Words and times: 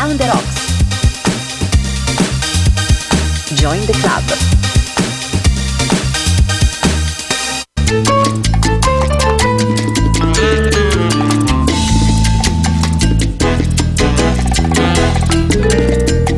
Around 0.00 0.18
the 0.18 0.26
Rocks. 0.28 0.56
Join 3.54 3.84
the 3.84 3.92
club. 4.00 4.24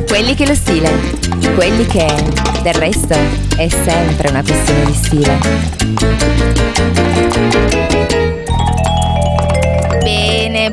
Quelli 0.08 0.34
che 0.34 0.46
lo 0.48 0.54
stile, 0.56 0.90
quelli 1.54 1.86
che 1.86 2.12
del 2.62 2.74
resto 2.74 3.14
è 3.56 3.68
sempre 3.68 4.30
una 4.30 4.42
questione 4.42 4.84
di 4.86 4.94
stile. 4.94 5.38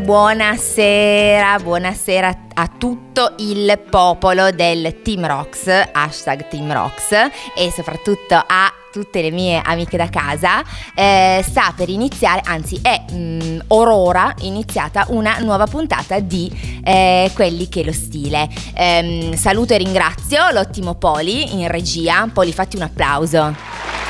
Buonasera, 0.10 1.60
buonasera 1.60 2.38
a 2.56 2.68
tutto 2.80 3.36
il 3.38 3.80
popolo 3.92 4.50
del 4.50 5.04
Team 5.04 5.24
Rocks, 5.28 5.68
hashtag 5.92 6.48
Team 6.48 6.74
Rocks 6.74 7.12
e 7.56 7.72
soprattutto 7.72 8.34
a 8.34 8.74
tutte 8.92 9.22
le 9.22 9.30
mie 9.30 9.62
amiche 9.64 9.98
da 9.98 10.10
casa, 10.10 10.64
eh, 10.96 11.46
sta 11.48 11.76
per 11.76 11.90
iniziare, 11.90 12.42
anzi 12.44 12.80
è 12.82 13.06
mh, 13.14 13.66
orora 13.68 14.34
iniziata 14.42 15.06
una 15.10 15.38
nuova 15.42 15.68
puntata 15.68 16.20
di 16.20 16.52
eh, 16.84 17.30
Quelli 17.36 17.70
che 17.70 17.84
lo 17.84 17.94
stile. 17.94 18.50
Ehm, 18.74 19.36
saluto 19.36 19.76
e 19.76 19.78
ringrazio 19.78 20.50
l'ottimo 20.50 20.96
Poli 20.96 21.54
in 21.54 21.68
regia. 21.68 22.28
Poli, 22.34 22.52
fatti 22.52 22.78
un 22.78 22.82
applauso. 22.82 24.09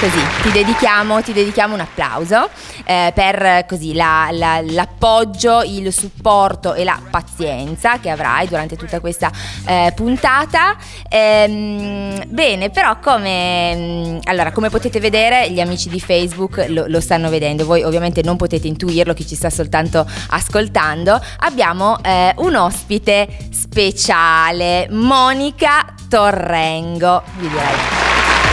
Così, 0.00 0.18
ti 0.40 0.50
dedichiamo, 0.50 1.20
ti 1.20 1.34
dedichiamo 1.34 1.74
un 1.74 1.80
applauso 1.80 2.48
eh, 2.86 3.12
per 3.14 3.66
così, 3.68 3.92
la, 3.92 4.30
la, 4.32 4.62
l'appoggio, 4.62 5.60
il 5.60 5.92
supporto 5.92 6.72
e 6.72 6.84
la 6.84 6.98
pazienza 7.10 7.98
che 8.00 8.08
avrai 8.08 8.48
durante 8.48 8.76
tutta 8.76 8.98
questa 8.98 9.30
eh, 9.66 9.92
puntata. 9.94 10.74
Ehm, 11.06 12.24
bene, 12.28 12.70
però 12.70 12.98
come, 12.98 13.76
mm, 13.76 14.18
allora, 14.24 14.52
come 14.52 14.70
potete 14.70 15.00
vedere 15.00 15.50
gli 15.50 15.60
amici 15.60 15.90
di 15.90 16.00
Facebook 16.00 16.64
lo, 16.68 16.86
lo, 16.86 17.00
stanno 17.02 17.28
vedendo, 17.28 17.66
voi 17.66 17.82
ovviamente 17.82 18.22
non 18.22 18.38
potete 18.38 18.68
intuirlo, 18.68 19.12
chi 19.12 19.26
ci 19.26 19.34
sta 19.34 19.50
soltanto 19.50 20.06
ascoltando, 20.30 21.20
abbiamo 21.40 21.98
eh, 22.02 22.32
un 22.38 22.56
ospite 22.56 23.28
speciale, 23.52 24.88
Monica 24.90 25.84
Torrengo, 26.08 27.22
vi 27.36 27.48
direi. 27.48 28.09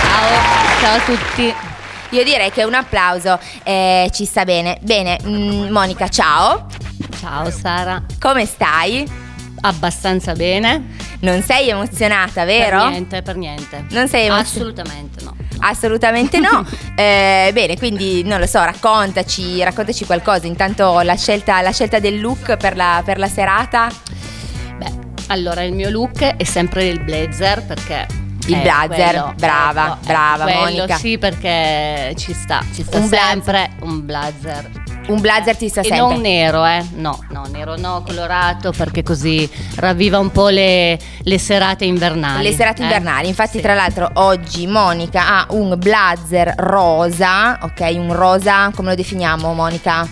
Ciao, 0.08 0.80
ciao 0.80 0.96
a 0.96 1.00
tutti. 1.02 1.54
Io 2.12 2.24
direi 2.24 2.50
che 2.50 2.64
un 2.64 2.74
applauso 2.74 3.38
eh, 3.64 4.10
ci 4.14 4.24
sta 4.24 4.46
bene. 4.46 4.78
Bene, 4.82 5.20
mm, 5.22 5.70
Monica, 5.70 6.08
ciao. 6.08 6.68
Ciao 7.20 7.52
Sara. 7.52 8.02
Come 8.18 8.46
stai? 8.46 9.06
Abbastanza 9.62 10.32
bene. 10.32 10.96
Non 11.20 11.42
sei 11.42 11.70
emozionata, 11.70 12.46
vero? 12.46 12.84
Per 12.84 12.90
niente, 12.90 13.22
per 13.22 13.36
niente. 13.36 13.86
Non 13.90 14.08
sei 14.08 14.28
emozionata? 14.28 14.48
Assolutamente 14.48 15.24
no. 15.26 15.36
Assolutamente 15.60 16.40
no. 16.40 16.66
eh, 16.96 17.50
bene, 17.52 17.78
quindi 17.78 18.24
non 18.24 18.40
lo 18.40 18.48
so, 18.48 18.64
raccontaci, 18.64 19.62
raccontaci 19.62 20.06
qualcosa. 20.06 20.48
Intanto 20.48 21.02
la 21.02 21.16
scelta, 21.16 21.62
la 21.62 21.72
scelta 21.72 22.00
del 22.00 22.22
look 22.22 22.56
per 22.56 22.78
la, 22.78 23.02
per 23.04 23.20
la 23.20 23.28
serata. 23.28 23.90
Beh, 24.78 24.92
allora 25.28 25.64
il 25.64 25.74
mio 25.74 25.90
look 25.90 26.22
è 26.22 26.44
sempre 26.46 26.86
il 26.86 27.04
blazer 27.04 27.66
perché 27.66 28.26
il 28.48 28.56
eh, 28.56 28.62
blazer, 28.62 29.10
quello, 29.10 29.34
brava, 29.38 29.86
ecco, 29.88 29.98
brava 30.06 30.44
quello 30.44 30.60
Monica. 30.60 30.98
sì, 30.98 31.18
perché 31.18 32.14
ci 32.18 32.34
sta, 32.34 32.64
ci 32.74 32.84
sta 32.84 32.98
un 32.98 33.08
sempre 33.08 33.72
blazer. 33.78 33.84
un 33.84 34.06
blazer. 34.06 34.72
Un 35.08 35.22
blazer 35.22 35.56
ti 35.56 35.70
sta 35.70 35.82
e 35.82 35.86
sempre. 35.86 36.00
non 36.00 36.22
nero, 36.22 36.66
eh? 36.66 36.84
No, 36.96 37.24
no, 37.30 37.46
nero 37.50 37.78
no, 37.78 38.04
colorato 38.06 38.72
perché 38.72 39.04
così 39.04 39.50
ravviva 39.76 40.20
un 40.20 40.32
po' 40.32 40.50
le, 40.50 41.00
le 41.20 41.40
serate 41.40 41.86
invernali. 41.86 42.44
Le 42.44 42.54
serate 42.54 42.82
eh? 42.82 42.86
invernali. 42.86 43.28
Infatti, 43.28 43.58
sì. 43.58 43.62
tra 43.62 43.74
l'altro, 43.74 44.10
oggi 44.16 44.68
Monica 44.68 45.28
ha 45.28 45.46
un 45.52 45.76
blazer 45.78 46.56
rosa, 46.58 47.60
ok? 47.62 47.96
Un 47.98 48.14
rosa, 48.14 48.70
come 48.76 48.90
lo 48.90 48.96
definiamo, 48.96 49.54
Monica? 49.54 50.06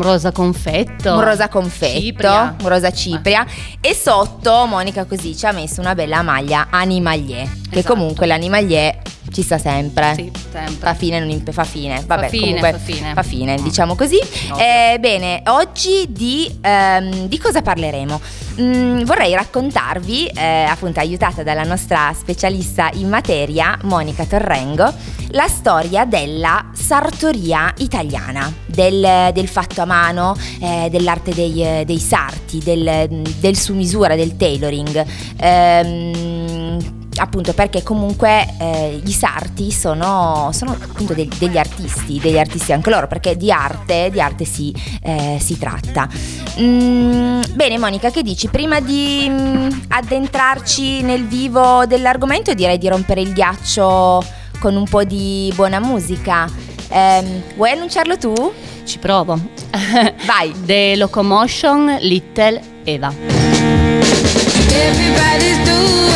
Un 0.00 0.06
rosa 0.06 0.32
confetto. 0.32 1.12
Un 1.14 1.22
rosa 1.22 1.48
confetto, 1.48 2.00
cipria. 2.00 2.56
un 2.60 2.68
rosa 2.68 2.90
cipria. 2.90 3.46
E 3.80 3.94
sotto 3.94 4.64
Monica 4.66 5.04
così 5.04 5.36
ci 5.36 5.44
ha 5.44 5.52
messo 5.52 5.80
una 5.80 5.94
bella 5.94 6.22
maglia 6.22 6.68
animalier. 6.70 7.46
Che 7.70 7.78
Esatto. 7.80 7.94
comunque 7.94 8.26
l'animalier 8.26 8.98
ci 9.32 9.42
sta 9.42 9.58
sempre. 9.58 10.14
Sì, 10.14 10.30
sempre. 10.50 10.74
Fa 10.78 10.94
fine, 10.94 11.18
non 11.20 11.30
imp- 11.30 11.50
fa 11.52 11.64
fine. 11.64 12.02
Vabbè, 12.06 12.22
Fa 12.24 12.28
fine, 12.28 12.44
comunque 12.46 12.70
fa 12.72 12.78
fine. 12.78 13.12
fa 13.14 13.22
fine, 13.22 13.58
Mm. 13.58 13.62
diciamo 13.62 13.94
così. 13.94 14.18
Eh, 14.58 14.98
bene, 14.98 15.42
oggi 15.46 16.06
di, 16.08 16.50
ehm, 16.60 17.26
di 17.28 17.38
cosa 17.38 17.62
parleremo? 17.62 18.20
Mm, 18.60 19.02
vorrei 19.04 19.32
raccontarvi, 19.34 20.26
eh, 20.26 20.64
appunto 20.64 21.00
aiutata 21.00 21.42
dalla 21.42 21.62
nostra 21.64 22.12
specialista 22.18 22.90
in 22.94 23.08
materia, 23.08 23.78
Monica 23.84 24.24
Torrengo, 24.24 24.92
la 25.32 25.46
storia 25.48 26.04
della 26.04 26.70
sartoria 26.74 27.72
italiana, 27.78 28.52
del, 28.66 29.30
del 29.32 29.48
fatto 29.48 29.80
a 29.82 29.84
mano, 29.84 30.36
eh, 30.60 30.88
dell'arte 30.90 31.32
dei, 31.32 31.84
dei 31.84 31.98
sarti, 31.98 32.58
del, 32.58 33.22
del 33.38 33.56
su 33.56 33.74
misura, 33.74 34.14
del 34.16 34.36
tailoring. 34.36 35.04
Ehm, 35.38 36.99
appunto 37.16 37.52
perché 37.52 37.82
comunque 37.82 38.46
eh, 38.58 39.00
i 39.04 39.12
sarti 39.12 39.70
sono, 39.72 40.50
sono 40.52 40.72
appunto 40.72 41.14
de- 41.14 41.28
degli 41.38 41.58
artisti, 41.58 42.18
degli 42.18 42.38
artisti 42.38 42.72
anche 42.72 42.90
loro, 42.90 43.06
perché 43.06 43.36
di 43.36 43.50
arte, 43.50 44.10
di 44.10 44.20
arte 44.20 44.44
si, 44.44 44.74
eh, 45.02 45.38
si 45.40 45.58
tratta. 45.58 46.08
Mm, 46.60 47.42
bene 47.54 47.78
Monica, 47.78 48.10
che 48.10 48.22
dici? 48.22 48.48
Prima 48.48 48.80
di 48.80 49.26
mm, 49.28 49.68
addentrarci 49.88 51.02
nel 51.02 51.26
vivo 51.26 51.86
dell'argomento 51.86 52.54
direi 52.54 52.78
di 52.78 52.88
rompere 52.88 53.20
il 53.20 53.32
ghiaccio 53.32 54.24
con 54.58 54.76
un 54.76 54.84
po' 54.84 55.04
di 55.04 55.52
buona 55.54 55.80
musica. 55.80 56.48
Ehm, 56.88 57.42
vuoi 57.56 57.70
annunciarlo 57.70 58.16
tu? 58.18 58.52
Ci 58.84 58.98
provo. 58.98 59.38
Vai. 60.26 60.52
The 60.64 60.96
Locomotion 60.96 61.98
Little 62.00 62.60
Eva. 62.84 63.12
Everybody's 64.72 65.58
doing 65.64 66.09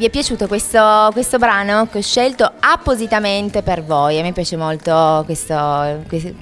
vi 0.00 0.06
è 0.06 0.10
piaciuto 0.10 0.46
questo, 0.46 1.10
questo 1.12 1.36
brano 1.36 1.86
che 1.86 1.98
ho 1.98 2.00
scelto 2.00 2.50
appositamente 2.58 3.60
per 3.60 3.84
voi? 3.84 4.18
A 4.18 4.22
me 4.22 4.32
piace 4.32 4.56
molto 4.56 5.20
questo, 5.26 6.02
questo, 6.08 6.32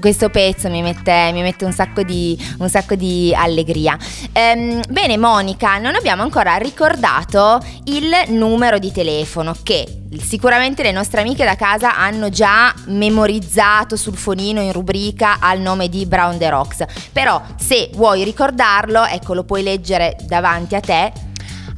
questo 0.00 0.28
pezzo, 0.28 0.68
mi 0.68 0.82
mette, 0.82 1.30
mi 1.32 1.40
mette 1.40 1.64
un, 1.64 1.70
sacco 1.70 2.02
di, 2.02 2.36
un, 2.58 2.68
sacco 2.68 2.96
di, 2.96 3.32
allegria. 3.32 3.96
Ehm, 4.32 4.80
bene, 4.88 5.16
Monica, 5.18 5.78
non 5.78 5.94
abbiamo 5.94 6.22
ancora 6.22 6.56
ricordato 6.56 7.64
il 7.84 8.10
numero 8.30 8.80
di 8.80 8.90
telefono 8.90 9.54
che 9.62 9.86
sicuramente 10.20 10.82
le 10.82 10.90
nostre 10.90 11.20
amiche 11.20 11.44
da 11.44 11.54
casa 11.54 11.96
hanno 11.96 12.28
già 12.28 12.74
memorizzato 12.86 13.94
sul 13.94 14.16
fonino 14.16 14.60
in 14.62 14.72
rubrica 14.72 15.36
al 15.38 15.60
nome 15.60 15.88
di 15.88 16.06
Brown 16.06 16.38
the 16.38 16.50
Rocks. 16.50 16.84
Però 17.12 17.40
se 17.56 17.90
vuoi 17.94 18.24
ricordarlo, 18.24 19.04
ecco, 19.04 19.34
lo 19.34 19.44
puoi 19.44 19.62
leggere 19.62 20.16
davanti 20.26 20.74
a 20.74 20.80
te 20.80 21.28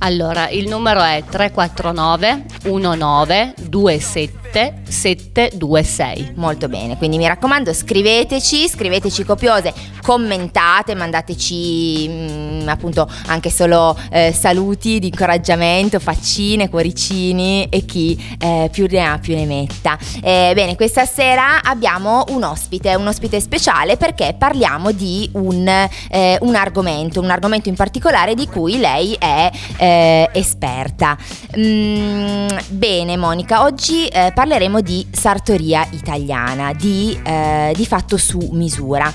allora, 0.04 0.48
il 0.48 0.68
numero 0.68 1.00
è 1.00 1.22
349 1.28 2.44
1927 2.64 4.81
726. 4.92 6.34
Molto 6.36 6.68
bene, 6.68 6.96
quindi 6.98 7.16
mi 7.16 7.26
raccomando 7.26 7.72
scriveteci, 7.72 8.68
scriveteci 8.68 9.24
copiose, 9.24 9.72
commentate, 10.02 10.94
mandateci 10.94 12.08
mh, 12.08 12.62
mm, 12.62 12.68
appunto 12.68 13.08
anche 13.26 13.50
solo 13.50 13.98
eh, 14.10 14.32
saluti 14.32 14.98
di 14.98 15.08
incoraggiamento, 15.08 15.98
faccine, 15.98 16.68
cuoricini 16.68 17.68
e 17.70 17.84
chi 17.84 18.22
eh, 18.38 18.68
più 18.70 18.86
ne 18.90 19.00
ha 19.04 19.18
più 19.18 19.34
ne 19.34 19.46
metta. 19.46 19.98
Eh, 20.22 20.52
bene, 20.54 20.76
questa 20.76 21.06
sera 21.06 21.62
abbiamo 21.62 22.24
un 22.28 22.44
ospite, 22.44 22.94
un 22.94 23.06
ospite 23.06 23.40
speciale 23.40 23.96
perché 23.96 24.34
parliamo 24.38 24.92
di 24.92 25.28
un, 25.32 25.66
eh, 25.66 26.38
un 26.40 26.54
argomento, 26.54 27.20
un 27.20 27.30
argomento 27.30 27.70
in 27.70 27.76
particolare 27.76 28.34
di 28.34 28.46
cui 28.46 28.78
lei 28.78 29.16
è 29.18 29.50
eh, 29.78 30.28
esperta. 30.32 31.16
Mm, 31.58 32.48
bene 32.68 33.16
Monica, 33.16 33.62
oggi 33.62 34.06
eh, 34.08 34.32
parleremo 34.34 34.80
di 34.82 35.06
sartoria 35.10 35.86
italiana, 35.92 36.72
di, 36.72 37.18
eh, 37.22 37.72
di 37.74 37.86
fatto 37.86 38.16
su 38.16 38.50
misura. 38.52 39.10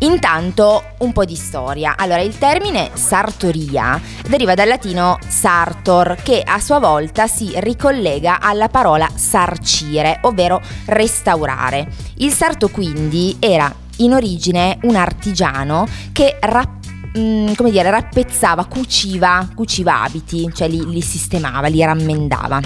Intanto 0.00 0.94
un 0.98 1.12
po' 1.12 1.24
di 1.24 1.34
storia. 1.34 1.94
Allora, 1.96 2.20
il 2.20 2.38
termine 2.38 2.90
sartoria 2.94 4.00
deriva 4.28 4.54
dal 4.54 4.68
latino 4.68 5.18
sartor, 5.26 6.16
che 6.22 6.42
a 6.44 6.60
sua 6.60 6.78
volta 6.78 7.26
si 7.26 7.52
ricollega 7.56 8.40
alla 8.40 8.68
parola 8.68 9.08
sarcire, 9.14 10.18
ovvero 10.22 10.60
restaurare. 10.86 11.90
Il 12.16 12.32
sarto 12.32 12.68
quindi 12.68 13.36
era 13.38 13.74
in 13.96 14.12
origine 14.12 14.78
un 14.82 14.94
artigiano 14.94 15.86
che 16.12 16.36
rappresentava 16.40 16.76
mm, 17.18 17.54
come 17.54 17.70
dire, 17.70 17.90
rappezzava, 17.90 18.66
cuciva, 18.66 19.48
cuciva 19.54 20.02
abiti, 20.02 20.48
cioè 20.52 20.68
li, 20.68 20.88
li 20.88 21.00
sistemava, 21.00 21.68
li 21.68 21.82
rammendava. 21.82 22.60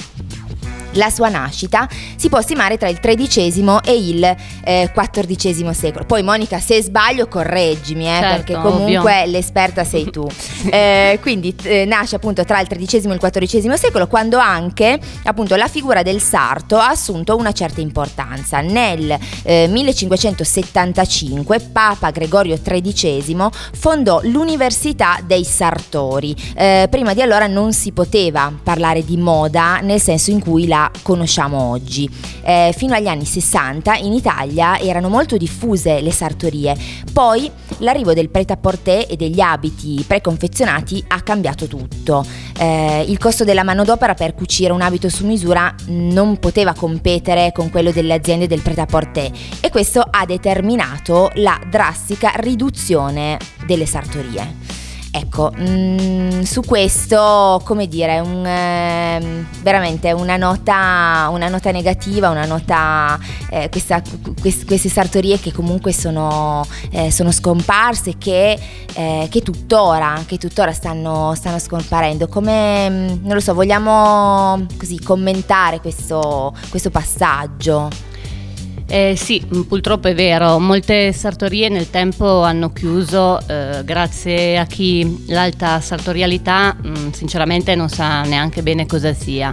La 0.92 1.10
sua 1.10 1.28
nascita 1.28 1.88
si 2.16 2.28
può 2.28 2.40
stimare 2.40 2.76
tra 2.76 2.88
il 2.88 2.98
XIII 3.00 3.78
e 3.84 3.96
il 3.96 4.36
eh, 4.64 4.90
XIV 4.92 5.70
secolo. 5.70 6.04
Poi 6.04 6.22
Monica, 6.22 6.60
se 6.60 6.82
sbaglio 6.82 7.26
correggimi, 7.28 8.06
eh, 8.06 8.20
certo, 8.20 8.36
perché 8.36 8.54
comunque 8.54 9.20
ovvio. 9.20 9.30
l'esperta 9.30 9.84
sei 9.84 10.10
tu. 10.10 10.26
eh, 10.70 11.18
quindi 11.22 11.54
eh, 11.62 11.84
nasce 11.84 12.16
appunto 12.16 12.44
tra 12.44 12.60
il 12.60 12.66
XIII 12.66 13.10
e 13.10 13.14
il 13.14 13.18
XIV 13.18 13.72
secolo, 13.74 14.06
quando 14.06 14.38
anche 14.38 14.98
appunto 15.24 15.56
la 15.56 15.68
figura 15.68 16.02
del 16.02 16.20
sarto 16.20 16.76
ha 16.76 16.88
assunto 16.88 17.36
una 17.36 17.52
certa 17.52 17.80
importanza. 17.80 18.60
Nel 18.60 19.18
1575 19.44 21.56
eh, 21.56 21.60
Papa 21.60 22.10
Gregorio 22.10 22.58
XIII 22.62 23.48
fondò 23.72 24.20
l'Università 24.24 25.18
dei 25.24 25.44
Sartori. 25.44 26.36
Eh, 26.54 26.86
prima 26.90 27.14
di 27.14 27.22
allora 27.22 27.46
non 27.46 27.72
si 27.72 27.92
poteva 27.92 28.52
parlare 28.62 29.04
di 29.04 29.16
moda 29.16 29.78
nel 29.80 30.00
senso 30.00 30.30
in 30.30 30.40
cui 30.40 30.66
la 30.66 30.81
conosciamo 31.02 31.70
oggi. 31.70 32.08
Eh, 32.42 32.74
fino 32.76 32.94
agli 32.94 33.06
anni 33.06 33.24
60 33.24 33.96
in 33.96 34.12
Italia 34.12 34.78
erano 34.78 35.08
molto 35.08 35.36
diffuse 35.36 36.00
le 36.00 36.12
sartorie, 36.12 36.76
poi 37.12 37.50
l'arrivo 37.78 38.14
del 38.14 38.30
pret-à-porter 38.30 39.06
e 39.08 39.16
degli 39.16 39.40
abiti 39.40 40.04
preconfezionati 40.06 41.04
ha 41.08 41.20
cambiato 41.22 41.66
tutto. 41.66 42.24
Eh, 42.58 43.04
il 43.06 43.18
costo 43.18 43.44
della 43.44 43.64
manodopera 43.64 44.14
per 44.14 44.34
cucire 44.34 44.72
un 44.72 44.80
abito 44.80 45.08
su 45.08 45.26
misura 45.26 45.74
non 45.86 46.38
poteva 46.38 46.74
competere 46.74 47.52
con 47.52 47.70
quello 47.70 47.90
delle 47.90 48.14
aziende 48.14 48.46
del 48.46 48.62
pret-à-porter 48.62 49.30
e 49.60 49.70
questo 49.70 50.00
ha 50.00 50.24
determinato 50.26 51.30
la 51.34 51.60
drastica 51.68 52.32
riduzione 52.36 53.38
delle 53.66 53.86
sartorie. 53.86 54.81
Ecco, 55.14 55.52
mh, 55.54 55.62
mm, 55.62 56.40
su 56.40 56.62
questo, 56.62 57.60
come 57.64 57.86
dire, 57.86 58.18
un, 58.20 58.46
eh, 58.46 59.44
veramente 59.60 60.10
una 60.12 60.38
nota, 60.38 61.28
una 61.30 61.48
nota, 61.48 61.70
negativa, 61.70 62.30
una 62.30 62.46
nota, 62.46 63.18
eh, 63.50 63.68
questa, 63.68 64.02
quest, 64.40 64.64
queste 64.64 64.88
sartorie 64.88 65.38
che 65.38 65.52
comunque 65.52 65.92
sono, 65.92 66.66
eh, 66.92 67.10
sono 67.10 67.30
scomparse, 67.30 68.16
che, 68.16 68.58
eh, 68.94 69.26
che, 69.30 69.42
tuttora, 69.42 70.18
che 70.24 70.38
tuttora 70.38 70.72
stanno, 70.72 71.34
stanno 71.34 71.58
scomparendo. 71.58 72.26
Come, 72.26 72.88
mm, 72.88 73.06
non 73.20 73.34
lo 73.34 73.40
so, 73.40 73.52
vogliamo 73.52 74.64
così 74.78 74.98
commentare 74.98 75.80
questo, 75.80 76.54
questo 76.70 76.88
passaggio? 76.88 78.11
Eh, 78.86 79.14
sì, 79.16 79.42
purtroppo 79.66 80.08
è 80.08 80.14
vero, 80.14 80.58
molte 80.58 81.12
sartorie 81.12 81.68
nel 81.68 81.88
tempo 81.88 82.42
hanno 82.42 82.72
chiuso 82.72 83.40
eh, 83.46 83.82
grazie 83.84 84.58
a 84.58 84.66
chi 84.66 85.24
l'alta 85.28 85.80
sartorialità 85.80 86.74
mh, 86.74 86.88
mm, 86.88 87.08
sinceramente 87.10 87.74
non 87.74 87.88
sa 87.88 88.22
neanche 88.22 88.62
bene 88.62 88.86
cosa 88.86 89.14
sia. 89.14 89.50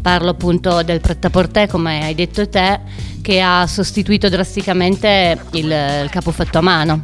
Parlo 0.00 0.30
appunto 0.30 0.82
del 0.82 1.00
pret-à-porter, 1.00 1.68
come 1.68 2.02
hai 2.02 2.14
detto 2.14 2.48
te, 2.48 2.80
che 3.22 3.40
ha 3.40 3.66
sostituito 3.68 4.28
drasticamente 4.28 5.38
il, 5.52 5.64
il 6.02 6.10
capo 6.10 6.32
fatto 6.32 6.58
a 6.58 6.62
mano. 6.62 7.02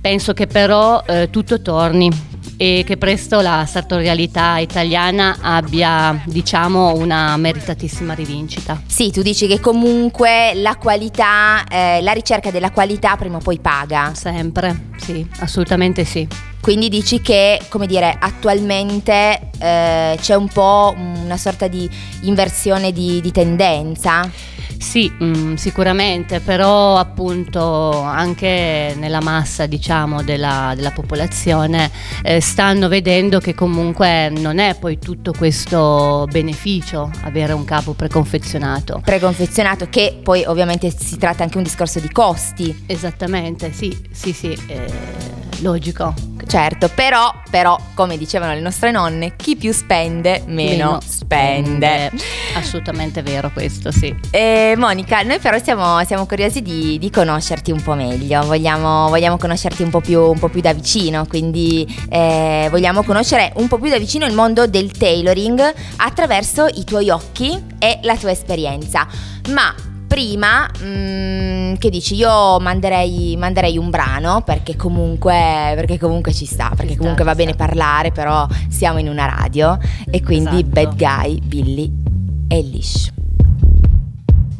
Penso 0.00 0.32
che 0.32 0.46
però 0.46 1.02
eh, 1.04 1.28
tutto 1.30 1.60
torni 1.60 2.08
e 2.60 2.82
che 2.84 2.96
presto 2.96 3.40
la 3.40 3.64
sartorialità 3.66 4.58
italiana 4.58 5.38
abbia, 5.40 6.20
diciamo, 6.26 6.96
una 6.96 7.36
meritatissima 7.36 8.14
rivincita. 8.14 8.82
Sì, 8.84 9.12
tu 9.12 9.22
dici 9.22 9.46
che 9.46 9.60
comunque 9.60 10.54
la 10.54 10.74
qualità, 10.74 11.64
eh, 11.70 12.00
la 12.02 12.10
ricerca 12.10 12.50
della 12.50 12.72
qualità 12.72 13.16
prima 13.16 13.36
o 13.36 13.40
poi 13.40 13.60
paga. 13.60 14.12
Sempre, 14.12 14.88
sì, 14.96 15.24
assolutamente 15.38 16.04
sì. 16.04 16.26
Quindi 16.60 16.88
dici 16.88 17.20
che, 17.20 17.60
come 17.68 17.86
dire, 17.86 18.16
attualmente 18.18 19.50
eh, 19.60 20.18
c'è 20.20 20.34
un 20.34 20.48
po' 20.48 20.94
una 20.96 21.36
sorta 21.36 21.68
di 21.68 21.88
inversione 22.22 22.90
di, 22.90 23.20
di 23.20 23.30
tendenza? 23.30 24.28
Sì, 24.78 25.10
mh, 25.10 25.24
mm, 25.24 25.54
sicuramente, 25.54 26.40
però 26.40 26.96
appunto 26.96 28.00
anche 28.00 28.94
nella 28.96 29.20
massa 29.20 29.66
diciamo 29.66 30.22
della, 30.22 30.72
della 30.74 30.92
popolazione 30.92 31.90
eh, 32.22 32.40
stanno 32.40 32.88
vedendo 32.88 33.40
che 33.40 33.54
comunque 33.54 34.30
non 34.30 34.58
è 34.58 34.76
poi 34.78 34.98
tutto 34.98 35.32
questo 35.36 36.26
beneficio 36.30 37.10
avere 37.22 37.52
un 37.52 37.64
capo 37.64 37.92
preconfezionato. 37.92 39.00
Preconfezionato 39.04 39.88
che 39.90 40.20
poi 40.22 40.44
ovviamente 40.46 40.90
si 40.96 41.18
tratta 41.18 41.42
anche 41.42 41.56
un 41.56 41.64
discorso 41.64 41.98
di 42.00 42.10
costi. 42.10 42.84
Esattamente, 42.86 43.72
sì, 43.72 43.96
sì, 44.12 44.32
sì, 44.32 44.56
eh, 44.68 44.86
logico. 45.60 46.14
Certo, 46.46 46.88
però, 46.88 47.42
però, 47.50 47.78
come 47.94 48.16
dicevano 48.16 48.54
le 48.54 48.60
nostre 48.60 48.90
nonne, 48.90 49.36
chi 49.36 49.56
più 49.56 49.72
spende, 49.72 50.42
meno, 50.46 50.70
meno 50.70 51.00
spende. 51.04 52.06
spende. 52.08 52.24
Assolutamente 52.54 53.22
vero 53.22 53.50
questo, 53.50 53.90
sì. 53.90 54.14
E 54.30 54.67
Monica, 54.76 55.22
noi 55.22 55.38
però 55.38 55.58
siamo, 55.58 56.04
siamo 56.04 56.26
curiosi 56.26 56.62
di, 56.62 56.98
di, 56.98 57.10
conoscerti 57.10 57.70
un 57.70 57.82
po' 57.82 57.94
meglio, 57.94 58.44
vogliamo, 58.44 59.08
vogliamo 59.08 59.36
conoscerti 59.36 59.82
un 59.82 59.90
po, 59.90 60.00
più, 60.00 60.20
un 60.20 60.38
po' 60.38 60.48
più 60.48 60.60
da 60.60 60.72
vicino, 60.72 61.26
quindi 61.26 61.86
eh, 62.08 62.68
vogliamo 62.70 63.02
conoscere 63.02 63.52
un 63.56 63.68
po' 63.68 63.78
più 63.78 63.90
da 63.90 63.98
vicino 63.98 64.26
il 64.26 64.34
mondo 64.34 64.66
del 64.66 64.90
tailoring 64.90 65.60
attraverso 65.96 66.66
i 66.66 66.84
tuoi 66.84 67.10
occhi 67.10 67.50
e 67.78 68.00
la 68.02 68.16
tua 68.16 68.30
esperienza. 68.30 69.06
Ma 69.50 69.74
prima, 70.06 70.68
mm, 70.82 71.74
che 71.74 71.90
dici, 71.90 72.14
io 72.16 72.58
manderei, 72.58 73.36
manderei, 73.36 73.78
un 73.78 73.90
brano 73.90 74.42
perché 74.42 74.76
comunque, 74.76 75.72
perché 75.74 75.98
comunque 75.98 76.32
ci 76.32 76.46
sta, 76.46 76.72
perché 76.74 76.92
ci 76.92 76.96
comunque 76.96 77.22
sta, 77.22 77.32
va 77.32 77.36
bene 77.36 77.52
sta. 77.52 77.64
parlare, 77.64 78.10
però 78.10 78.46
siamo 78.68 78.98
in 78.98 79.08
una 79.08 79.26
radio 79.26 79.78
e 80.10 80.22
quindi 80.22 80.62
esatto. 80.62 80.68
Bad 80.68 80.96
Guy, 80.96 81.40
Billy 81.40 81.92
Eilish. 82.48 83.10
White 83.10 83.17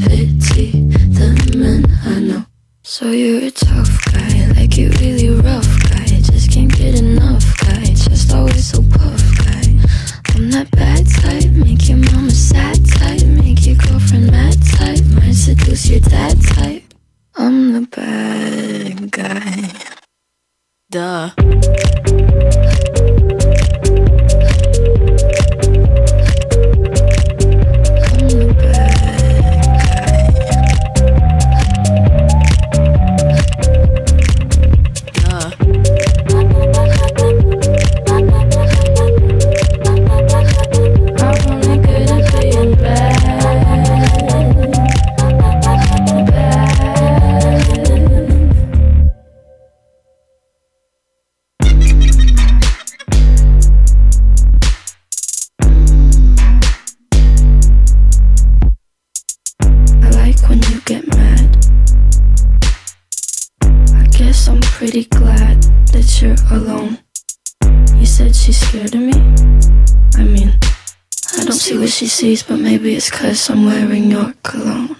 pity 0.00 0.70
the 1.16 1.56
men 1.56 1.84
I 2.04 2.20
know. 2.20 2.44
So 2.82 3.10
you're 3.10 3.44
a 3.44 3.50
tough 3.50 3.90
guy, 4.12 4.52
like 4.56 4.76
you 4.76 4.90
really 5.00 5.30
rough 5.30 5.68
guy. 5.90 6.06
Just 6.06 6.50
can't 6.52 6.72
get 6.74 6.98
enough 6.98 7.44
guy, 7.60 7.84
just 7.84 8.32
always 8.32 8.66
so 8.66 8.82
guy. 8.82 9.64
I'm 10.34 10.50
that 10.50 10.68
bad 10.72 11.06
type, 11.06 11.50
make 11.52 11.88
your 11.88 11.98
mama 11.98 12.30
sad 12.30 12.84
type, 12.86 13.26
make 13.26 13.66
your 13.66 13.76
girlfriend 13.76 14.30
mad 14.30 14.56
type, 14.76 15.04
might 15.14 15.32
seduce 15.32 15.88
your 15.88 16.00
dad 16.00 16.36
type. 16.42 16.82
I'm 17.36 17.72
the 17.72 17.86
bad 17.88 19.10
guy. 19.10 19.72
Duh. 20.90 21.30
But 72.28 72.58
maybe 72.58 72.94
it's 72.94 73.10
cause 73.10 73.48
I'm 73.48 73.64
wearing 73.64 74.10
your 74.10 74.34
cologne. 74.42 74.96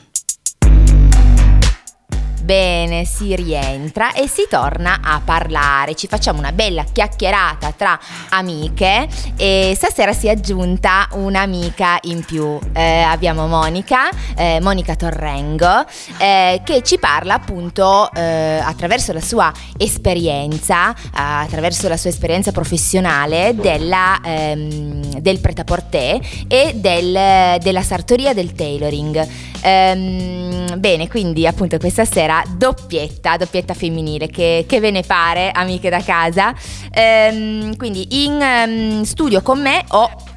Bene, 2.49 3.05
si 3.05 3.37
rientra 3.37 4.15
e 4.15 4.27
si 4.27 4.47
torna 4.49 5.01
a 5.03 5.21
parlare. 5.23 5.95
Ci 5.95 6.07
facciamo 6.07 6.39
una 6.39 6.51
bella 6.51 6.83
chiacchierata 6.83 7.75
tra 7.77 8.01
amiche 8.31 9.07
e 9.37 9.75
stasera 9.77 10.15
si 10.15 10.29
è 10.29 10.31
aggiunta 10.31 11.09
un'amica 11.13 11.99
in 12.05 12.25
più. 12.25 12.59
Eh, 12.73 13.03
abbiamo 13.03 13.47
Monica, 13.49 14.09
eh, 14.35 14.61
Monica 14.63 14.97
Torrengo, 14.97 15.85
eh, 16.17 16.63
che 16.65 16.83
ci 16.83 16.99
parla 16.99 17.35
appunto 17.35 18.11
eh, 18.15 18.59
attraverso 18.63 19.13
la 19.13 19.21
sua 19.21 19.53
esperienza, 19.77 20.95
attraverso 21.13 21.87
la 21.87 21.99
sua 21.99 22.09
esperienza 22.09 22.51
professionale 22.51 23.55
della, 23.57 24.21
ehm, 24.25 25.19
del 25.21 25.39
pret-à-porter 25.39 26.19
e 26.49 26.73
del- 26.77 27.59
della 27.61 27.83
sartoria 27.83 28.33
del 28.33 28.55
tailoring. 28.55 29.29
Ehm, 29.61 30.79
bene, 30.79 31.09
quindi 31.09 31.47
appunto 31.47 31.77
questa 31.79 32.07
sera 32.07 32.38
doppietta, 32.47 33.37
doppietta 33.37 33.75
femminile, 33.75 34.29
che, 34.29 34.65
che 34.67 34.81
ve 34.81 34.91
ne 34.91 35.03
pare 35.03 35.51
amiche 35.51 35.91
da 35.91 36.03
casa? 36.03 36.55
Ehm, 36.91 37.77
quindi 37.77 38.25
in 38.25 38.41
ehm, 38.41 39.03
studio 39.03 39.43
con 39.43 39.61
me 39.61 39.85
ho 39.89 40.28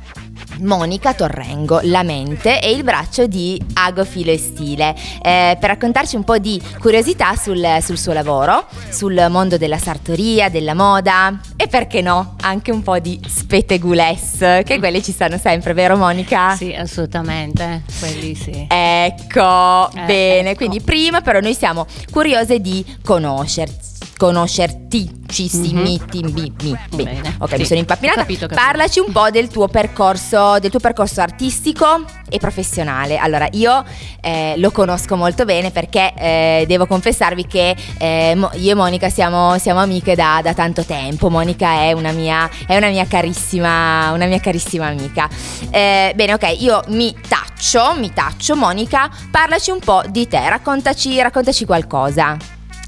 Monica 0.61 1.13
Torrengo, 1.13 1.79
la 1.83 2.03
mente 2.03 2.61
e 2.61 2.71
il 2.71 2.83
braccio 2.83 3.27
di 3.27 3.61
Ago 3.73 4.05
Filo 4.05 4.31
e 4.31 4.37
Stile, 4.37 4.95
eh, 5.21 5.57
per 5.59 5.69
raccontarci 5.69 6.15
un 6.15 6.23
po' 6.23 6.37
di 6.37 6.61
curiosità 6.79 7.35
sul, 7.35 7.77
sul 7.81 7.97
suo 7.97 8.13
lavoro, 8.13 8.65
sul 8.89 9.27
mondo 9.29 9.57
della 9.57 9.77
sartoria, 9.77 10.49
della 10.49 10.73
moda 10.73 11.39
e 11.55 11.67
perché 11.67 12.01
no, 12.01 12.35
anche 12.41 12.71
un 12.71 12.81
po' 12.83 12.99
di 12.99 13.19
spetegules, 13.27 14.37
che 14.63 14.77
quelle 14.79 15.01
ci 15.01 15.11
stanno 15.11 15.37
sempre, 15.37 15.73
vero 15.73 15.97
Monica? 15.97 16.55
Sì, 16.55 16.73
assolutamente, 16.73 17.83
quelli 17.99 18.35
sì. 18.35 18.65
Ecco, 18.67 19.89
Eh, 19.93 20.05
bene, 20.05 20.49
ecco. 20.49 20.57
quindi 20.57 20.81
prima 20.81 21.21
però 21.21 21.39
noi 21.39 21.53
siamo 21.53 21.85
curiose 22.11 22.59
di 22.59 22.85
conoscerci. 23.03 23.90
Conoscerticissimi, 24.21 25.99
Mhm. 25.99 26.05
ti- 26.09 26.23
mi, 26.23 26.31
mi- 26.61 26.77
bene. 26.91 27.11
Bene, 27.21 27.35
Ok, 27.39 27.49
sì. 27.49 27.57
mi 27.57 27.65
sono 27.65 27.79
impappinata. 27.79 28.19
Capito, 28.19 28.47
capito. 28.47 28.61
Parlaci 28.61 28.99
un 28.99 29.11
po' 29.11 29.29
del 29.31 29.47
tuo 29.47 29.67
percorso, 29.67 30.59
del 30.59 30.69
tuo 30.69 30.79
percorso 30.79 31.21
artistico 31.21 32.03
e 32.29 32.37
professionale. 32.37 33.17
Allora, 33.17 33.47
io 33.51 33.83
eh, 34.21 34.53
lo 34.57 34.71
conosco 34.71 35.15
molto 35.15 35.45
bene 35.45 35.71
perché 35.71 36.13
eh, 36.15 36.65
devo 36.67 36.85
confessarvi 36.85 37.47
che 37.47 37.75
eh, 37.97 38.37
io 38.53 38.71
e 38.71 38.75
Monica 38.75 39.09
siamo, 39.09 39.57
siamo 39.57 39.79
amiche 39.79 40.15
da, 40.15 40.39
da 40.43 40.53
tanto 40.53 40.83
tempo. 40.83 41.29
Monica 41.29 41.81
è 41.83 41.91
una 41.93 42.11
mia, 42.11 42.49
è 42.67 42.75
una 42.77 42.89
mia 42.89 43.05
carissima, 43.07 44.11
una 44.11 44.25
mia 44.27 44.39
carissima 44.39 44.87
amica. 44.87 45.27
Eh, 45.69 46.13
bene, 46.15 46.33
ok, 46.33 46.55
io 46.61 46.81
mi 46.87 47.15
taccio, 47.27 47.95
mi 47.97 48.11
taccio. 48.13 48.55
Monica, 48.55 49.09
parlaci 49.31 49.71
un 49.71 49.79
po' 49.79 50.03
di 50.09 50.27
te, 50.27 50.47
raccontaci, 50.49 51.19
raccontaci 51.21 51.65
qualcosa. 51.65 52.37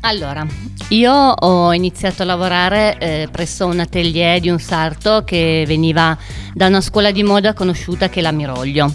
Allora, 0.05 0.45
io 0.89 1.13
ho 1.13 1.73
iniziato 1.73 2.23
a 2.23 2.25
lavorare 2.25 2.97
eh, 2.97 3.29
presso 3.31 3.67
un 3.67 3.79
atelier 3.79 4.41
di 4.41 4.49
un 4.49 4.59
sarto 4.59 5.23
che 5.23 5.63
veniva 5.65 6.17
da 6.53 6.67
una 6.67 6.81
scuola 6.81 7.11
di 7.11 7.23
moda 7.23 7.53
conosciuta 7.53 8.09
che 8.09 8.19
è 8.19 8.21
la 8.21 8.33
Miroglio. 8.33 8.93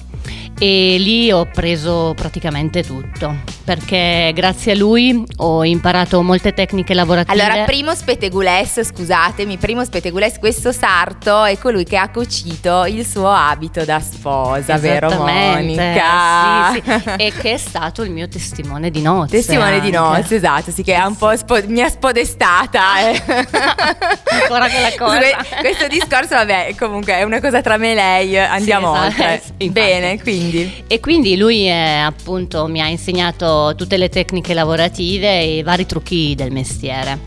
E 0.59 0.97
lì 0.99 1.33
ho 1.33 1.49
preso 1.50 2.12
praticamente 2.15 2.83
tutto 2.83 3.58
perché 3.68 4.32
grazie 4.34 4.72
a 4.72 4.75
lui 4.76 5.22
ho 5.37 5.62
imparato 5.62 6.22
molte 6.22 6.54
tecniche 6.54 6.94
lavorative. 6.94 7.42
Allora, 7.42 7.64
primo 7.64 7.94
spetegules, 7.94 8.82
scusatemi, 8.82 9.58
primo 9.58 9.84
spetegules, 9.84 10.38
questo 10.38 10.72
sarto 10.72 11.44
è 11.44 11.58
colui 11.58 11.84
che 11.84 11.98
ha 11.98 12.08
cucito 12.08 12.87
il 12.87 13.04
suo 13.04 13.28
abito 13.28 13.84
da 13.84 14.00
sposa, 14.00 14.78
vero 14.78 15.10
Monica? 15.10 16.72
Sì, 16.72 16.82
sì. 16.82 17.10
E 17.18 17.32
che 17.38 17.52
è 17.52 17.56
stato 17.58 18.02
il 18.02 18.10
mio 18.10 18.26
testimone 18.26 18.90
di 18.90 19.02
nozze. 19.02 19.37
Testimone 19.37 19.80
di 19.80 19.94
anche. 19.94 19.98
nozze, 19.98 20.37
esatto, 20.37 20.70
sì 20.70 20.82
che 20.82 20.94
ha 20.94 21.06
un 21.06 21.16
po' 21.18 21.37
spo- 21.37 21.60
mi 21.66 21.82
ha 21.82 21.90
spodestata. 21.90 23.10
eh. 23.10 23.22
Ancora 24.40 24.70
quella 24.70 24.92
cosa. 24.96 25.18
Que- 25.18 25.37
questo 25.60 25.88
discorso, 25.88 26.37
vabbè, 26.37 26.75
comunque 26.78 27.18
è 27.18 27.22
una 27.22 27.38
cosa 27.42 27.60
tra 27.60 27.76
me 27.76 27.90
e 27.92 27.94
lei, 27.94 28.38
andiamo 28.38 28.94
esatto, 28.94 29.06
oltre. 29.08 29.42
sì. 29.58 29.68
Bene, 29.68 30.18
quindi. 30.22 30.84
E 30.87 31.00
quindi 31.00 31.37
lui 31.37 31.68
eh, 31.68 31.98
appunto 31.98 32.66
mi 32.66 32.80
ha 32.80 32.87
insegnato 32.87 33.56
tutte 33.77 33.97
le 33.97 34.09
tecniche 34.09 34.55
lavorative 34.55 35.41
e 35.41 35.57
i 35.59 35.62
vari 35.62 35.87
trucchi 35.87 36.35
del 36.35 36.50
mestiere. 36.50 37.19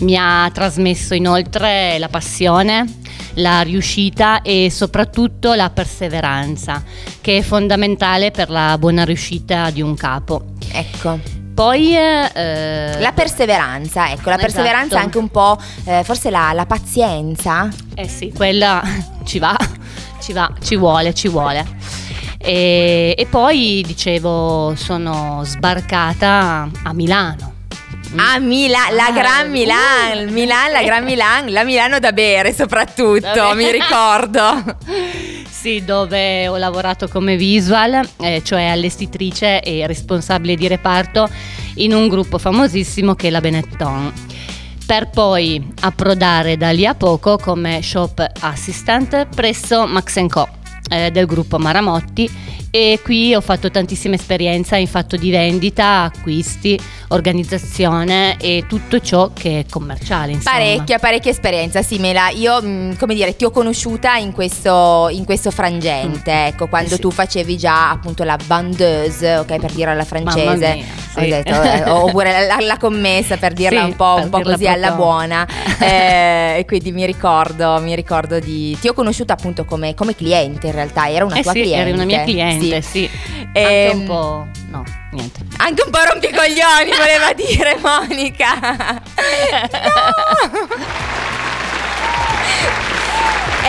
Mi 0.00 0.16
ha 0.18 0.48
trasmesso 0.52 1.14
inoltre 1.14 1.98
la 1.98 2.08
passione, 2.08 2.84
la 3.34 3.60
riuscita 3.62 4.42
e 4.42 4.70
soprattutto 4.70 5.54
la 5.54 5.70
perseveranza, 5.70 6.82
che 7.20 7.38
è 7.38 7.42
fondamentale 7.42 8.30
per 8.30 8.50
la 8.50 8.76
buona 8.78 9.04
riuscita 9.04 9.70
di 9.70 9.82
un 9.82 9.94
capo. 9.94 10.42
Ecco. 10.72 11.18
Poi 11.58 11.96
eh, 11.96 13.00
La 13.00 13.10
perseveranza, 13.12 14.10
ecco, 14.12 14.28
la 14.28 14.36
Esatto. 14.36 14.40
perseveranza 14.42 14.98
è 14.98 15.02
anche 15.02 15.18
un 15.18 15.28
po', 15.28 15.58
eh, 15.86 16.02
forse 16.04 16.30
la, 16.30 16.52
la 16.54 16.66
pazienza. 16.66 17.68
Eh 17.96 18.06
sì, 18.06 18.32
quella 18.32 18.80
ci 19.24 19.40
va, 19.40 19.56
ci 20.20 20.32
va, 20.32 20.48
ci 20.62 20.76
vuole, 20.76 21.12
ci 21.14 21.26
vuole. 21.26 21.66
E, 22.38 23.14
e 23.18 23.26
poi 23.26 23.82
dicevo, 23.86 24.74
sono 24.76 25.42
sbarcata 25.44 26.68
a 26.84 26.92
Milano. 26.92 27.54
Ah, 28.16 28.38
Mila- 28.38 28.90
la 28.90 29.06
Ah, 29.06 29.10
Gran 29.12 29.50
Milan, 29.50 30.28
uh. 30.28 30.32
Milan, 30.32 30.70
la 30.72 30.82
Gran 30.82 31.04
Milan, 31.04 31.52
la 31.52 31.62
Milano 31.64 31.98
da 31.98 32.12
bere 32.12 32.54
soprattutto, 32.54 33.20
Da 33.34 33.52
bere. 33.52 33.54
mi 33.54 33.70
ricordo. 33.70 34.76
Sì, 35.58 35.84
dove 35.84 36.46
ho 36.46 36.56
lavorato 36.56 37.08
come 37.08 37.34
visual, 37.36 38.00
eh, 38.20 38.42
cioè 38.44 38.66
allestitrice 38.66 39.60
e 39.60 39.88
responsabile 39.88 40.54
di 40.54 40.68
reparto 40.68 41.28
in 41.76 41.92
un 41.92 42.06
gruppo 42.06 42.38
famosissimo 42.38 43.16
che 43.16 43.26
è 43.26 43.30
la 43.30 43.40
Benetton. 43.40 44.12
Per 44.86 45.10
poi 45.10 45.60
approdare 45.80 46.56
da 46.56 46.70
lì 46.70 46.86
a 46.86 46.94
poco 46.94 47.38
come 47.38 47.82
shop 47.82 48.24
assistant 48.40 49.26
presso 49.34 49.84
Max 49.88 50.24
Co. 50.28 50.48
eh, 50.88 51.10
del 51.10 51.26
gruppo 51.26 51.58
Maramotti 51.58 52.30
e 52.70 53.00
qui 53.02 53.34
ho 53.34 53.40
fatto 53.40 53.70
tantissima 53.70 54.14
esperienza 54.14 54.76
in 54.76 54.86
fatto 54.86 55.16
di 55.16 55.30
vendita, 55.30 56.02
acquisti, 56.12 56.78
organizzazione 57.08 58.36
e 58.38 58.64
tutto 58.68 59.00
ciò 59.00 59.30
che 59.32 59.60
è 59.60 59.64
commerciale. 59.70 60.32
Insomma. 60.32 60.56
Parecchia, 60.58 60.98
parecchia 60.98 61.30
esperienza, 61.30 61.82
sì, 61.82 61.98
Mela. 61.98 62.28
Io, 62.30 62.60
mh, 62.60 62.96
come 62.98 63.14
dire, 63.14 63.34
ti 63.36 63.44
ho 63.44 63.50
conosciuta 63.50 64.16
in 64.16 64.32
questo, 64.32 65.08
in 65.10 65.24
questo 65.24 65.50
frangente, 65.50 66.32
Mm. 66.32 66.46
ecco, 66.48 66.66
quando 66.68 66.90
Eh 66.90 66.94
sì. 66.96 67.00
tu 67.00 67.10
facevi 67.10 67.56
già 67.56 67.90
appunto 67.90 68.24
la 68.24 68.38
bandeuse, 68.44 69.36
ok, 69.38 69.56
per 69.58 69.72
dirla 69.72 69.92
alla 69.92 70.04
francese. 70.04 70.74
Mia, 70.74 70.84
sì. 71.14 71.28
detto, 71.28 71.62
eh, 71.62 71.90
oppure 71.90 72.46
la, 72.46 72.56
la- 72.60 72.76
commessa 72.78 73.36
per 73.38 73.52
dirla 73.54 73.80
Sì, 73.80 73.84
un 73.86 73.96
po', 73.96 74.20
un 74.22 74.28
po' 74.28 74.40
così 74.42 74.66
alla 74.66 74.88
proprio. 74.88 75.04
buona. 75.06 75.46
Eh, 75.80 76.56
e 76.58 76.64
quindi 76.66 76.90
mi 76.90 77.06
ricordo, 77.06 77.78
mi 77.80 77.94
ricordo 77.94 78.40
di. 78.40 78.76
Ti 78.80 78.88
ho 78.88 78.92
conosciuta 78.92 79.34
appunto 79.34 79.64
come, 79.64 79.94
come 79.94 80.14
cliente 80.16 80.66
in 80.66 80.72
realtà, 80.72 81.08
era 81.08 81.24
una 81.24 81.36
Eh 81.36 81.42
tua 81.42 81.52
sì, 81.52 81.60
cliente. 81.60 81.80
eri 81.82 81.92
una 81.92 82.04
mia 82.04 82.22
cliente, 82.24 82.57
sì. 82.60 82.80
sì. 82.82 83.10
Ehm, 83.52 83.90
Anche 83.90 83.96
un 83.96 84.04
po'... 84.04 84.46
No, 84.68 84.84
niente. 85.12 85.40
Anche 85.58 85.82
un 85.82 85.90
po' 85.90 85.98
rompicoglioni 86.04 86.90
voleva 86.96 87.32
dire 87.34 87.76
Monica. 87.82 89.00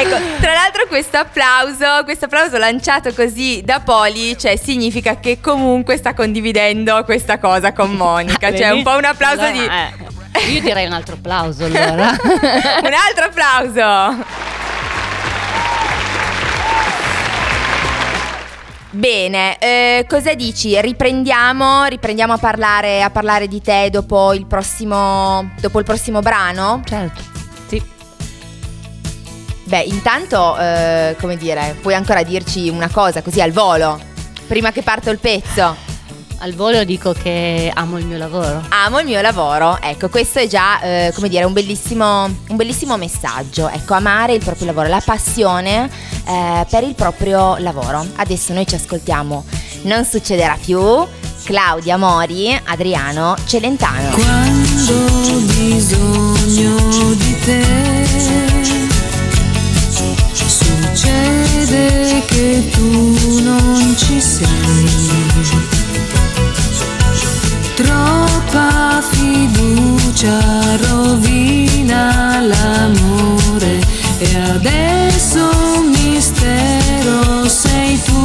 Ecco, 0.01 0.17
tra 0.39 0.53
l'altro 0.53 0.86
questo 0.88 1.17
applauso, 1.17 2.03
questo 2.05 2.25
applauso 2.25 2.58
lanciato 2.58 3.13
così 3.13 3.62
da 3.65 3.81
Poli, 3.81 4.38
cioè 4.38 4.55
significa 4.55 5.19
che 5.19 5.41
comunque 5.41 5.98
sta 5.98 6.13
condividendo 6.13 7.03
questa 7.03 7.38
cosa 7.38 7.74
con 7.74 7.91
Monica, 7.91 8.55
cioè 8.55 8.69
un 8.69 8.84
po' 8.84 8.91
un 8.96 9.03
applauso 9.03 9.41
Allora, 9.41 9.91
di... 9.91 10.39
eh, 10.39 10.51
io 10.51 10.62
direi 10.62 10.86
un 10.86 10.93
altro 10.93 11.15
applauso 11.15 11.65
allora. 11.65 12.15
un 12.22 12.93
altro 12.93 13.25
applauso. 13.25 14.25
Bene, 18.91 19.58
eh, 19.60 20.05
cosa 20.08 20.34
dici? 20.34 20.79
Riprendiamo, 20.81 21.86
riprendiamo 21.86 22.34
a, 22.34 22.38
parlare, 22.38 23.03
a 23.03 23.12
parlare 23.12 23.48
di 23.48 23.62
te 23.62 23.89
dopo 23.91 24.34
il 24.34 24.48
prossimo, 24.48 25.51
dopo 25.62 25.77
il 25.77 25.86
prossimo 25.86 26.22
brano? 26.22 26.81
certo, 26.86 27.22
sì. 27.67 27.81
Beh, 29.65 29.81
intanto, 29.81 30.58
eh, 30.58 31.15
come 31.19 31.38
dire, 31.38 31.77
puoi 31.79 31.93
ancora 31.93 32.24
dirci 32.24 32.69
una 32.69 32.89
cosa 32.89 33.22
così 33.22 33.41
al 33.41 33.51
volo, 33.51 34.00
prima 34.48 34.72
che 34.72 34.81
parto 34.81 35.12
il 35.12 35.19
pezzo. 35.19 35.89
Al 36.42 36.54
volo 36.54 36.86
dico 36.86 37.12
che 37.12 37.70
amo 37.74 37.98
il 37.98 38.06
mio 38.06 38.18
lavoro. 38.18 38.64
Amo 38.70 39.00
il 39.00 39.06
mio 39.06 39.20
lavoro, 39.20 39.78
ecco, 39.82 40.08
questo 40.08 40.40
è 40.40 40.48
già, 40.48 40.80
eh, 40.80 41.12
come 41.14 41.28
dire, 41.28 41.44
un 41.44 41.52
bellissimo, 41.52 42.24
un 42.24 42.56
bellissimo 42.56 42.96
messaggio. 42.96 43.68
Ecco, 43.68 43.94
amare 43.94 44.36
il 44.36 44.44
proprio 44.44 44.68
lavoro, 44.68 44.88
la 44.88 45.02
passione 45.04 45.90
eh, 46.25 46.66
per 46.70 46.84
il 46.84 46.96
proprio 46.96 47.58
lavoro. 47.58 48.06
Adesso 48.16 48.54
noi 48.54 48.66
ci 48.66 48.75
ascoltiamo 48.75 49.44
Non 49.82 50.06
succederà 50.06 50.58
più, 50.64 50.80
Claudia 51.44 51.98
Mori, 51.98 52.58
Adriano 52.68 53.36
Celentano. 53.46 54.10
Quando 54.12 54.94
ho 54.94 55.40
bisogno 55.40 57.14
di 57.16 57.40
te, 57.44 57.90
succede 60.48 62.24
che 62.28 62.70
tu 62.72 63.42
non 63.42 63.96
ci 63.98 64.22
sei. 64.22 65.28
Troppa 67.81 69.01
fiducia 69.09 70.37
rovina 70.89 72.42
l'amore 72.42 73.79
e 74.18 74.35
adesso 74.35 75.50
un 75.75 75.89
mistero 75.89 77.48
sei 77.48 77.98
tu. 78.03 78.20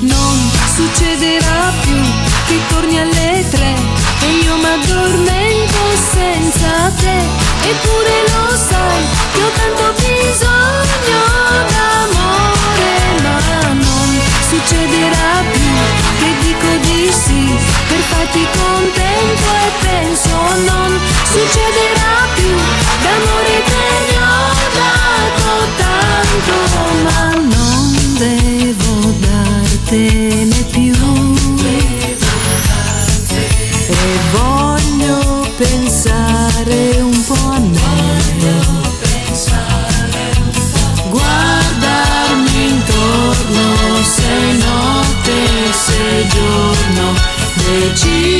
Non 0.00 0.50
succederà 0.74 1.72
più 1.82 2.00
che 2.46 2.58
torni 2.70 2.98
alle 2.98 3.44
tre 3.50 3.74
e 4.22 4.30
io 4.42 4.56
m'addormento 4.56 5.78
senza 6.10 6.90
te. 7.00 7.18
Eppure 7.68 8.24
lo 8.28 8.56
sai 8.56 9.04
che 9.34 9.42
ho 9.42 9.50
tanto 9.58 9.92
bisogno 10.00 11.22
d'amore, 11.68 12.92
ma 13.24 13.36
succederà 14.50 15.44
più 15.52 15.70
che 16.18 16.30
dico 16.40 16.70
di 16.82 17.08
sì 17.12 17.56
per 17.86 18.00
farti 18.00 18.44
contento 18.58 19.48
e 19.54 19.70
penso 19.80 20.36
non 20.66 20.98
succederà 21.22 22.26
più 22.34 22.56
d'amore 23.00 23.62
te 23.70 23.86
ne 24.08 24.16
ho 24.18 24.50
dato 24.74 25.50
tanto, 25.76 26.54
ma 27.04 27.20
non 27.54 27.82
devo 28.18 29.14
dartene 29.20 30.64
più. 30.72 30.89
Se 46.00 46.28
giorno, 46.28 47.14
deciderlo 47.56 48.39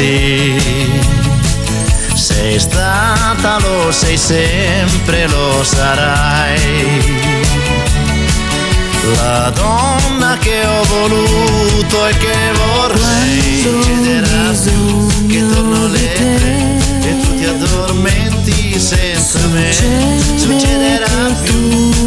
sì. 0.00 0.54
Sei 2.14 2.58
stata, 2.58 3.58
lo 3.60 3.92
sei 3.92 4.16
sempre, 4.16 5.28
lo 5.28 5.62
sarai. 5.62 7.48
La 9.16 9.50
donna 9.50 10.36
che 10.38 10.64
ho 10.64 10.82
voluto 10.84 12.06
e 12.06 12.16
che 12.16 12.36
vorrei 12.54 13.62
succederà 13.62 14.52
più 14.62 15.26
che 15.26 15.46
torno 15.48 15.84
alle 15.84 16.12
tre 16.12 17.08
e 17.08 17.20
tu 17.20 17.34
ti 17.36 17.44
addormenti 17.44 18.78
senza 18.78 19.38
me. 19.48 19.72
succederà 19.72 21.34
più 21.42 21.99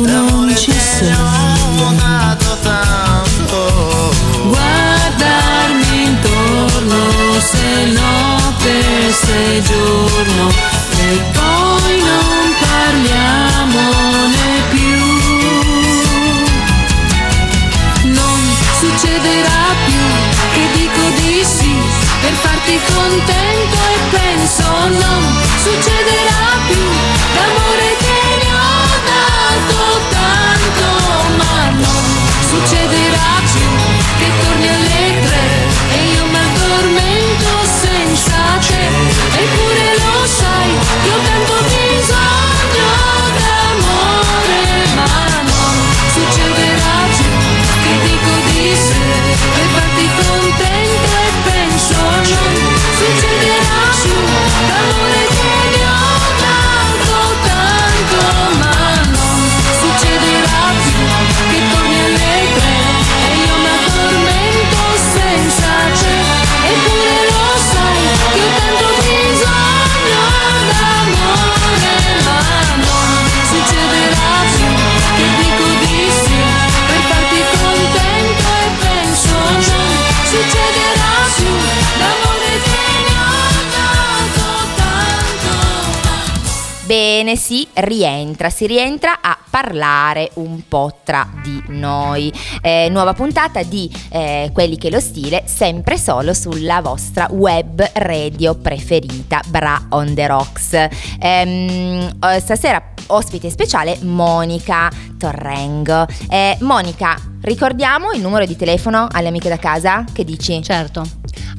Bene, 87.24 87.38
si 87.38 87.66
rientra, 87.76 88.50
si 88.50 88.68
rientra 88.68 89.20
a 89.22 89.38
parlare 89.50 90.32
un 90.34 90.68
po' 90.68 91.00
tra 91.06 91.26
di 91.42 91.64
noi. 91.68 92.30
Eh, 92.62 92.90
nuova 92.92 93.14
puntata 93.14 93.64
di 93.64 93.90
eh, 94.10 94.50
Quelli 94.52 94.78
che 94.78 94.90
lo 94.90 95.00
stile, 95.00 95.44
sempre 95.46 95.98
solo 95.98 96.34
sulla 96.34 96.82
vostra 96.82 97.30
web 97.32 97.82
radio 97.94 98.56
preferita, 98.56 99.40
Bra 99.48 99.86
on 99.92 100.14
the 100.14 100.28
Rocks. 100.28 100.74
Ehm, 101.22 102.18
eh, 102.20 102.40
stasera 102.42 102.92
ospite 103.08 103.50
speciale 103.50 103.98
Monica 104.02 104.92
Torrengo. 105.18 106.06
Eh, 106.30 106.58
Monica, 106.60 107.16
ricordiamo 107.44 108.12
il 108.12 108.20
numero 108.20 108.46
di 108.46 108.58
telefono 108.58 109.08
alle 109.10 109.30
amiche 109.30 109.48
da 109.48 109.58
casa? 109.58 110.04
Che 110.12 110.26
dici? 110.26 110.62
Certo. 110.62 111.06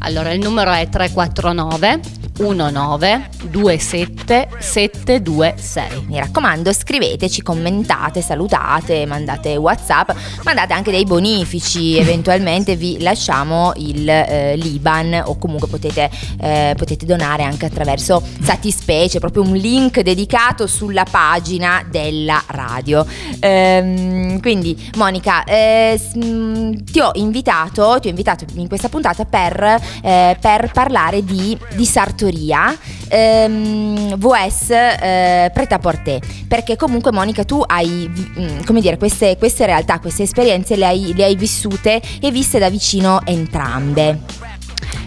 Allora 0.01 0.31
il 0.31 0.41
numero 0.41 0.73
è 0.73 0.87
349 0.91 2.24
19 2.37 3.29
27 3.51 4.49
726. 4.59 6.07
Mi 6.07 6.19
raccomando, 6.19 6.73
scriveteci, 6.73 7.43
commentate, 7.43 8.23
salutate, 8.23 9.07
mandate 9.07 9.57
WhatsApp, 9.57 10.11
mandate 10.43 10.73
anche 10.73 10.91
dei 10.91 11.05
bonifici, 11.05 11.97
eventualmente 11.99 12.75
vi 12.77 13.01
lasciamo 13.01 13.73
il 13.77 14.09
eh, 14.09 14.57
Liban 14.57 15.23
o 15.25 15.39
comunque 15.39 15.69
potete, 15.69 16.11
eh, 16.41 16.75
potete 16.77 17.07
donare 17.07 17.45
anche 17.45 17.67
attraverso 17.67 18.23
Satispecie, 18.41 19.21
proprio 19.21 19.43
un 19.43 19.55
link 19.55 20.01
dedicato 20.01 20.67
sulla 20.67 21.05
pagina 21.09 21.85
della 21.89 22.43
radio. 22.47 23.07
Ehm, 23.41 24.41
quindi 24.41 24.91
Monica, 24.97 25.45
eh, 25.45 26.01
mh, 26.15 26.85
ti 26.85 27.01
ho 27.01 27.11
invitato, 27.15 27.99
ti 28.01 28.09
ho 28.09 28.11
invitato 28.11 28.45
in 28.55 28.69
questa 28.69 28.89
puntata 28.89 29.25
per, 29.25 29.81
eh, 30.03 30.37
per 30.41 30.71
parlare 30.73 31.25
di, 31.25 31.57
di 31.75 31.85
sartoria 32.25 32.77
ehm, 33.09 34.17
VS 34.17 34.71
eh, 34.71 35.51
Preta 35.53 35.79
Porter 35.79 36.21
perché 36.49 36.77
comunque 36.77 37.13
Monica 37.13 37.45
tu 37.45 37.63
hai 37.65 38.09
mm, 38.09 38.65
come 38.65 38.81
dire 38.81 38.97
queste, 38.97 39.37
queste 39.37 39.67
realtà 39.67 39.99
queste 39.99 40.23
esperienze 40.23 40.77
le 40.77 40.87
hai, 40.87 41.13
le 41.15 41.25
hai 41.25 41.37
vissute 41.37 42.01
e 42.21 42.31
viste 42.31 42.59
da 42.59 42.71
vicino 42.71 43.21
entrambe 43.25 44.54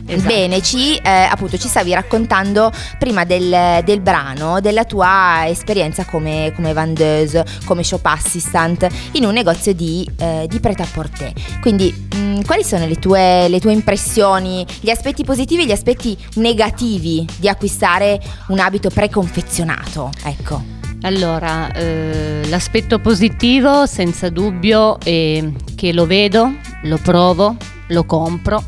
Esatto. 0.07 0.33
Bene, 0.33 0.61
ci, 0.61 0.95
eh, 0.95 1.09
appunto, 1.09 1.57
ci 1.57 1.67
stavi 1.67 1.93
raccontando 1.93 2.71
prima 2.97 3.25
del, 3.25 3.81
del 3.83 3.99
brano 3.99 4.61
della 4.61 4.85
tua 4.85 5.47
esperienza 5.47 6.05
come, 6.05 6.53
come 6.55 6.71
vendeuse, 6.71 7.45
come 7.65 7.83
shop 7.83 8.05
assistant 8.05 8.87
in 9.13 9.25
un 9.25 9.33
negozio 9.33 9.73
di, 9.73 10.09
eh, 10.17 10.45
di 10.47 10.59
pret-à-porter. 10.61 11.33
Quindi, 11.59 12.07
mh, 12.15 12.43
quali 12.45 12.63
sono 12.63 12.87
le 12.87 12.95
tue, 12.95 13.47
le 13.49 13.59
tue 13.59 13.73
impressioni, 13.73 14.65
gli 14.79 14.89
aspetti 14.89 15.25
positivi 15.25 15.63
e 15.63 15.65
gli 15.65 15.71
aspetti 15.71 16.17
negativi 16.35 17.27
di 17.37 17.49
acquistare 17.49 18.19
un 18.47 18.59
abito 18.59 18.89
preconfezionato? 18.89 20.11
Ecco. 20.23 20.75
Allora, 21.01 21.71
eh, 21.73 22.41
l'aspetto 22.47 22.99
positivo 22.99 23.85
senza 23.85 24.29
dubbio 24.29 24.99
è 24.99 25.43
che 25.75 25.93
lo 25.93 26.07
vedo, 26.07 26.55
lo 26.83 26.97
provo, 26.97 27.55
lo 27.89 28.03
compro 28.05 28.63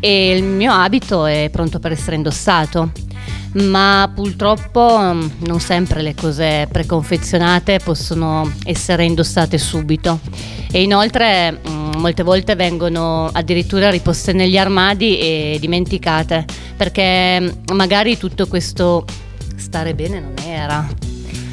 e 0.00 0.34
il 0.36 0.42
mio 0.42 0.72
abito 0.72 1.26
è 1.26 1.48
pronto 1.52 1.78
per 1.78 1.92
essere 1.92 2.16
indossato. 2.16 2.90
Ma 3.52 4.08
purtroppo 4.14 4.96
mm, 5.00 5.28
non 5.46 5.58
sempre 5.58 6.02
le 6.02 6.14
cose 6.14 6.68
preconfezionate 6.70 7.80
possono 7.82 8.48
essere 8.64 9.04
indossate 9.04 9.58
subito 9.58 10.20
e 10.70 10.82
inoltre 10.82 11.58
mm, 11.68 11.94
molte 11.96 12.22
volte 12.22 12.54
vengono 12.54 13.28
addirittura 13.32 13.90
riposte 13.90 14.32
negli 14.32 14.56
armadi 14.56 15.18
e 15.18 15.56
dimenticate 15.60 16.44
perché 16.76 17.40
mm, 17.40 17.48
magari 17.74 18.16
tutto 18.16 18.46
questo 18.46 19.04
stare 19.56 19.94
bene 19.94 20.20
non 20.20 20.34
era. 20.46 20.86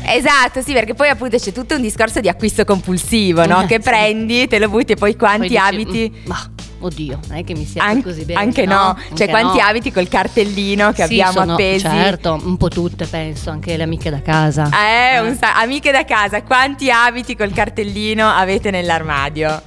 Esatto, 0.10 0.62
sì, 0.62 0.74
perché 0.74 0.94
poi 0.94 1.10
appunto 1.10 1.36
c'è 1.38 1.52
tutto 1.52 1.76
un 1.76 1.82
discorso 1.82 2.20
di 2.22 2.30
acquisto 2.30 2.64
compulsivo, 2.64 3.44
no? 3.48 3.64
Eh, 3.64 3.66
Che 3.66 3.76
sì. 3.82 3.90
prendi, 3.90 4.48
te 4.48 4.60
lo 4.60 4.70
butti 4.70 4.92
e 4.94 4.96
poi 4.96 5.16
quanti 5.16 5.40
Poi 5.40 5.50
dici, 5.50 5.60
abiti... 5.62 6.12
"Mm, 6.16 6.28
Ma 6.28 6.50
oddio, 6.80 7.20
non 7.28 7.38
è 7.38 7.44
che 7.44 7.54
mi 7.56 7.66
sia 7.66 7.84
An- 7.84 8.02
così 8.04 8.24
bene. 8.26 8.40
anche 8.40 8.66
no, 8.66 8.96
cioè 8.98 9.10
Anche 9.10 9.28
quanti 9.30 9.58
no. 9.58 9.63
abiti 9.66 9.92
col 9.92 10.08
cartellino 10.08 10.90
che 10.92 10.96
Sì, 11.06 11.13
abbiamo 11.22 11.32
sono- 11.32 11.54
appesi. 11.54 11.86
Certo, 11.86 12.40
un 12.44 12.58
po' 12.58 12.68
tutte 12.70 13.06
penso, 13.06 13.50
anche 13.50 13.76
le 13.78 13.84
amiche 13.84 14.10
da 14.10 14.22
casa. 14.22 14.70
Eh, 14.70 15.20
un 15.20 15.36
sa- 15.36 15.56
amiche 15.60 15.92
da 15.92 16.06
casa, 16.06 16.42
quanti 16.44 16.90
abiti 16.92 17.36
col 17.36 17.52
cartellino 17.52 18.28
avete 18.28 18.72
nell'armadio? 18.72 19.62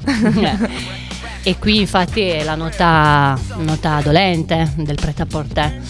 e 1.43 1.59
qui 1.59 1.79
infatti 1.81 2.21
è 2.23 2.45
la 2.45 2.55
nota, 2.55 3.39
nota 3.57 4.01
dolente 4.03 4.73
del 4.77 4.97
pret-à-porter. 4.97 5.81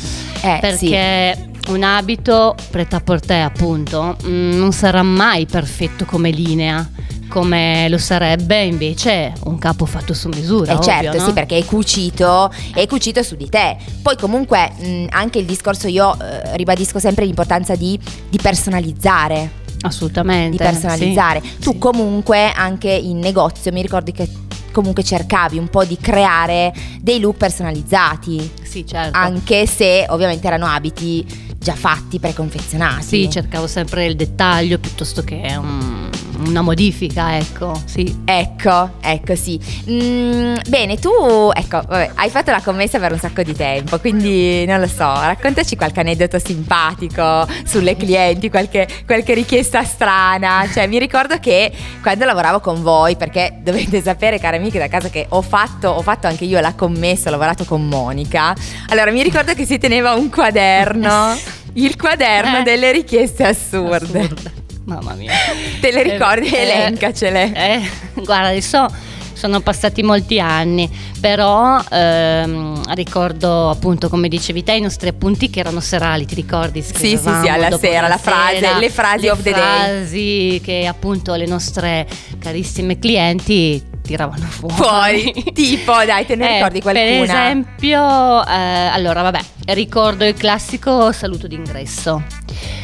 Eh, 0.42 0.58
perché 0.60 1.48
un 1.68 1.82
abito 1.82 2.54
pret-à-porter 2.70 3.42
appunto 3.44 4.16
mm, 4.24 4.52
non 4.58 4.72
sarà 4.72 5.02
mai 5.02 5.44
perfetto 5.46 6.04
come 6.06 6.30
linea 6.30 6.88
come 7.30 7.88
lo 7.88 7.96
sarebbe 7.96 8.60
invece 8.64 9.32
un 9.44 9.56
capo 9.58 9.86
fatto 9.86 10.12
su 10.12 10.28
misura 10.28 10.72
Eh 10.72 10.74
ovvio, 10.74 10.84
certo, 10.92 11.16
no? 11.18 11.24
sì, 11.24 11.32
perché 11.32 11.56
è 11.56 11.64
cucito, 11.64 12.52
è 12.74 12.86
cucito 12.86 13.22
su 13.22 13.36
di 13.36 13.48
te. 13.48 13.76
Poi 14.02 14.16
comunque 14.16 14.70
mh, 14.76 15.06
anche 15.10 15.38
il 15.38 15.46
discorso, 15.46 15.86
io 15.88 16.12
eh, 16.20 16.56
ribadisco 16.56 16.98
sempre 16.98 17.24
l'importanza 17.24 17.74
di, 17.76 17.98
di 18.28 18.38
personalizzare. 18.42 19.50
assolutamente 19.82 20.50
Di 20.50 20.56
personalizzare. 20.58 21.40
sì, 21.42 21.58
Tu 21.60 21.72
sì. 21.72 21.78
comunque 21.78 22.50
anche 22.52 22.90
in 22.90 23.18
negozio 23.18 23.72
mi 23.72 23.80
ricordi 23.80 24.12
che 24.12 24.28
comunque 24.72 25.02
cercavi 25.02 25.56
un 25.58 25.68
po' 25.68 25.84
di 25.84 25.96
creare 25.96 26.72
dei 27.00 27.18
look 27.20 27.36
personalizzati, 27.38 28.52
sì 28.62 28.86
certo 28.86 29.16
anche 29.18 29.66
se 29.66 30.06
ovviamente 30.08 30.46
erano 30.46 30.66
abiti 30.66 31.26
già 31.58 31.74
fatti, 31.74 32.18
preconfezionati. 32.20 33.04
Sì, 33.04 33.30
cercavo 33.30 33.66
sempre 33.66 34.06
il 34.06 34.16
dettaglio 34.16 34.78
piuttosto 34.78 35.22
che 35.22 35.56
un- 35.58 36.08
una 36.46 36.62
modifica, 36.62 37.36
ecco, 37.36 37.80
sì. 37.84 38.22
Ecco, 38.24 38.90
ecco 39.00 39.34
sì. 39.34 39.58
Mm, 39.88 40.56
bene, 40.68 40.98
tu 40.98 41.10
ecco, 41.52 41.82
vabbè, 41.86 42.10
hai 42.14 42.30
fatto 42.30 42.50
la 42.50 42.60
commessa 42.62 42.98
per 42.98 43.12
un 43.12 43.18
sacco 43.18 43.42
di 43.42 43.54
tempo, 43.54 43.98
quindi 43.98 44.64
non 44.66 44.80
lo 44.80 44.86
so, 44.86 45.04
raccontaci 45.04 45.76
qualche 45.76 46.00
aneddoto 46.00 46.38
simpatico 46.38 47.46
sulle 47.64 47.96
clienti, 47.96 48.48
qualche, 48.50 48.86
qualche 49.06 49.34
richiesta 49.34 49.82
strana. 49.84 50.66
Cioè, 50.72 50.86
mi 50.86 50.98
ricordo 50.98 51.38
che 51.38 51.70
quando 52.02 52.24
lavoravo 52.24 52.60
con 52.60 52.82
voi, 52.82 53.16
perché 53.16 53.58
dovete 53.62 54.02
sapere, 54.02 54.38
cari 54.38 54.56
amiche 54.56 54.78
da 54.78 54.88
casa, 54.88 55.08
che 55.08 55.26
ho 55.28 55.42
fatto, 55.42 55.88
ho 55.88 56.02
fatto 56.02 56.26
anche 56.26 56.44
io 56.44 56.60
la 56.60 56.74
commessa, 56.74 57.28
ho 57.28 57.32
lavorato 57.32 57.64
con 57.64 57.86
Monica. 57.86 58.54
Allora, 58.88 59.10
mi 59.10 59.22
ricordo 59.22 59.54
che 59.54 59.64
si 59.66 59.78
teneva 59.78 60.14
un 60.14 60.30
quaderno. 60.30 61.58
Il 61.74 61.96
quaderno 61.96 62.58
Eh. 62.58 62.62
delle 62.62 62.90
richieste 62.90 63.44
assurde. 63.44 64.20
Assurda. 64.20 64.59
Mamma 64.84 65.14
mia. 65.14 65.32
Te 65.80 65.92
le 65.92 66.02
ricordi? 66.02 66.48
Eh, 66.48 66.56
eh, 66.58 66.62
Elencacele. 66.62 67.52
Eh, 67.54 67.80
guarda, 68.22 68.48
adesso 68.48 68.86
sono 69.32 69.60
passati 69.60 70.02
molti 70.02 70.38
anni, 70.38 70.90
però 71.20 71.80
ehm, 71.90 72.92
ricordo 72.94 73.70
appunto, 73.70 74.08
come 74.08 74.28
dicevi 74.28 74.62
te, 74.62 74.72
i 74.74 74.80
nostri 74.80 75.08
appunti 75.08 75.48
che 75.48 75.60
erano 75.60 75.80
serali, 75.80 76.26
ti 76.26 76.34
ricordi? 76.34 76.82
Sì, 76.82 76.92
sì, 76.94 76.94
sì, 76.94 77.16
Scrivevamo 77.16 77.52
alla 77.52 77.78
sera, 77.78 78.08
la 78.08 78.18
frase, 78.18 78.58
sera, 78.58 78.78
le 78.78 78.90
frasi 78.90 79.24
le 79.24 79.30
of 79.30 79.42
the 79.42 79.52
day. 79.52 79.60
frasi 79.62 80.60
che 80.62 80.86
appunto 80.86 81.34
le 81.36 81.46
nostre 81.46 82.06
carissime 82.38 82.98
clienti 82.98 83.82
tiravano 84.10 84.44
fuori. 84.50 84.74
Fuori, 84.74 85.52
tipo, 85.52 85.92
dai, 86.04 86.26
te 86.26 86.34
ne 86.34 86.48
Eh, 86.50 86.54
ricordi 86.56 86.80
qualcuna? 86.80 87.06
Per 87.06 87.22
esempio, 87.22 88.44
eh, 88.46 88.88
allora 88.92 89.22
vabbè, 89.22 89.40
ricordo 89.66 90.24
il 90.24 90.34
classico 90.34 91.12
saluto 91.12 91.46
d'ingresso, 91.46 92.22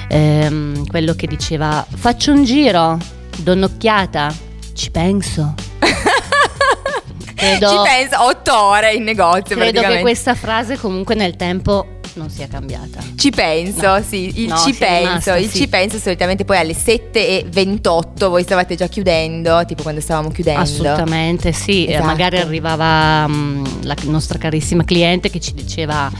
Ehm, 0.08 0.86
quello 0.86 1.14
che 1.14 1.26
diceva 1.26 1.84
faccio 1.96 2.30
un 2.30 2.44
giro, 2.44 2.96
do 3.38 3.52
un'occhiata, 3.54 4.32
ci 4.72 4.92
penso. 4.92 5.54
Credo- 7.34 7.68
Ci 7.68 7.76
penso, 7.82 8.22
otto 8.24 8.56
ore 8.56 8.94
in 8.94 9.02
negozio 9.02 9.56
Credo 9.56 9.80
che 9.82 10.00
questa 10.00 10.34
frase 10.34 10.78
comunque 10.78 11.14
nel 11.16 11.36
tempo 11.36 11.95
non 12.16 12.30
sia 12.30 12.48
cambiata. 12.48 13.00
Ci 13.16 13.30
penso, 13.30 13.86
No. 13.96 14.02
sì, 14.02 14.40
il 14.42 14.48
No, 14.48 14.56
ci 14.58 14.72
penso, 14.74 15.06
rimasta, 15.08 15.36
il 15.36 15.48
sì. 15.50 15.58
ci 15.58 15.68
penso 15.68 15.98
solitamente 15.98 16.44
poi 16.44 16.58
alle 16.58 16.74
7 16.74 17.28
e 17.28 17.44
28 17.48 18.28
voi 18.30 18.42
stavate 18.42 18.74
già 18.74 18.86
chiudendo, 18.86 19.64
tipo 19.66 19.82
quando 19.82 20.00
stavamo 20.00 20.30
chiudendo. 20.30 20.60
Assolutamente 20.62 21.52
sì, 21.52 21.84
Eh, 21.86 21.90
Esatto. 21.92 22.06
magari 22.06 22.38
arrivava 22.38 23.26
mm, 23.28 23.64
la 23.82 23.94
nostra 24.04 24.38
carissima 24.38 24.84
cliente 24.84 25.30
che 25.30 25.40
ci 25.40 25.52
diceva 25.54 26.10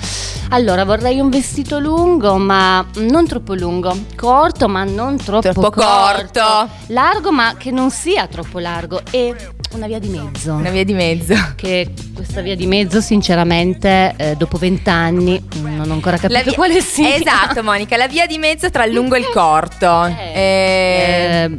allora 0.50 0.85
vorrei 0.85 1.18
un 1.18 1.28
vestito 1.28 1.78
lungo 1.78 2.37
ma 2.37 2.85
non 2.98 3.26
troppo 3.26 3.54
lungo, 3.54 3.96
corto 4.14 4.68
ma 4.68 4.85
non 4.85 5.16
troppo, 5.16 5.50
Troppo 5.52 5.70
corto. 5.70 6.68
largo 6.88 7.32
ma 7.32 7.54
che 7.56 7.70
non 7.70 7.90
sia 7.90 8.26
troppo 8.26 8.59
largo 8.59 9.00
e 9.11 9.35
una 9.72 9.87
via 9.87 9.98
di 9.98 10.09
mezzo. 10.09 10.52
Una 10.55 10.70
via 10.70 10.85
di 10.85 10.94
mezzo. 10.94 11.35
Che 11.55 11.88
questa 12.14 12.40
via 12.40 12.55
di 12.57 12.66
mezzo 12.66 13.00
sinceramente 13.00 14.14
eh, 14.16 14.35
dopo 14.37 14.57
vent'anni 14.59 15.42
mm, 15.59 15.76
non 15.76 15.90
ho 15.90 15.92
ancora 15.94 16.16
capito 16.16 16.42
via- 16.44 16.55
quale 16.55 16.81
sia. 16.81 17.14
Esatto, 17.16 17.62
Monica, 17.62 17.96
la 17.96 18.09
via 18.09 18.26
di 18.26 18.38
mezzo 18.38 18.70
tra 18.70 18.85
il 18.85 18.92
lungo 18.94 19.14
e 19.16 19.18
il 19.18 19.29
corto. 19.33 20.05
Eh, 20.07 20.33
Eh, 20.35 21.42
eh, 21.44 21.59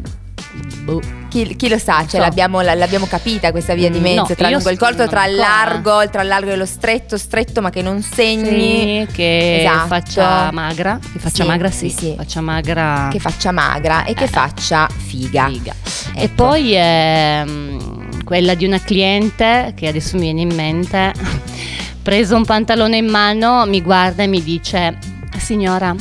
boh. 0.84 1.02
chi, 1.30 1.56
chi 1.56 1.68
lo 1.70 1.78
sa, 1.78 2.00
cioè 2.02 2.08
so. 2.10 2.18
l'abbiamo, 2.20 2.62
l'abbiamo 2.62 3.06
capita 3.06 3.52
questa 3.52 3.74
via 3.76 3.90
di 3.92 4.00
Mm, 4.00 4.04
mezzo 4.04 4.26
no, 4.30 4.36
tra 4.36 4.50
lungo 4.50 4.70
e 4.70 4.72
il 4.72 4.78
corto, 4.80 5.08
tra 5.08 5.26
il 5.28 5.36
largo, 5.36 6.10
tra 6.10 6.22
il 6.24 6.28
largo 6.28 6.52
e 6.52 6.56
lo 6.56 6.66
stretto, 6.66 7.18
stretto 7.18 7.62
ma 7.62 7.70
che 7.70 7.82
non 7.84 8.02
segni, 8.02 9.06
Sì, 9.08 9.14
che 9.14 9.60
Esatto. 9.60 9.88
faccia 9.88 10.50
magra, 10.52 10.98
che 11.12 11.20
faccia 11.20 11.44
Sì, 11.44 11.50
magra 11.50 11.70
sì, 11.70 11.90
sì, 11.90 12.14
faccia 12.18 12.42
magra 12.42 13.10
che 13.12 13.20
faccia 13.20 13.52
magra 13.52 14.06
e 14.06 14.14
che 14.14 14.24
Eh. 14.24 14.28
faccia 14.28 14.88
figa. 14.90 15.48
figa. 15.50 15.74
E 16.16 16.24
Ecco. 16.24 16.34
poi 16.46 16.72
ehm, 16.76 17.97
quella 18.28 18.56
di 18.56 18.66
una 18.66 18.82
cliente 18.82 19.72
che 19.74 19.88
adesso 19.88 20.18
mi 20.18 20.24
viene 20.24 20.42
in 20.42 20.54
mente, 20.54 21.14
preso 22.04 22.36
un 22.36 22.44
pantalone 22.44 22.98
in 22.98 23.08
mano, 23.08 23.66
mi 23.66 23.82
guarda 23.82 24.24
e 24.24 24.28
mi 24.28 24.44
dice: 24.44 24.98
Signora, 25.38 25.96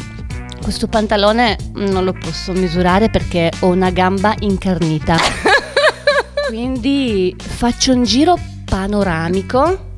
questo 0.61 0.89
pantalone 0.89 1.57
non 1.75 2.03
lo 2.03 2.13
posso 2.13 2.51
misurare 2.53 3.11
perché 3.11 3.53
ho 3.61 3.69
una 3.69 3.91
gamba 3.91 4.35
incarnita. 4.41 5.17
Quindi 6.49 7.35
faccio 7.39 7.93
un 7.93 8.03
giro 8.03 8.37
panoramico 8.65 9.91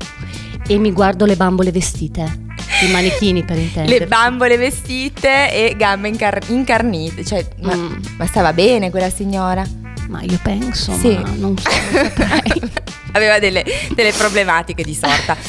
e 0.67 0.77
mi 0.77 0.91
guardo 0.91 1.25
le 1.25 1.35
bambole 1.35 1.71
vestite. 1.71 2.45
I 2.87 2.91
manichini 2.91 3.43
per 3.43 3.57
intendere. 3.57 3.99
Le 3.99 4.05
bambole 4.05 4.55
vestite 4.55 5.51
e 5.51 5.73
gambe 5.75 6.07
incar- 6.09 6.47
incarnite, 6.49 7.25
cioè, 7.25 7.43
ma, 7.61 7.75
Mm. 7.75 7.95
ma 8.17 8.25
stava 8.27 8.53
bene 8.53 8.91
quella 8.91 9.09
signora? 9.09 9.65
Ma 10.09 10.21
io 10.23 10.39
penso, 10.41 10.91
Sì. 10.93 11.15
ma 11.17 11.29
non 11.35 11.55
so. 11.57 11.69
Aveva 13.13 13.37
delle, 13.39 13.63
delle 13.93 14.11
problematiche 14.11 14.83
di 14.83 14.93
sorta. 14.95 15.35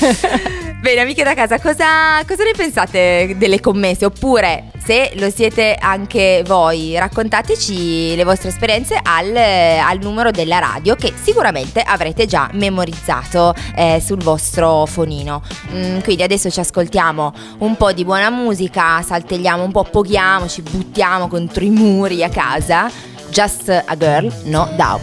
Bene, 0.81 1.01
amiche 1.03 1.23
da 1.25 1.35
casa, 1.35 1.59
cosa, 1.61 2.23
cosa 2.27 2.43
ne 2.45 2.53
pensate 2.57 3.35
delle 3.37 3.61
commesse? 3.61 4.07
Oppure, 4.07 4.71
se 4.83 5.13
lo 5.17 5.29
siete 5.31 5.77
anche 5.79 6.43
voi, 6.47 6.97
raccontateci 6.99 8.17
le 8.17 8.25
vostre 8.25 8.49
esperienze 8.49 8.99
al, 9.03 9.35
al 9.37 9.99
numero 10.01 10.31
della 10.31 10.59
radio 10.59 10.95
che 10.97 11.13
sicuramente 11.23 11.83
avrete 11.83 12.25
già 12.25 12.49
memorizzato 12.55 13.55
eh, 13.77 14.01
sul 14.05 14.23
vostro 14.23 14.87
fonino. 14.87 15.43
Mm, 15.75 16.01
quindi 16.01 16.23
adesso 16.23 16.51
ci 16.51 16.61
ascoltiamo 16.61 17.33
un 17.59 17.77
po' 17.77 17.93
di 17.93 18.05
buona 18.05 18.31
musica, 18.31 19.03
saltelliamo 19.03 19.63
un 19.63 19.73
po', 19.73 19.85
poghiamo, 19.85 20.49
ci 20.49 20.63
buttiamo 20.63 21.29
contro 21.29 21.63
i 21.63 21.71
muri 21.71 22.25
a 22.25 22.31
casa. 22.31 22.91
Just 23.33 23.69
a 23.69 23.97
girl, 23.97 24.31
no 24.45 24.67
doubt. 24.77 25.01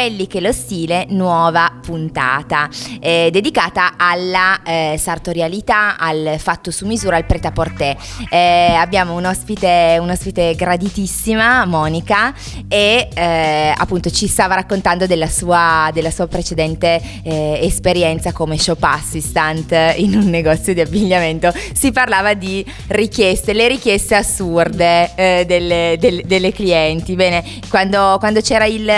Quelli 0.00 0.26
che 0.26 0.40
lo 0.40 0.50
stile, 0.50 1.04
nuova 1.10 1.70
puntata, 1.78 2.70
eh, 3.00 3.28
dedicata 3.30 3.96
alla 3.98 4.62
eh, 4.62 4.96
sartorialità, 4.96 5.98
al 5.98 6.36
fatto 6.38 6.70
su 6.70 6.86
misura, 6.86 7.16
al 7.16 7.26
pret 7.26 7.44
à 7.44 7.52
porter. 7.52 7.98
Eh, 8.30 8.72
abbiamo 8.78 9.14
un 9.14 9.26
ospite, 9.26 9.98
un 10.00 10.08
ospite 10.08 10.54
graditissima, 10.54 11.66
Monica, 11.66 12.32
e 12.66 13.10
eh, 13.12 13.74
appunto 13.76 14.08
ci 14.08 14.26
stava 14.26 14.54
raccontando 14.54 15.06
della 15.06 15.28
sua, 15.28 15.90
della 15.92 16.10
sua 16.10 16.26
precedente 16.26 16.98
eh, 17.22 17.58
esperienza 17.60 18.32
come 18.32 18.56
shop 18.56 18.82
assistant 18.82 19.70
in 19.96 20.16
un 20.16 20.30
negozio 20.30 20.72
di 20.72 20.80
abbigliamento. 20.80 21.52
Si 21.74 21.92
parlava 21.92 22.32
di 22.32 22.64
richieste, 22.86 23.52
le 23.52 23.68
richieste 23.68 24.14
assurde 24.14 25.10
eh, 25.14 25.44
delle, 25.46 25.98
del- 26.00 26.22
delle 26.24 26.52
clienti. 26.52 27.14
Bene, 27.16 27.44
quando, 27.68 28.16
quando 28.18 28.40
c'era 28.40 28.64
il, 28.64 28.90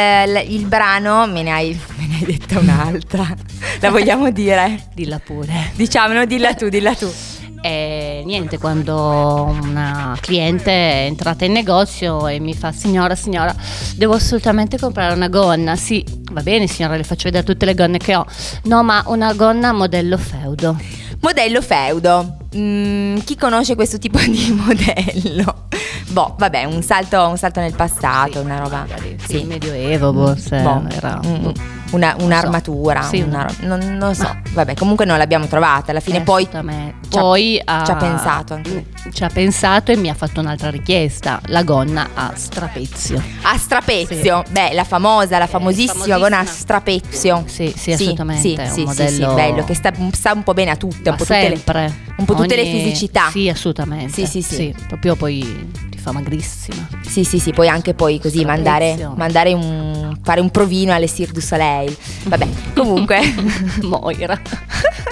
il 0.46 0.64
brano 0.66 0.90
me 1.00 1.42
ne, 1.42 1.50
hai, 1.50 1.78
me 1.98 2.06
ne 2.06 2.14
hai 2.16 2.24
detta 2.24 2.58
un'altra. 2.58 3.26
La 3.80 3.90
vogliamo 3.90 4.30
dire? 4.30 4.88
Dilla 4.94 5.18
pure. 5.18 5.72
Diciamolo, 5.74 6.24
dilla 6.24 6.54
tu, 6.54 6.68
dilla 6.68 6.94
tu. 6.94 7.10
Eh, 7.64 8.22
E 8.22 8.24
niente, 8.24 8.58
quando 8.58 9.56
una 9.62 10.16
cliente 10.20 10.70
è 10.70 11.04
entrata 11.06 11.44
in 11.44 11.52
negozio 11.52 12.26
e 12.26 12.40
mi 12.40 12.54
fa 12.54 12.72
signora, 12.72 13.14
signora, 13.14 13.54
devo 13.96 14.14
assolutamente 14.14 14.78
comprare 14.78 15.14
una 15.14 15.28
gonna. 15.28 15.76
Sì, 15.76 16.04
va 16.32 16.42
bene 16.42 16.66
signora, 16.66 16.96
le 16.96 17.04
faccio 17.04 17.24
vedere 17.24 17.44
tutte 17.44 17.64
le 17.64 17.74
gonne 17.74 17.98
che 17.98 18.16
ho. 18.16 18.26
No, 18.64 18.82
ma 18.82 19.02
una 19.06 19.32
gonna 19.34 19.72
modello 19.72 20.18
feudo. 20.18 20.76
Modello 21.20 21.62
feudo. 21.62 22.36
Mm, 22.56 23.16
chi 23.24 23.36
conosce 23.36 23.74
questo 23.74 23.98
tipo 23.98 24.18
di 24.18 24.52
modello? 24.56 25.66
Boh, 26.10 26.34
vabbè, 26.38 26.64
un 26.64 26.82
salto, 26.82 27.26
un 27.26 27.38
salto 27.38 27.60
nel 27.60 27.74
passato, 27.74 28.40
una 28.40 28.58
roba. 28.58 28.78
Magari, 28.80 29.16
sì, 29.26 29.38
Sì. 29.38 29.44
medioevo, 29.44 30.12
forse 30.12 30.60
Boh, 30.60 30.82
era... 30.90 31.18
mm, 31.24 31.48
una- 31.92 32.14
un'armatura, 32.20 33.00
Sì, 33.02 33.20
una 33.20 33.38
una- 33.38 33.42
ro- 33.46 33.54
non, 33.66 33.96
non 33.96 34.14
so. 34.14 34.24
Ma- 34.24 34.40
Vabbè, 34.52 34.74
comunque 34.74 35.06
non 35.06 35.16
l'abbiamo 35.16 35.46
trovata. 35.46 35.90
Alla 35.92 36.00
fine 36.00 36.20
poi 36.20 36.42
Assolutamente. 36.42 37.08
ci 37.08 37.16
ha- 37.16 37.20
poi 37.20 37.62
ci 37.84 37.90
ha 37.90 37.96
pensato 37.96 38.54
anche. 38.54 38.84
Ci 39.10 39.24
ha 39.24 39.28
pensato 39.28 39.92
e 39.92 39.96
mi 39.96 40.10
ha 40.10 40.14
fatto 40.14 40.40
un'altra 40.40 40.68
richiesta, 40.68 41.40
la 41.46 41.62
gonna 41.62 42.10
a 42.12 42.32
strapezio. 42.34 43.22
a 43.42 43.56
strapezio. 43.56 44.42
Beh, 44.50 44.74
la 44.74 44.84
famosa, 44.84 45.38
la 45.38 45.46
famosissima 45.46 45.92
famosissima. 46.04 46.18
gonna 46.18 46.38
a 46.40 46.44
strapezio. 46.44 47.44
Sì, 47.46 47.72
sì, 47.74 47.92
assolutamente, 47.92 48.66
Sì, 48.66 48.68
sì, 48.68 48.72
sì, 48.74 48.84
modello- 48.84 49.28
sì, 49.30 49.34
bello, 49.34 49.64
che 49.64 49.74
sta, 49.74 49.92
sta 50.12 50.32
un 50.34 50.42
po' 50.42 50.52
bene 50.52 50.70
a 50.72 50.76
tutte, 50.76 51.08
un 51.08 51.16
po' 51.16 51.24
tutte 51.24 51.48
le, 51.48 51.62
un 52.16 52.24
po' 52.26 52.34
tutte 52.34 52.41
le 52.48 52.62
Ogni- 52.62 52.82
fisicità. 52.82 53.28
Sì, 53.30 53.48
assolutamente. 53.48 54.12
Sì, 54.12 54.26
sì, 54.26 54.42
sì. 54.42 54.74
proprio 54.88 55.16
poi 55.16 55.70
ti 55.90 55.98
fa 55.98 56.12
magrissima. 56.12 56.88
Sì, 57.06 57.24
sì, 57.24 57.38
sì, 57.38 57.52
poi 57.52 57.68
anche 57.68 57.94
poi 57.94 58.18
così 58.20 58.44
mandare, 58.44 59.10
mandare 59.16 59.52
un, 59.52 60.16
fare 60.22 60.40
un 60.40 60.50
provino 60.50 60.92
alle 60.92 61.08
Cirque 61.08 61.34
du 61.34 61.40
Soleil. 61.40 61.94
Vabbè, 62.24 62.46
comunque, 62.74 63.20
Moira. 63.82 64.40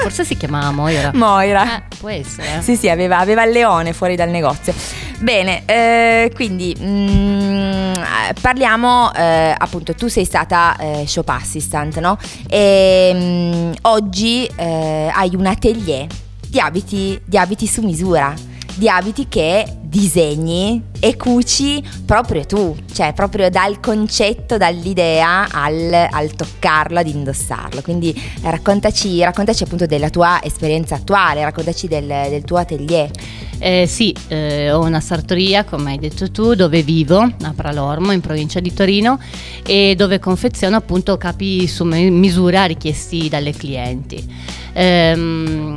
Forse 0.01 0.25
si 0.25 0.37
chiamava 0.37 0.71
Moira. 0.71 1.11
Moira. 1.14 1.77
Eh, 1.79 1.83
può 1.99 2.09
essere. 2.09 2.62
Sì, 2.62 2.77
sì, 2.77 2.88
aveva, 2.88 3.19
aveva 3.19 3.45
il 3.45 3.53
leone 3.53 3.93
fuori 3.93 4.16
dal 4.16 4.31
negozio. 4.31 4.73
Bene, 5.19 5.64
eh, 5.66 6.33
quindi 6.35 6.75
mm, 6.81 7.95
eh, 7.95 8.35
parliamo, 8.40 9.12
eh, 9.12 9.55
appunto, 9.57 9.95
tu 9.95 10.09
sei 10.09 10.25
stata 10.25 10.75
eh, 10.79 11.05
shop 11.07 11.29
assistant, 11.29 11.99
no? 11.99 12.16
E 12.49 13.11
mm, 13.14 13.73
oggi 13.83 14.47
eh, 14.57 15.11
hai 15.12 15.31
un 15.35 15.45
atelier 15.45 16.07
di 16.51 16.59
abiti, 16.59 17.21
di 17.25 17.39
abiti 17.39 17.67
su 17.69 17.81
misura, 17.81 18.35
di 18.75 18.89
abiti 18.89 19.29
che 19.29 19.77
disegni 19.81 20.83
e 21.01 21.17
cuci 21.17 21.83
proprio 22.05 22.45
tu, 22.45 22.77
cioè 22.93 23.13
proprio 23.13 23.51
dal 23.51 23.81
concetto, 23.81 24.57
dall'idea 24.57 25.49
al, 25.51 26.09
al 26.11 26.33
toccarlo, 26.35 26.99
ad 26.99 27.07
indossarlo. 27.07 27.83
Quindi 27.83 28.15
raccontaci, 28.43 29.23
raccontaci 29.23 29.63
appunto 29.63 29.87
della 29.87 30.11
tua 30.11 30.41
esperienza 30.43 30.97
attuale, 30.97 31.43
raccontaci 31.45 31.89
del, 31.89 32.07
del 32.07 32.45
tuo 32.45 32.59
atelier. 32.59 33.11
Eh, 33.59 33.87
sì, 33.87 34.15
eh, 34.29 34.73
ho 34.73 34.81
una 34.81 35.01
sartoria, 35.01 35.65
come 35.65 35.93
hai 35.93 35.99
detto 35.99 36.31
tu, 36.31 36.55
dove 36.55 36.83
vivo, 36.83 37.19
a 37.21 37.53
Pralormo, 37.55 38.13
in 38.13 38.21
provincia 38.21 38.59
di 38.59 38.73
Torino, 38.73 39.21
e 39.65 39.95
dove 39.97 40.19
confeziono 40.19 40.77
appunto 40.77 41.17
capi 41.17 41.67
su 41.67 41.85
mi- 41.85 42.11
misura 42.11 42.65
richiesti 42.65 43.29
dalle 43.29 43.53
clienti. 43.53 44.25
Ehm, 44.73 45.77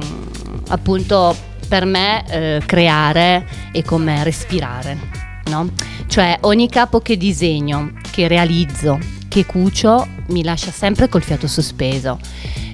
appunto 0.73 1.35
per 1.67 1.85
me 1.85 2.23
eh, 2.27 2.61
creare 2.65 3.47
è 3.71 3.83
come 3.83 4.23
respirare, 4.23 4.97
no? 5.45 5.69
Cioè 6.07 6.39
ogni 6.41 6.67
capo 6.67 6.99
che 6.99 7.15
disegno, 7.15 7.93
che 8.11 8.27
realizzo, 8.27 8.99
che 9.33 9.47
cucio, 9.47 10.07
mi 10.27 10.43
lascia 10.43 10.69
sempre 10.69 11.09
col 11.09 11.23
fiato 11.23 11.47
sospeso. 11.47 12.19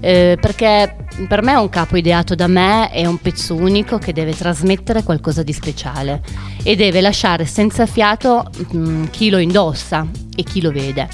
Eh, 0.02 0.38
perché 0.40 0.94
per 1.26 1.42
me 1.42 1.56
un 1.56 1.70
capo 1.70 1.96
ideato 1.96 2.36
da 2.36 2.48
me 2.48 2.90
è 2.90 3.06
un 3.06 3.18
pezzo 3.18 3.56
unico 3.56 3.98
che 3.98 4.12
deve 4.12 4.34
trasmettere 4.36 5.04
qualcosa 5.04 5.42
di 5.42 5.54
speciale 5.54 6.22
e 6.62 6.76
deve 6.76 7.00
lasciare 7.00 7.46
senza 7.46 7.86
fiato 7.86 8.50
mm, 8.76 9.06
chi 9.06 9.30
lo 9.30 9.38
indossa 9.38 10.06
e 10.36 10.44
chi 10.44 10.60
lo 10.60 10.72
vede. 10.72 11.08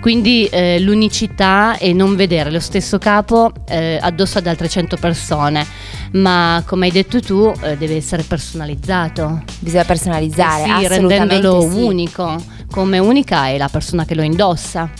Quindi 0.00 0.46
eh, 0.46 0.80
l'unicità 0.80 1.76
è 1.76 1.92
non 1.92 2.16
vedere 2.16 2.50
lo 2.50 2.60
stesso 2.60 2.96
capo 2.96 3.52
eh, 3.68 3.98
addosso 4.00 4.38
ad 4.38 4.46
altre 4.46 4.68
100 4.68 4.96
persone, 4.96 5.66
ma 6.12 6.62
come 6.66 6.86
hai 6.86 6.92
detto 6.92 7.20
tu 7.20 7.52
eh, 7.62 7.76
deve 7.76 7.96
essere 7.96 8.22
personalizzato. 8.22 9.42
Bisogna 9.58 9.84
personalizzare, 9.84 10.62
Eh 10.62 10.82
sì, 10.82 10.88
rendendolo 10.88 11.60
sì. 11.60 11.82
unico, 11.82 12.36
come 12.70 12.98
unica 12.98 13.48
è 13.48 13.56
la 13.56 13.68
persona 13.68 14.04
che 14.04 14.14
lo 14.14 14.22
indossa. 14.22 14.90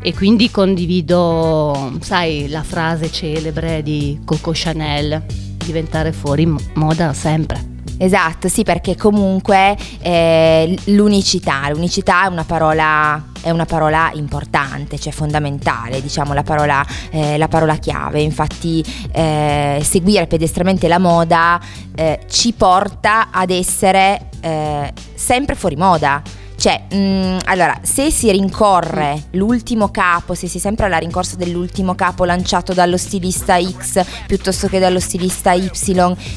E 0.00 0.14
quindi 0.14 0.50
condivido, 0.50 1.92
sai, 2.00 2.48
la 2.48 2.62
frase 2.62 3.10
celebre 3.10 3.82
di 3.82 4.20
Coco 4.24 4.52
Chanel, 4.54 5.24
diventare 5.56 6.12
fuori 6.12 6.46
mo- 6.46 6.60
moda 6.74 7.12
sempre. 7.12 7.76
Esatto, 8.00 8.48
sì, 8.48 8.62
perché 8.62 8.94
comunque 8.94 9.76
eh, 10.00 10.78
l'unicità, 10.84 11.68
l'unicità 11.70 12.24
è 12.24 12.26
una 12.28 12.44
parola, 12.44 13.20
è 13.40 13.50
una 13.50 13.64
parola 13.64 14.10
importante, 14.14 14.98
cioè 15.00 15.12
fondamentale, 15.12 16.00
diciamo 16.00 16.32
la 16.32 16.44
parola, 16.44 16.86
eh, 17.10 17.36
la 17.36 17.48
parola 17.48 17.74
chiave. 17.76 18.20
Infatti 18.20 18.84
eh, 19.10 19.80
seguire 19.82 20.28
pedestramente 20.28 20.86
la 20.86 21.00
moda 21.00 21.60
eh, 21.96 22.20
ci 22.28 22.52
porta 22.52 23.30
ad 23.32 23.50
essere 23.50 24.28
eh, 24.42 24.92
sempre 25.14 25.56
fuori 25.56 25.74
moda. 25.74 26.22
Cioè, 26.58 26.86
mm, 26.92 27.38
allora, 27.44 27.78
se 27.82 28.10
si 28.10 28.28
rincorre 28.32 29.26
l'ultimo 29.32 29.90
capo, 29.90 30.34
se 30.34 30.48
si 30.48 30.56
è 30.56 30.60
sempre 30.60 30.86
alla 30.86 30.98
rincorsa 30.98 31.36
dell'ultimo 31.36 31.94
capo 31.94 32.24
lanciato 32.24 32.74
dallo 32.74 32.96
stilista 32.96 33.62
X 33.62 34.04
piuttosto 34.26 34.66
che 34.66 34.80
dallo 34.80 34.98
stilista 34.98 35.52
Y, 35.52 35.70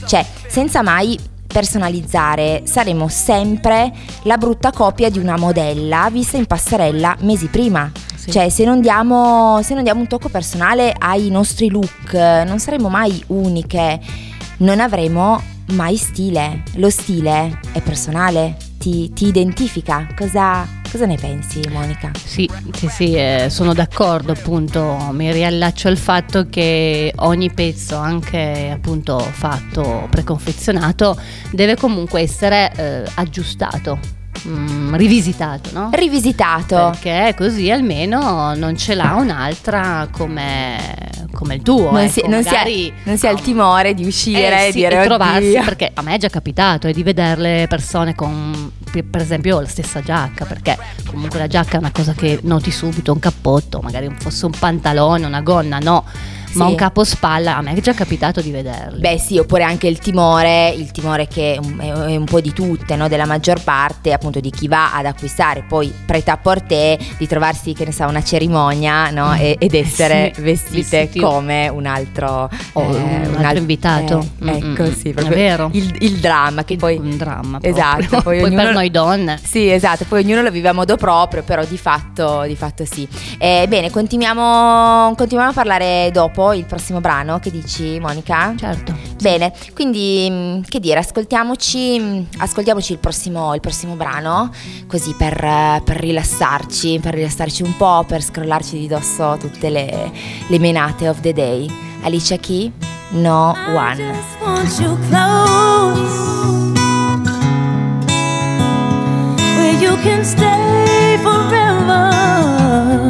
cioè, 0.05 0.23
senza 0.47 0.83
mai 0.83 1.17
personalizzare, 1.47 2.61
saremo 2.65 3.07
sempre 3.07 3.91
la 4.23 4.37
brutta 4.37 4.71
copia 4.71 5.09
di 5.09 5.17
una 5.17 5.37
modella 5.37 6.07
vista 6.11 6.37
in 6.37 6.45
passerella 6.45 7.17
mesi 7.21 7.47
prima. 7.47 7.91
Sì. 8.15 8.29
Cioè, 8.29 8.49
se 8.49 8.63
non, 8.63 8.79
diamo, 8.79 9.59
se 9.63 9.73
non 9.73 9.81
diamo 9.81 10.01
un 10.01 10.07
tocco 10.07 10.29
personale 10.29 10.93
ai 10.95 11.31
nostri 11.31 11.67
look, 11.71 12.13
non 12.13 12.59
saremo 12.59 12.89
mai 12.89 13.23
uniche, 13.29 13.99
non 14.57 14.79
avremo 14.79 15.41
mai 15.71 15.97
stile. 15.97 16.61
Lo 16.75 16.91
stile 16.91 17.59
è 17.71 17.81
personale, 17.81 18.69
ti, 18.81 19.11
ti 19.13 19.27
identifica. 19.27 20.07
Cosa, 20.17 20.67
cosa 20.89 21.05
ne 21.05 21.15
pensi, 21.15 21.61
Monica? 21.69 22.11
Sì, 22.15 22.49
sì, 22.73 22.87
sì, 22.87 23.13
eh, 23.13 23.47
sono 23.49 23.73
d'accordo 23.73 24.31
appunto, 24.31 25.09
mi 25.11 25.31
riallaccio 25.31 25.87
al 25.87 25.97
fatto 25.97 26.47
che 26.49 27.13
ogni 27.17 27.51
pezzo, 27.53 27.95
anche 27.95 28.71
appunto 28.73 29.19
fatto, 29.19 30.07
preconfezionato, 30.09 31.15
deve 31.51 31.75
comunque 31.75 32.21
essere 32.21 32.71
eh, 32.75 33.03
aggiustato, 33.13 33.99
mm, 34.47 34.95
rivisitato, 34.95 35.69
no? 35.73 35.89
Rivisitato. 35.91 36.97
Perché 36.99 37.33
così 37.37 37.69
almeno 37.71 38.53
non 38.55 38.77
ce 38.77 38.95
l'ha 38.95 39.15
un'altra 39.15 40.07
come, 40.11 40.77
come 41.33 41.55
il 41.55 41.61
tuo. 41.61 41.91
Non 41.91 42.01
ecco, 42.01 42.11
si, 42.11 42.23
non 42.27 42.43
si 42.43 42.55
ha, 42.55 42.63
non 43.03 43.17
si 43.17 43.27
ha 43.27 43.31
il 43.31 43.41
timore 43.41 43.93
di 43.93 44.05
uscire 44.05 44.65
eh, 44.65 44.67
e 44.67 44.71
sì, 44.71 44.79
dire 44.79 45.01
e 45.01 45.05
trovarsi 45.05 45.49
"Oddio". 45.49 45.63
perché 45.63 45.91
a 45.93 46.01
me 46.01 46.15
è 46.15 46.17
già 46.17 46.29
capitato 46.29 46.87
e 46.87 46.93
di 46.93 47.03
vedere 47.03 47.41
le 47.41 47.65
persone 47.67 48.15
con 48.15 48.71
per 48.91 49.21
esempio 49.21 49.61
la 49.61 49.67
stessa 49.67 50.01
giacca 50.01 50.43
perché 50.43 50.77
comunque 51.05 51.39
la 51.39 51.47
giacca 51.47 51.75
è 51.75 51.77
una 51.77 51.91
cosa 51.91 52.11
che 52.11 52.39
noti 52.43 52.71
subito 52.71 53.13
un 53.13 53.19
cappotto 53.19 53.79
magari 53.79 54.13
fosse 54.19 54.45
un 54.45 54.51
pantalone 54.51 55.25
una 55.25 55.39
gonna 55.39 55.79
no 55.79 56.03
ma 56.53 56.65
Sì. 56.65 56.71
un 56.71 56.75
capo 56.75 57.03
spalla 57.03 57.57
a 57.57 57.61
me 57.61 57.73
è 57.73 57.79
già 57.81 57.93
capitato 57.93 58.41
di 58.41 58.51
vederli 58.51 58.99
Beh 58.99 59.17
sì, 59.17 59.37
oppure 59.37 59.63
anche 59.63 59.87
il 59.87 59.99
timore, 59.99 60.69
il 60.69 60.91
timore 60.91 61.27
che 61.27 61.55
è 61.55 61.57
un, 61.57 61.77
è 61.79 62.15
un 62.15 62.25
po' 62.25 62.41
di 62.41 62.51
tutte, 62.53 62.95
no? 62.95 63.07
della 63.07 63.25
maggior 63.25 63.61
parte 63.63 64.11
appunto 64.13 64.39
di 64.39 64.49
chi 64.49 64.67
va 64.67 64.93
ad 64.95 65.05
acquistare 65.05 65.63
poi 65.67 65.93
preta 66.05 66.33
a 66.33 66.37
porter, 66.37 66.97
di 67.17 67.27
trovarsi 67.27 67.73
che 67.73 67.85
ne 67.85 67.91
sa 67.91 68.07
una 68.07 68.23
cerimonia 68.23 69.09
no? 69.11 69.33
e- 69.35 69.55
ed 69.59 69.73
essere 69.73 70.31
Sì, 70.35 70.41
vestite 70.41 70.97
vestiti- 71.01 71.19
come 71.19 71.67
un 71.69 71.85
altro, 71.85 72.49
O 72.73 72.81
un 72.81 73.25
altro 73.27 73.45
alt- 73.47 73.57
invitato. 73.57 74.19
eh, 74.19 74.29
Mm, 74.43 74.47
ecco 74.47 74.83
mm, 74.83 74.91
sì, 74.93 75.09
è 75.09 75.13
proprio 75.13 75.35
vero. 75.35 75.69
Il, 75.73 75.95
il 75.99 76.17
dramma 76.17 76.63
che 76.63 76.75
poi... 76.75 76.97
un 76.97 77.15
dramma 77.17 77.59
Esatto, 77.61 77.97
proprio. 78.07 78.21
poi 78.21 78.37
poi, 78.39 78.45
ognuno- 78.49 78.63
per 78.63 78.73
noi 78.73 78.91
donne 78.91 79.39
Sì, 79.41 79.69
esatto, 79.71 80.05
poi 80.07 80.23
ognuno 80.23 80.41
lo 80.41 80.51
vive 80.51 80.69
a 80.69 80.73
modo 80.73 80.95
proprio, 80.97 81.43
però 81.43 81.63
di 81.65 81.77
fatto, 81.77 82.43
di 82.45 82.55
fatto 82.55 82.85
sì. 82.85 83.07
Eh, 83.37 83.65
bene, 83.69 83.89
continuiamo, 83.89 85.13
continuiamo 85.15 85.51
a 85.51 85.53
parlare 85.53 86.09
dopo 86.11 86.40
il 86.53 86.65
prossimo 86.65 86.99
brano, 86.99 87.39
che 87.39 87.51
dici 87.51 87.99
Monica? 87.99 88.53
certo 88.57 88.93
Bene, 89.21 89.53
quindi 89.75 90.27
mh, 90.29 90.61
che 90.67 90.79
dire, 90.79 90.99
ascoltiamoci, 90.99 91.99
mh, 91.99 92.27
ascoltiamoci 92.37 92.93
il, 92.93 92.97
prossimo, 92.97 93.53
il 93.53 93.59
prossimo 93.61 93.93
brano, 93.93 94.49
così 94.87 95.13
per, 95.15 95.35
per 95.83 95.97
rilassarci, 95.97 96.99
per 96.99 97.13
rilassarci 97.13 97.61
un 97.61 97.77
po', 97.77 98.03
per 98.07 98.23
scrollarci 98.23 98.79
di 98.79 98.87
dosso 98.87 99.37
tutte 99.39 99.69
le, 99.69 100.11
le 100.47 100.59
menate 100.59 101.07
of 101.07 101.19
the 101.19 101.33
day. 101.33 101.69
Alicia 102.03 102.37
Key, 102.37 102.71
No 103.11 103.53
I 103.55 103.75
One. 103.75 103.95
just 103.97 104.41
want 104.41 104.79
you 104.79 104.97
close, 105.07 106.73
where 109.55 109.79
you 109.79 109.95
can 110.01 110.23
stay 110.25 111.17
forever. 111.21 113.00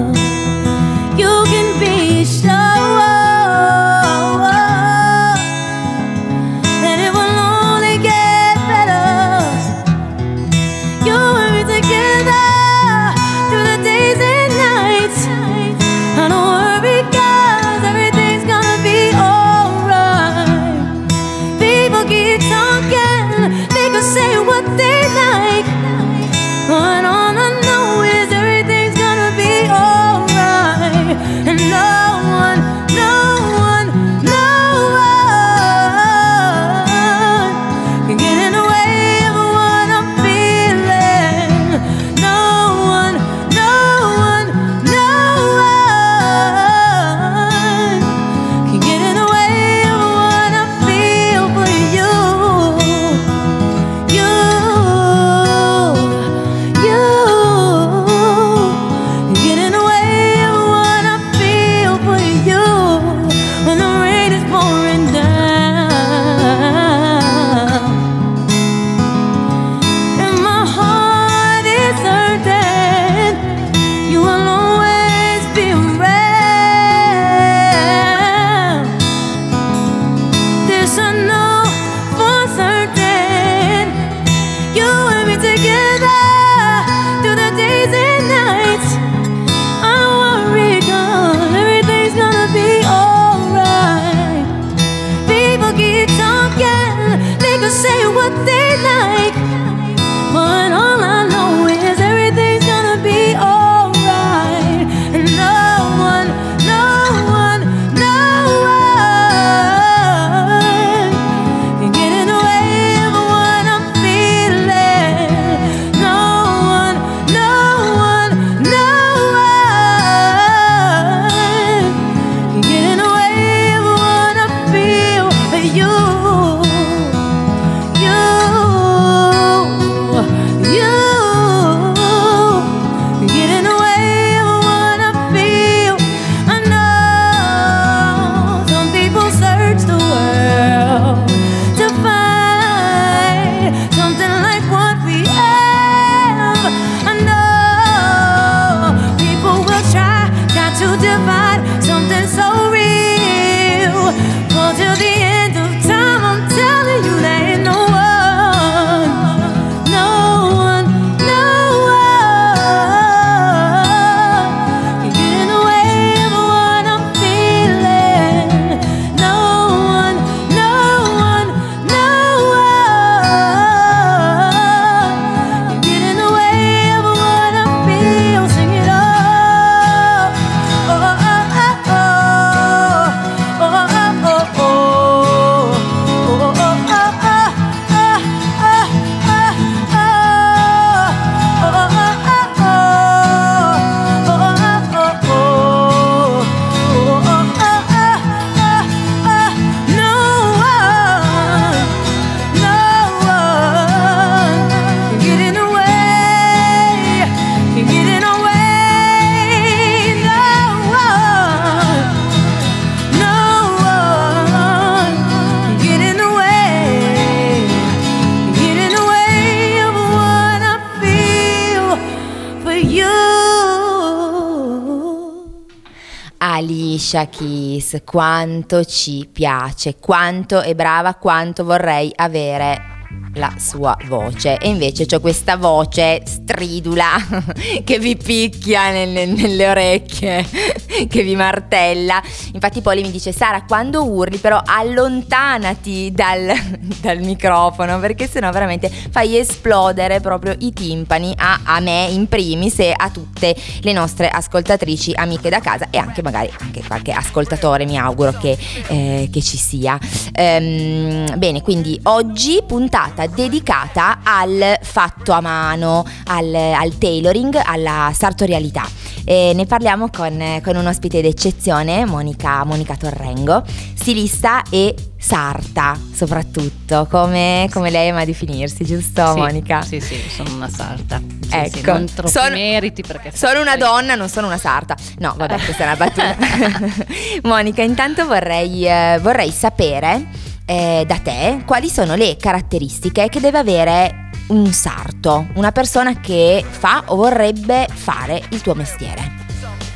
Alicia 226.54 227.28
Keys, 227.28 228.02
quanto 228.04 228.84
ci 228.84 229.26
piace, 229.32 229.96
quanto 229.96 230.60
è 230.60 230.76
brava, 230.76 231.16
quanto 231.16 231.64
vorrei 231.64 232.12
avere 232.14 232.91
la 233.36 233.54
sua 233.58 233.98
voce. 234.06 234.58
E 234.58 234.70
invece 234.70 235.06
ho 235.14 235.20
questa 235.20 235.58
voce 235.58 236.22
stridula 236.26 237.10
che 237.84 238.00
vi 238.00 238.16
picchia 238.16 238.92
nelle, 238.92 239.26
nelle 239.26 239.70
orecchie 239.70 240.46
che 241.08 241.24
vi 241.24 241.36
martella. 241.36 242.22
Infatti 242.54 242.82
Poli 242.82 243.02
mi 243.02 243.12
dice 243.12 243.32
Sara 243.32 243.64
quando 243.64 244.06
urli 244.06 244.38
però 244.38 244.62
allontanati 244.64 246.12
dal, 246.12 246.52
dal 247.02 247.20
microfono 247.20 248.00
perché 248.00 248.28
sennò 248.28 248.52
veramente 248.52 248.90
fai 248.90 249.38
esplodere 249.38 250.20
proprio 250.20 250.56
i 250.60 250.74
timpani 250.74 251.34
a, 251.38 251.62
a 251.64 251.80
me 251.80 252.08
in 252.10 252.28
primis 252.28 252.80
e 252.80 252.94
a 252.96 253.10
tutte 253.10 253.56
le 253.82 253.94
nostre 253.94 254.30
ascoltatrici 254.30 255.14
amiche 255.16 255.50
da 255.50 255.60
casa 255.60 255.88
e 255.90 255.98
anche 255.98 256.22
magari 256.22 256.52
anche 256.60 256.84
qualche 256.86 257.12
ascoltatore 257.12 257.86
mi 257.86 257.98
auguro 257.98 258.34
che, 258.34 258.58
eh, 258.88 259.30
che 259.32 259.42
ci 259.42 259.58
sia. 259.58 259.98
Ehm, 260.34 261.38
bene 261.38 261.62
quindi 261.62 262.00
oggi 262.04 262.62
puntata 262.66 263.21
dedicata 263.28 264.20
al 264.24 264.78
fatto 264.82 265.32
a 265.32 265.42
mano 265.42 266.06
al, 266.26 266.54
al 266.54 266.98
tailoring 266.98 267.60
alla 267.64 268.12
sartorialità 268.16 268.88
e 269.24 269.52
ne 269.54 269.66
parliamo 269.66 270.10
con, 270.10 270.60
con 270.64 270.76
un 270.76 270.88
ospite 270.88 271.22
d'eccezione 271.22 272.06
Monica, 272.06 272.64
Monica 272.64 272.96
Torrengo 272.96 273.64
stilista 273.94 274.64
e 274.70 274.96
sarta 275.20 275.96
soprattutto 276.12 277.06
come, 277.08 277.70
come 277.72 277.92
lei 277.92 278.10
ama 278.10 278.26
definirsi 278.26 278.84
giusto 278.84 279.34
Sì, 279.34 279.38
Monica? 279.40 279.82
Sì, 279.84 280.00
sì, 280.00 280.20
sono 280.28 280.56
una 280.56 280.70
sarta. 280.70 281.20
Sì, 281.20 281.48
sì, 281.72 281.80
Ecco, 281.80 281.92
non 281.92 282.06
troppi 282.12 282.32
sono- 282.32 282.56
meriti 282.56 283.04
perché 283.04 283.32
Sono 283.36 283.62
una 283.62 283.78
donna, 283.78 284.16
non 284.16 284.30
sono 284.30 284.48
una 284.48 284.58
sarta. 284.58 284.96
No, 285.20 285.36
vabbè, 285.38 285.60
questa 285.64 285.84
è 285.84 285.86
una 285.86 285.96
battuta. 285.96 286.36
Monica, 287.44 287.84
intanto 287.84 288.26
vorrei, 288.26 288.88
eh, 288.88 289.20
vorrei 289.22 289.52
sapere 289.52 290.26
eh, 290.66 291.04
da 291.08 291.18
te 291.18 291.64
quali 291.66 291.90
sono 291.90 292.16
le 292.16 292.38
caratteristiche 292.38 293.30
che 293.30 293.40
deve 293.40 293.58
avere 293.58 294.30
un 294.48 294.72
sarto, 294.74 295.48
una 295.56 295.72
persona 295.72 296.20
che 296.20 296.64
fa 296.68 297.04
o 297.08 297.16
vorrebbe 297.16 297.88
fare 297.92 298.42
il 298.50 298.62
tuo 298.62 298.74
mestiere. 298.74 299.40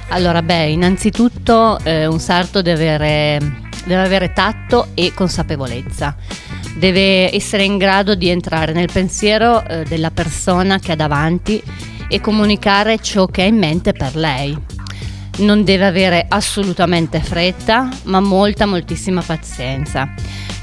Allora, 0.10 0.42
beh, 0.42 0.70
innanzitutto 0.70 1.80
eh, 1.84 2.06
un 2.06 2.20
sarto 2.20 2.62
deve 2.62 2.94
avere, 2.94 3.60
deve 3.86 4.04
avere 4.04 4.34
tatto 4.34 4.90
e 4.94 5.14
consapevolezza. 5.14 6.16
Deve 6.78 7.34
essere 7.34 7.64
in 7.64 7.78
grado 7.78 8.16
di 8.16 8.30
entrare 8.30 8.74
nel 8.74 8.90
pensiero 8.92 9.66
eh, 9.66 9.84
della 9.84 10.12
persona 10.12 10.80
che 10.80 10.92
ha 10.92 10.96
davanti 10.96 11.62
e 12.08 12.22
comunicare 12.22 13.00
ciò 13.00 13.26
che 13.26 13.42
ha 13.42 13.46
in 13.46 13.58
mente 13.58 13.94
per 13.94 14.16
lei. 14.16 14.56
Non 15.38 15.64
deve 15.64 15.86
avere 15.86 16.26
assolutamente 16.30 17.20
fretta, 17.20 17.90
ma 18.04 18.20
molta, 18.20 18.66
moltissima 18.66 19.22
pazienza. 19.22 20.14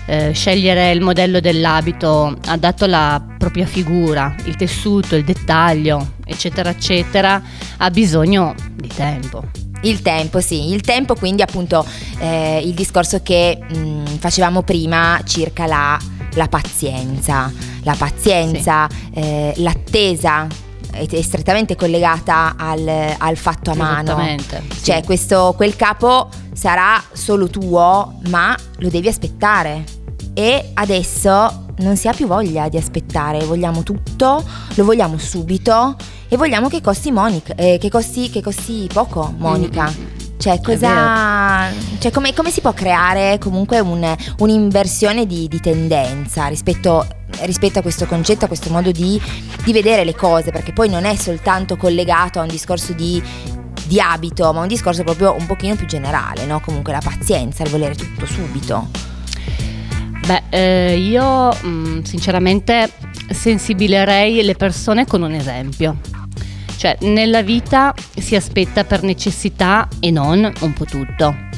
Eh, 0.07 0.33
scegliere 0.33 0.91
il 0.91 1.01
modello 1.01 1.39
dell'abito 1.39 2.37
adatto 2.47 2.85
alla 2.85 3.25
propria 3.39 3.67
figura, 3.67 4.35
il 4.45 4.57
tessuto, 4.57 5.15
il 5.15 5.25
dettaglio, 5.25 6.15
eccetera, 6.25 6.71
eccetera, 6.71 7.41
ha 7.77 7.91
bisogno 7.91 8.55
di 8.75 8.89
tempo. 8.89 9.45
Il 9.83 10.03
tempo, 10.03 10.41
sì, 10.41 10.71
il 10.71 10.81
tempo 10.81 11.15
quindi 11.15 11.43
appunto 11.43 11.85
eh, 12.19 12.61
il 12.65 12.75
discorso 12.75 13.21
che 13.23 13.59
mh, 13.61 14.19
facevamo 14.19 14.63
prima 14.63 15.21
circa 15.25 15.67
la, 15.67 15.99
la 16.35 16.49
pazienza, 16.49 17.53
la 17.83 17.95
pazienza, 17.97 18.89
eh, 19.13 19.53
l'attesa 19.57 20.47
è, 20.93 21.23
strettamente 21.23 21.75
collegata 21.75 22.55
al, 22.57 23.15
al 23.19 23.37
fatto 23.37 23.71
a 23.71 23.75
mano. 23.75 24.03
Esattamente, 24.03 24.63
sì. 24.73 24.85
Cioè 24.85 25.03
questo, 25.03 25.55
quel 25.57 25.75
capo 25.75 26.29
sarà 26.53 27.03
solo 27.13 27.49
tuo, 27.49 28.19
ma 28.29 28.57
lo 28.79 28.89
devi 28.89 29.09
aspettare. 29.09 29.92
E 30.35 30.71
adesso 30.75 31.67
non 31.79 31.97
si 31.97 32.09
ha 32.09 32.13
più 32.13 32.27
voglia 32.27 32.69
di 32.69 32.77
aspettare, 32.77 33.45
vogliamo 33.45 33.83
tutto, 33.83 34.43
lo 34.75 34.85
vogliamo 34.85 35.19
subito 35.19 35.97
e 36.29 36.37
vogliamo 36.37 36.69
che 36.69 36.81
costi, 36.81 37.11
Monica, 37.11 37.55
eh, 37.55 37.79
che 37.79 37.91
costi, 37.91 38.31
che 38.31 38.41
costi 38.43 38.89
poco, 38.93 39.33
Monica. 39.37 39.91
Mm, 39.91 40.39
Cioè, 40.39 40.61
cosa. 40.61 41.69
Cioè, 41.99 42.11
come, 42.11 42.33
come 42.35 42.51
si 42.51 42.61
può 42.61 42.73
creare 42.73 43.39
comunque 43.39 43.79
un- 43.81 44.17
un'inversione 44.39 45.27
di, 45.27 45.47
di 45.49 45.61
tendenza 45.61 46.47
rispetto, 46.47 47.07
rispetto 47.43 47.79
a 47.79 47.83
questo 47.83 48.07
concetto, 48.07 48.47
a 48.47 48.49
questo 48.49 48.71
modo 48.71 48.91
di, 48.91 49.21
di 49.65 49.73
vedere 49.73 50.05
le 50.05 50.15
cose? 50.15 50.51
Perché 50.51 50.73
poi 50.73 50.89
non 50.89 51.05
è 51.05 51.15
soltanto 51.17 51.77
collegato 51.77 52.39
a 52.41 52.43
un 52.43 52.49
discorso 52.49 52.93
di, 52.93 53.23
di 53.85 54.01
abito, 54.01 54.53
ma 54.53 54.63
un 54.63 54.69
discorso 54.69 55.05
proprio 55.05 55.35
un 55.39 55.47
pochino 55.47 55.77
più 55.77 55.87
generale, 55.87 56.45
no? 56.47 56.61
Comunque 56.61 56.93
la 56.93 57.01
pazienza, 57.03 57.63
il 57.63 57.71
volere 57.71 57.95
tutto 57.95 58.27
subito. 58.27 58.89
Beh, 60.27 60.43
eh, 60.51 60.99
io 60.99 61.53
mh, 61.53 62.03
sinceramente 62.03 62.91
sensibilerei 63.29 64.43
le 64.43 64.55
persone 64.55 65.05
con 65.07 65.23
un 65.23 65.33
esempio. 65.33 65.99
Cioè, 66.77 66.97
nella 67.01 67.43
vita 67.43 67.95
si 68.17 68.35
aspetta 68.35 68.85
per 68.85 69.03
necessità 69.03 69.89
e 70.01 70.11
non 70.11 70.51
un 70.61 70.73
po' 70.73 70.85
tutto. 70.85 71.51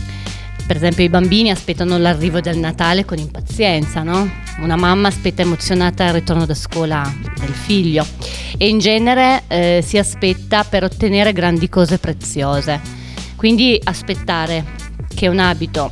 Per 0.66 0.76
esempio, 0.76 1.04
i 1.04 1.10
bambini 1.10 1.50
aspettano 1.50 1.98
l'arrivo 1.98 2.40
del 2.40 2.58
Natale 2.58 3.04
con 3.04 3.18
impazienza, 3.18 4.02
no? 4.02 4.30
Una 4.60 4.76
mamma 4.76 5.08
aspetta 5.08 5.42
emozionata 5.42 6.06
il 6.06 6.14
ritorno 6.14 6.46
da 6.46 6.54
scuola 6.54 7.12
del 7.38 7.52
figlio 7.52 8.06
e 8.56 8.68
in 8.68 8.78
genere 8.78 9.42
eh, 9.48 9.84
si 9.84 9.98
aspetta 9.98 10.64
per 10.64 10.84
ottenere 10.84 11.32
grandi 11.32 11.68
cose 11.68 11.98
preziose. 11.98 12.80
Quindi 13.36 13.78
aspettare 13.82 14.64
che 15.14 15.28
un 15.28 15.38
abito 15.38 15.90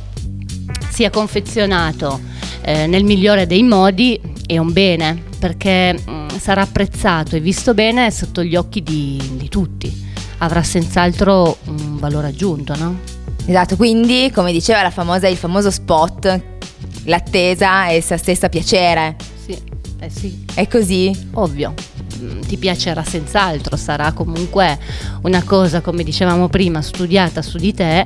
sia 0.89 1.09
confezionato 1.11 2.31
eh, 2.63 2.87
nel 2.87 3.03
migliore 3.03 3.45
dei 3.47 3.63
modi 3.63 4.19
è 4.45 4.57
un 4.57 4.71
bene 4.73 5.21
perché 5.39 5.93
mm, 6.09 6.27
sarà 6.39 6.61
apprezzato 6.61 7.35
e 7.35 7.39
visto 7.39 7.73
bene 7.73 8.09
sotto 8.11 8.43
gli 8.43 8.55
occhi 8.55 8.81
di, 8.81 9.21
di 9.37 9.49
tutti. 9.49 10.11
Avrà 10.39 10.63
senz'altro 10.63 11.57
un 11.65 11.97
valore 11.99 12.27
aggiunto, 12.27 12.75
no? 12.75 12.99
Esatto, 13.45 13.75
quindi 13.75 14.31
come 14.33 14.51
diceva 14.51 14.81
la 14.81 14.89
famosa, 14.89 15.27
il 15.27 15.37
famoso 15.37 15.69
spot, 15.71 16.41
l'attesa 17.05 17.87
è 17.87 17.95
essa 17.95 18.17
stessa 18.17 18.49
piacere. 18.49 19.15
Sì, 19.45 19.57
eh 19.99 20.09
sì, 20.09 20.45
È 20.53 20.67
così? 20.67 21.11
ovvio. 21.33 21.73
Mm, 22.19 22.41
Ti 22.41 22.57
piacerà 22.57 23.03
senz'altro, 23.03 23.75
sarà 23.77 24.11
comunque 24.13 24.77
una 25.23 25.43
cosa, 25.43 25.81
come 25.81 26.03
dicevamo 26.03 26.47
prima, 26.49 26.81
studiata 26.81 27.41
su 27.41 27.57
di 27.57 27.73
te 27.73 27.99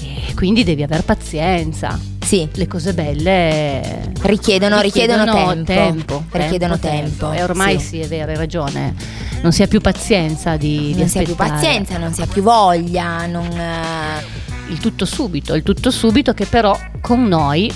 e 0.00 0.34
quindi 0.34 0.64
devi 0.64 0.82
aver 0.82 1.04
pazienza. 1.04 1.98
Sì. 2.24 2.48
Le 2.52 2.66
cose 2.66 2.94
belle 2.94 4.10
Richiedono, 4.22 4.80
richiedono 4.80 5.24
tempo. 5.24 5.64
tempo, 5.64 6.24
Richiedono 6.30 6.78
tempo, 6.78 7.32
E 7.32 7.42
ormai 7.42 7.78
sì. 7.78 7.86
sì. 7.86 8.00
è 8.00 8.08
vero, 8.08 8.30
hai 8.30 8.36
ragione. 8.36 8.94
Non 9.42 9.52
si 9.52 9.62
ha 9.62 9.66
più 9.66 9.80
pazienza 9.80 10.56
di, 10.56 10.92
di 10.94 10.98
non 10.98 11.08
si 11.08 11.18
ha 11.18 11.22
più 11.22 11.34
pazienza, 11.34 11.98
non 11.98 12.12
si 12.14 12.22
ha 12.22 12.26
più 12.26 12.42
voglia, 12.42 13.26
non... 13.26 13.44
eh, 13.44 14.72
Il 14.72 14.78
tutto 14.78 15.04
subito, 15.04 15.54
il 15.54 15.62
tutto 15.62 15.90
subito 15.90 16.32
che 16.32 16.46
però 16.46 16.76
con 17.02 17.24
noi 17.28 17.70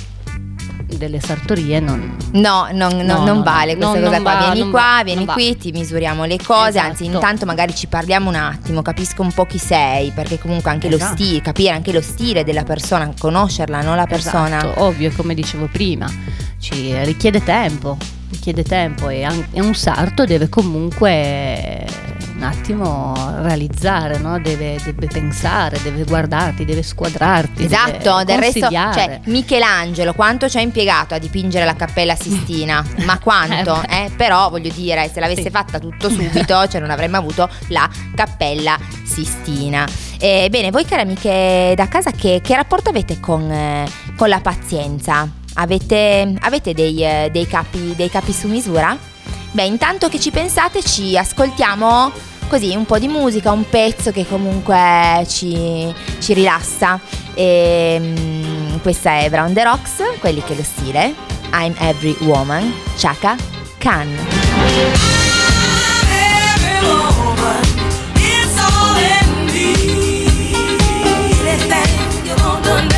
delle 0.99 1.21
sartorie 1.21 1.81
non... 1.81 2.17
No, 2.33 2.69
non, 2.73 2.97
non- 2.97 3.07
No, 3.07 3.25
non 3.25 3.37
no, 3.39 3.43
vale 3.43 3.77
questa 3.77 3.99
non 3.99 4.03
cosa 4.09 4.21
qua. 4.21 4.33
va, 4.35 4.39
vieni 4.41 4.59
non 4.61 4.71
qua, 4.71 4.81
va, 4.81 5.03
vieni 5.05 5.25
non 5.25 5.27
va. 5.27 5.33
qui, 5.35 5.57
ti 5.57 5.71
misuriamo 5.73 6.25
le 6.25 6.37
cose. 6.43 6.79
Anzi, 6.79 7.05
Esatto. 7.05 7.17
intanto 7.17 7.47
magari 7.47 7.75
ci 7.75 7.87
parliamo 7.87 8.29
un 8.29 8.35
attimo, 8.35 8.83
capisco 8.83 9.23
un 9.23 9.33
po' 9.33 9.47
chi 9.47 9.59
sei, 9.59 10.11
perché 10.11 10.39
comunque 10.39 10.71
anche 10.71 10.89
lo 10.91 10.97
Esatto. 10.97 11.15
stile, 11.23 11.41
capire 11.41 11.71
anche 11.71 11.93
lo 11.93 12.03
stile 12.03 12.45
della 12.45 12.65
persona, 12.65 13.11
conoscerla, 13.19 13.81
no? 13.81 13.95
La 13.95 14.07
persona. 14.07 14.59
Esatto, 14.59 14.83
ovvio, 14.85 15.11
come 15.17 15.35
dicevo 15.35 15.69
prima, 15.73 16.07
ci 16.59 16.95
richiede 17.05 17.43
tempo, 17.43 17.97
richiede 18.31 18.63
tempo 18.65 19.09
e, 19.09 19.27
e 19.53 19.61
un 19.61 19.75
sarto 19.75 20.25
deve 20.25 20.49
comunque 20.49 21.87
un 22.39 22.45
attimo 22.45 23.15
realizzare, 23.43 24.19
no? 24.19 24.39
deve, 24.39 24.79
deve 24.85 25.07
pensare, 25.09 25.81
deve 25.83 26.05
guardarti, 26.05 26.65
deve 26.65 26.85
squadrarti. 26.85 27.65
Esatto, 27.65 28.23
deve 28.23 28.25
del 28.25 28.39
resto, 28.39 28.69
cioè, 28.71 29.21
Michelangelo 29.25 30.15
quanto 30.15 30.49
ci 30.49 30.57
ha 30.57 30.61
impiegato 30.61 31.15
a 31.15 31.19
dipingere 31.19 31.65
la 31.65 31.75
Cappella 31.75 32.15
Sistina? 32.15 32.85
Ma 33.05 33.19
quanto? 33.19 33.83
Eh, 33.89 34.05
eh? 34.05 34.11
Però 34.17 34.51
voglio 34.51 34.71
dire, 34.73 35.11
se 35.13 35.19
l'avesse 35.19 35.43
Sì. 35.43 35.51
fatta 35.51 35.81
tutto 35.81 36.09
subito, 36.11 36.69
cioè 36.69 36.81
non 36.81 36.91
avremmo 36.91 37.17
avuto 37.17 37.49
la 37.69 37.89
Cappella 38.15 38.79
Sistina. 39.05 39.85
Eh, 40.21 40.47
bene, 40.49 40.71
voi 40.71 40.85
cari 40.85 41.03
amiche 41.03 41.73
da 41.75 41.89
casa, 41.89 42.13
che, 42.13 42.41
che 42.41 42.55
rapporto 42.55 42.91
avete 42.91 43.19
con, 43.19 43.51
eh, 43.51 43.89
con 44.17 44.29
la 44.29 44.41
pazienza? 44.41 45.29
Avete, 45.55 46.35
avete 46.41 46.73
dei, 46.73 47.05
eh, 47.05 47.31
dei 47.33 47.49
capi, 47.49 47.95
dei 47.97 48.09
capi 48.09 48.33
su 48.33 48.47
misura? 48.47 48.97
Beh, 49.59 49.65
intanto 49.65 50.09
che 50.09 50.21
ci 50.21 50.31
pensate, 50.31 50.85
ci 50.85 51.19
ascoltiamo 51.19 52.13
così 52.47 52.77
un 52.77 52.87
po' 52.87 53.01
di 53.01 53.09
musica, 53.09 53.51
un 53.51 53.69
pezzo 53.69 54.13
che 54.13 54.25
comunque 54.25 55.27
ci, 55.27 55.93
ci 56.21 56.33
rilassa. 56.33 57.01
E, 57.35 57.97
mm, 57.99 58.77
questa 58.83 59.19
è 59.19 59.29
Brown 59.29 59.53
the 59.53 59.65
Rocks, 59.65 60.01
quelli 60.21 60.45
che 60.45 60.55
lo 60.55 60.63
stile. 60.63 61.13
I'm 61.53 61.75
Every 61.81 62.17
Woman, 62.21 62.73
Chaka 62.97 63.35
Khan. 63.79 64.15
It's 68.15 68.61
all 68.61 68.97
in 68.97 69.47
me. 69.47 69.75
Anything 71.49 72.27
you 72.27 72.37
want 72.45 72.63
done, 72.65 72.87
baby, 72.87 72.98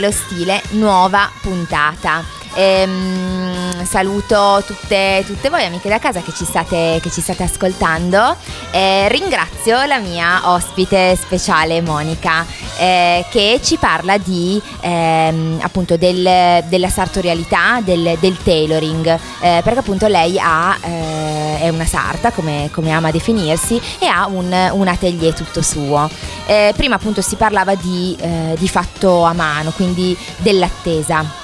lo 0.00 0.10
stile, 0.10 0.62
nuova 0.70 1.30
puntata. 1.40 2.24
Ehm, 2.54 3.84
saluto 3.84 4.62
tutte, 4.66 5.22
tutte 5.26 5.48
voi 5.50 5.64
amiche 5.64 5.88
da 5.88 5.98
casa 5.98 6.20
che 6.20 6.32
ci 6.32 6.44
state, 6.44 6.98
che 7.00 7.10
ci 7.10 7.20
state 7.20 7.44
ascoltando. 7.44 8.36
Eh, 8.72 9.08
ringrazio 9.08 9.84
la 9.84 9.98
mia 9.98 10.50
ospite 10.50 11.16
speciale 11.16 11.80
Monica 11.80 12.44
eh, 12.80 13.26
che 13.30 13.60
ci 13.62 13.76
parla 13.76 14.16
di 14.16 14.60
ehm, 14.80 15.58
appunto 15.60 15.98
del- 15.98 16.64
della 16.66 16.88
sartorialità, 16.88 17.80
del, 17.84 18.16
del 18.18 18.38
tailoring, 18.42 19.06
eh, 19.40 19.60
perché 19.62 19.80
appunto 19.80 20.06
lei 20.06 20.38
ha, 20.38 20.78
eh, 20.82 21.60
è 21.60 21.68
una 21.68 21.84
sarta 21.84 22.30
come, 22.30 22.70
come 22.72 22.90
ama 22.90 23.10
definirsi 23.10 23.80
e 23.98 24.06
ha 24.06 24.26
un, 24.26 24.70
un 24.72 24.88
atelier 24.88 25.34
tutto 25.34 25.60
suo. 25.60 26.08
Eh, 26.46 26.72
prima 26.74 26.94
appunto 26.94 27.20
si 27.20 27.36
parlava 27.36 27.74
di, 27.74 28.16
eh, 28.18 28.56
di 28.58 28.68
fatto 28.68 29.24
a 29.24 29.34
mano, 29.34 29.72
quindi 29.72 30.16
dell'attesa 30.38 31.39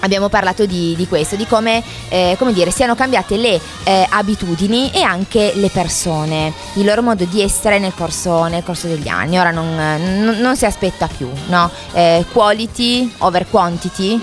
abbiamo 0.00 0.28
parlato 0.28 0.66
di, 0.66 0.94
di 0.96 1.06
questo, 1.06 1.36
di 1.36 1.46
come, 1.46 1.82
eh, 2.08 2.34
come 2.38 2.52
dire, 2.52 2.70
siano 2.70 2.94
cambiate 2.94 3.36
le 3.36 3.60
eh, 3.84 4.06
abitudini 4.10 4.90
e 4.92 5.02
anche 5.02 5.52
le 5.54 5.68
persone, 5.68 6.52
il 6.74 6.84
loro 6.84 7.02
modo 7.02 7.24
di 7.24 7.40
essere 7.42 7.78
nel 7.78 7.94
corso, 7.94 8.44
nel 8.46 8.62
corso 8.62 8.86
degli 8.86 9.08
anni. 9.08 9.38
Ora 9.38 9.50
non, 9.50 9.74
non- 9.74 10.38
non 10.38 10.56
si 10.56 10.64
aspetta 10.66 11.06
più, 11.06 11.28
no? 11.48 11.70
Eh, 11.92 12.24
quality 12.32 13.12
over 13.18 13.46
quantity, 13.48 14.20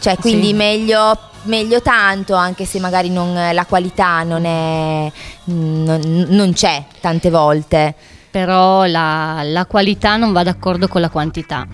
cioè 0.00 0.16
quindi 0.16 0.48
Sì. 0.48 0.52
meglio, 0.54 1.18
meglio 1.44 1.80
tanto, 1.82 2.34
anche 2.34 2.64
se 2.64 2.78
magari 2.80 3.10
non- 3.10 3.50
la 3.52 3.64
qualità 3.66 4.22
non, 4.22 4.44
è, 4.44 5.12
non, 5.44 6.26
non 6.28 6.52
c'è 6.52 6.84
tante 7.00 7.30
volte. 7.30 7.94
però 8.36 8.84
la, 8.84 9.40
la 9.44 9.64
qualità 9.64 10.16
non 10.18 10.30
va 10.34 10.42
d'accordo 10.42 10.88
con 10.88 11.00
la 11.00 11.08
quantità. 11.08 11.66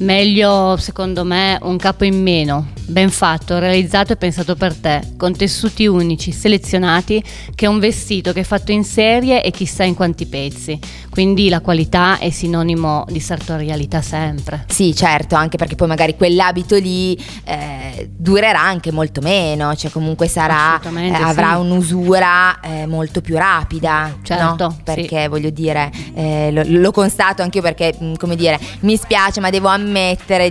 Meglio, 0.00 0.78
secondo 0.78 1.24
me, 1.24 1.58
un 1.60 1.76
capo 1.76 2.04
in 2.04 2.22
meno, 2.22 2.68
ben 2.86 3.10
fatto, 3.10 3.58
realizzato 3.58 4.14
e 4.14 4.16
pensato 4.16 4.56
per 4.56 4.74
te, 4.74 5.02
con 5.18 5.36
tessuti 5.36 5.86
unici, 5.86 6.32
selezionati, 6.32 7.22
che 7.54 7.66
un 7.66 7.78
vestito 7.78 8.32
che 8.32 8.40
è 8.40 8.44
fatto 8.44 8.72
in 8.72 8.82
serie 8.82 9.42
e 9.42 9.50
chissà 9.50 9.84
in 9.84 9.94
quanti 9.94 10.24
pezzi. 10.24 10.78
Quindi 11.10 11.50
la 11.50 11.60
qualità 11.60 12.18
è 12.18 12.30
sinonimo 12.30 13.04
di 13.08 13.20
sartorialità 13.20 14.00
sempre. 14.00 14.64
Sì, 14.68 14.94
certo, 14.94 15.34
anche 15.34 15.58
perché 15.58 15.74
poi 15.74 15.88
magari 15.88 16.16
quell'abito 16.16 16.76
lì 16.76 17.14
eh, 17.44 18.08
durerà 18.16 18.62
anche 18.62 18.92
molto 18.92 19.20
meno, 19.20 19.74
cioè 19.74 19.90
comunque 19.90 20.28
sarà, 20.28 20.80
eh, 20.80 21.12
avrà 21.12 21.54
sì. 21.54 21.60
un'usura 21.60 22.60
eh, 22.60 22.86
molto 22.86 23.20
più 23.20 23.36
rapida, 23.36 24.16
Certo, 24.22 24.64
no? 24.64 24.78
Perché 24.82 25.28
voglio 25.28 25.50
dire, 25.50 25.90
eh, 26.14 26.50
lo, 26.52 26.62
lo 26.64 26.90
constato 26.90 27.42
anch'io 27.42 27.60
perché, 27.60 27.94
mh, 27.98 28.14
come 28.14 28.34
dire, 28.34 28.58
mi 28.80 28.96
spiace 28.96 29.40
ma 29.40 29.50
devo 29.50 29.68
ammettere 29.68 29.88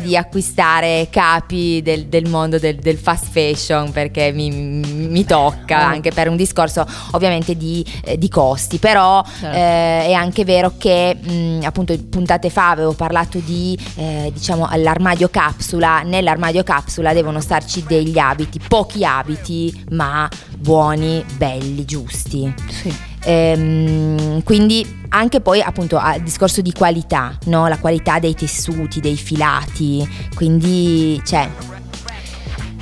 di 0.02 0.18
acquistare 0.18 1.08
capi 1.10 1.82
del, 1.82 2.06
del 2.08 2.28
mondo 2.30 2.58
del, 2.60 2.76
del 2.76 2.98
fast 2.98 3.28
fashion 3.30 3.92
perché 3.92 4.32
mi, 4.34 4.50
mi 4.52 5.26
tocca, 5.26 5.78
Oh. 5.80 5.92
anche 5.92 6.12
per 6.12 6.28
un 6.30 6.36
discorso 6.36 6.86
ovviamente 7.12 7.56
di, 7.56 7.86
eh, 8.04 8.18
di 8.18 8.28
costi, 8.30 8.78
però 8.78 9.24
Certo. 9.24 9.56
eh, 9.56 10.08
è 10.08 10.14
anche 10.14 10.44
vero 10.44 10.74
che 10.78 11.16
mh, 11.16 11.60
appunto 11.64 11.96
puntate 12.10 12.50
fa 12.50 12.70
avevo 12.72 12.94
parlato 12.94 13.40
di 13.40 13.78
eh, 13.96 14.32
diciamo 14.34 14.68
all'armadio 14.68 15.30
capsula 15.30 16.02
nell'armadio 16.02 16.64
capsula 16.64 17.14
devono 17.14 17.40
starci 17.40 17.84
degli 17.88 18.18
abiti 18.18 18.60
pochi 18.68 19.04
abiti 19.06 19.86
ma 19.92 20.28
buoni 20.58 21.24
belli 21.38 21.86
giusti 21.86 22.54
Sì. 22.70 22.94
Ehm, 23.24 24.44
quindi 24.44 24.98
anche 25.10 25.42
poi 25.42 25.62
appunto 25.62 25.98
al 25.98 26.22
discorso 26.22 26.62
di 26.62 26.72
qualità 26.72 27.38
no? 27.46 27.68
la 27.68 27.78
qualità 27.78 28.20
dei 28.20 28.34
tessuti 28.34 29.00
dei 29.02 29.18
filati 29.18 30.08
quindi 30.36 31.22
cioè 31.26 31.50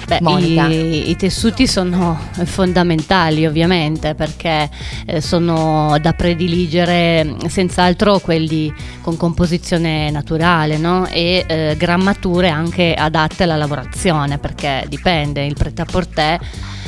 Beh, 0.08 0.20
i, 0.40 1.10
i 1.10 1.16
tessuti 1.18 1.68
sono 1.68 2.18
fondamentali 2.46 3.46
ovviamente 3.46 4.16
perché 4.16 4.70
eh, 5.06 5.20
sono 5.20 5.98
da 6.00 6.14
prediligere 6.14 7.36
senz'altro 7.48 8.20
quelli 8.20 8.74
con 9.02 9.18
composizione 9.18 10.10
naturale 10.10 10.78
no? 10.78 11.08
e 11.08 11.44
eh, 11.46 11.76
grammature 11.78 12.48
anche 12.48 12.94
adatte 12.94 13.44
alla 13.44 13.58
lavorazione 13.58 14.38
perché 14.38 14.86
dipende, 14.88 15.46
il 15.46 15.56
pret-à-porter 15.56 16.40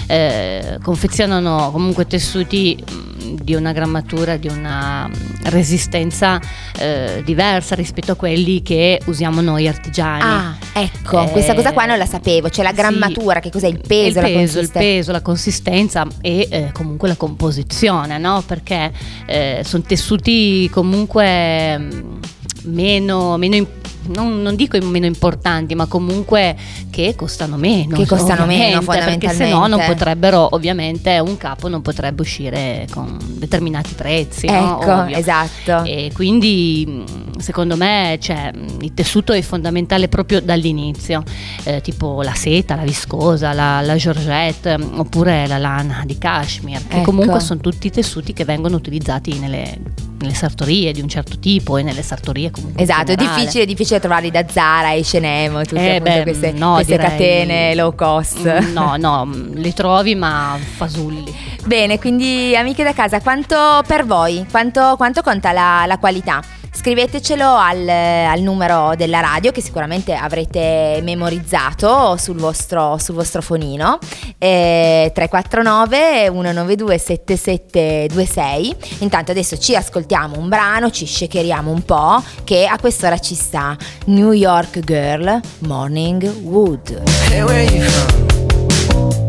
eh, 0.09 0.79
confezionano 0.81 1.69
comunque 1.71 2.07
tessuti 2.07 2.75
mh, 2.75 3.43
di 3.43 3.53
una 3.53 3.71
grammatura, 3.73 4.37
di 4.37 4.47
una 4.47 5.07
mh, 5.07 5.49
resistenza 5.49 6.41
eh, 6.79 7.21
diversa 7.23 7.75
rispetto 7.75 8.13
a 8.13 8.15
quelli 8.15 8.63
che 8.63 8.99
usiamo 9.05 9.39
noi 9.41 9.67
artigiani. 9.67 10.21
ah 10.23 10.57
ecco 10.73 11.21
Eh, 11.23 11.29
questa 11.29 11.53
cosa 11.53 11.73
qua 11.73 11.85
non 11.85 11.97
la 11.99 12.05
sapevo 12.07 12.49
c'è 12.49 12.63
la 12.63 12.69
sì. 12.69 12.75
grammatura 12.75 13.39
che 13.39 13.51
cos'è 13.51 13.67
il 13.67 13.81
peso, 13.85 14.19
il 14.19 14.25
peso, 14.25 14.59
il 14.59 14.69
peso, 14.71 15.11
la 15.11 15.21
consistenza 15.21 16.07
e 16.21 16.47
eh, 16.49 16.69
comunque 16.71 17.07
la 17.07 17.15
composizione, 17.15 18.17
no? 18.17 18.41
Perché 18.45 18.91
eh, 19.27 19.61
sono 19.63 19.83
tessuti 19.85 20.67
comunque 20.71 21.77
mm, 21.77 22.17
meno, 22.63 23.37
meno 23.37 23.65
non, 24.07 24.41
non 24.41 24.55
dico 24.55 24.77
meno 24.81 25.05
importanti, 25.05 25.75
ma 25.75 25.85
comunque 25.85 26.55
che 26.89 27.13
costano 27.15 27.57
meno. 27.57 27.95
Che 27.95 28.05
costano 28.05 28.45
meno, 28.45 28.79
ovviamente, 28.79 29.27
Perché 29.27 29.35
se 29.35 29.43
no 29.43 29.49
non 29.49 29.59
fondamentalmente. 29.59 29.93
potrebbero, 29.93 30.47
ovviamente, 30.55 31.19
un 31.19 31.37
capo 31.37 31.67
non 31.67 31.81
potrebbe 31.81 32.21
uscire 32.21 32.87
con 32.91 33.17
determinati 33.37 33.93
prezzi. 33.93 34.47
no? 34.47 34.79
ecco 34.81 34.91
Ovvio. 34.93 35.15
esatto 35.17 35.83
E 35.83 36.11
quindi 36.13 37.03
secondo 37.39 37.75
me 37.75 38.17
cioè, 38.21 38.51
il 38.81 38.93
tessuto 38.93 39.33
è 39.33 39.41
fondamentale 39.41 40.07
proprio 40.07 40.41
dall'inizio, 40.41 41.23
eh, 41.63 41.81
tipo 41.81 42.21
la 42.21 42.33
seta, 42.33 42.75
la 42.75 42.83
viscosa, 42.83 43.53
la, 43.53 43.81
la 43.81 43.95
georgette 43.95 44.77
oppure 44.95 45.45
la 45.47 45.57
lana 45.57 46.03
di 46.05 46.17
cashmere, 46.17 46.83
che 46.87 46.95
Ecco. 46.97 47.11
comunque 47.11 47.39
sono 47.39 47.59
tutti 47.59 47.89
tessuti 47.91 48.33
che 48.33 48.45
vengono 48.45 48.75
utilizzati 48.75 49.37
nelle, 49.39 49.77
nelle 50.19 50.33
sartorie 50.33 50.91
di 50.91 51.01
un 51.01 51.07
certo 51.09 51.39
tipo 51.39 51.77
e 51.77 51.83
nelle 51.83 52.01
sartorie 52.01 52.51
comunque. 52.51 52.81
Esatto, 52.81 53.11
è 53.11 53.15
difficile, 53.15 53.65
difficile 53.65 53.99
trovarli 53.99 54.31
da 54.31 54.45
Zara 54.49 54.91
e 54.91 55.01
H&M, 55.01 55.63
tutte 55.63 55.95
Eh, 55.95 56.01
beh, 56.01 56.23
queste, 56.23 56.51
no, 56.51 56.73
queste 56.75 56.93
direi- 56.97 57.09
catene 57.09 57.75
low 57.75 57.93
cost. 57.95 58.61
Mm, 58.61 58.71
No, 58.73 58.95
no, 58.97 59.25
mh, 59.25 59.53
li 59.55 59.73
trovi 59.73 60.15
ma 60.15 60.57
fasulli. 60.75 61.33
Bene, 61.65 61.99
quindi 61.99 62.55
amiche 62.55 62.83
da 62.83 62.93
casa, 62.93 63.19
quanto 63.21 63.55
per 63.87 64.05
voi, 64.05 64.45
quanto, 64.49 64.95
quanto 64.97 65.21
conta 65.21 65.51
la, 65.51 65.83
la 65.87 65.97
qualità? 65.97 66.41
Scrivetecelo 66.71 67.55
al, 67.55 67.87
al 67.87 68.39
numero 68.41 68.93
della 68.95 69.19
radio 69.19 69.51
che 69.51 69.61
sicuramente 69.61 70.13
avrete 70.13 70.99
memorizzato 71.03 72.15
sul 72.17 72.37
vostro, 72.37 72.97
sul 72.97 73.15
vostro 73.15 73.41
fonino 73.41 73.97
eh, 74.37 75.11
349 75.13 76.25
192 76.31 76.97
7726 76.97 78.75
intanto 78.99 79.31
adesso 79.31 79.57
ci 79.57 79.75
ascoltiamo 79.75 80.37
un 80.37 80.47
brano 80.47 80.89
ci 80.89 81.05
shakeriamo 81.05 81.69
un 81.71 81.83
po' 81.83 82.23
che 82.43 82.65
a 82.65 82.77
quest'ora 82.79 83.17
ci 83.19 83.35
sta 83.35 83.75
New 84.05 84.31
York 84.31 84.79
Girl 84.79 85.39
Morning 85.59 86.23
Wood 86.43 87.01
Hey, 87.29 87.43
where 87.43 87.63
you 87.63 87.83
from? 87.83 89.19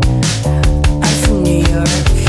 I'm 1.02 1.14
from 1.22 1.42
New 1.42 1.60
York. 1.66 2.19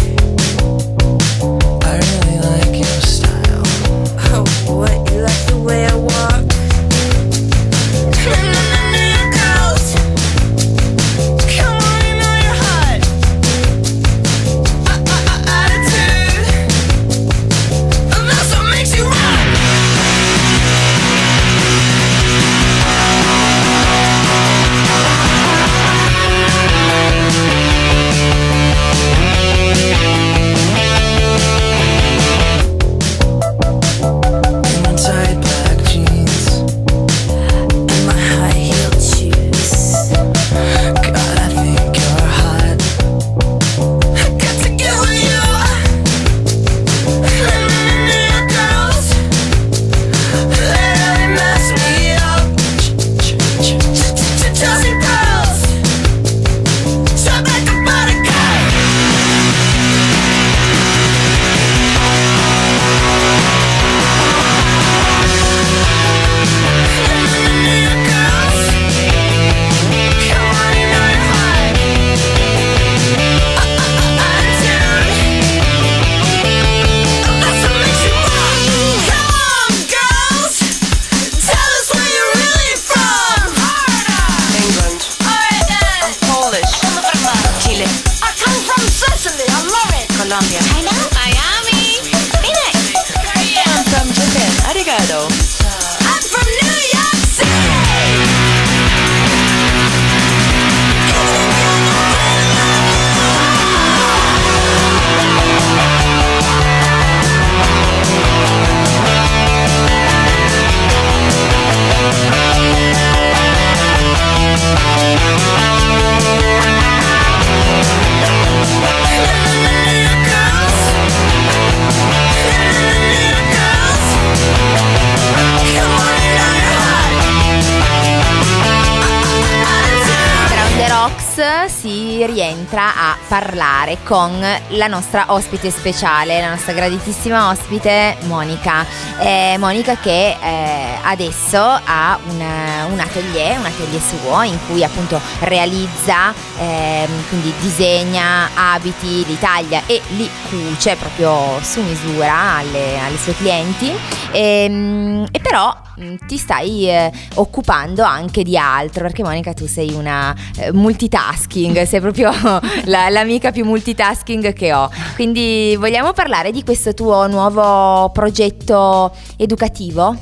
Si 132.52 132.58
rientra 132.58 132.94
a 132.96 133.18
parlare 133.28 134.00
con 134.04 134.38
la 134.70 134.88
nostra 134.88 135.26
ospite 135.28 135.72
speciale, 135.72 136.42
la 136.42 136.50
nostra 136.50 136.74
graditissima 136.74 137.50
ospite 137.50 138.18
Monica. 138.24 138.86
Eh, 139.20 139.56
Monica 139.58 139.96
che 139.96 140.38
eh, 140.42 140.98
adesso 141.02 141.60
ha 141.62 142.20
una- 142.30 142.71
un 142.92 143.00
atelier, 143.00 143.58
un 143.58 143.66
atelier 143.66 144.02
suo 144.02 144.42
in 144.44 144.58
cui 144.68 144.84
appunto 144.84 145.20
realizza, 145.40 146.34
ehm, 146.60 147.10
quindi 147.30 147.54
disegna 147.62 148.50
abiti, 148.54 149.26
li 149.26 149.38
taglia 149.40 149.82
e 149.86 150.02
li 150.16 150.30
cuce 150.50 150.96
proprio 150.96 151.60
su 151.62 151.82
misura 151.82 152.58
alle, 152.58 153.00
alle 153.00 153.18
sue 153.18 153.36
clienti. 153.36 153.92
Ehm, 154.32 155.26
E, 155.32 155.40
però 155.40 155.74
mh, 155.96 156.26
ti 156.28 156.38
stai 156.38 156.90
eh, 156.90 157.12
occupando 157.36 158.04
anche 158.04 158.44
di 158.44 158.58
altro 158.58 159.04
perché 159.04 159.24
Monica 159.24 159.54
tu 159.54 159.68
sei 159.68 159.94
una 159.94 160.36
eh, 160.58 160.72
multitasking, 160.74 161.84
sei 161.84 162.00
proprio 162.02 162.32
la- 162.86 163.10
l'amica 163.10 163.52
più 163.52 163.66
multitasking 163.66 164.54
che 164.54 164.74
ho. 164.74 164.90
Quindi 165.16 165.76
vogliamo 165.78 166.12
parlare 166.14 166.52
di 166.52 166.64
questo 166.64 166.94
tuo 166.94 167.28
nuovo 167.28 168.10
progetto 168.10 169.12
educativo? 169.38 170.16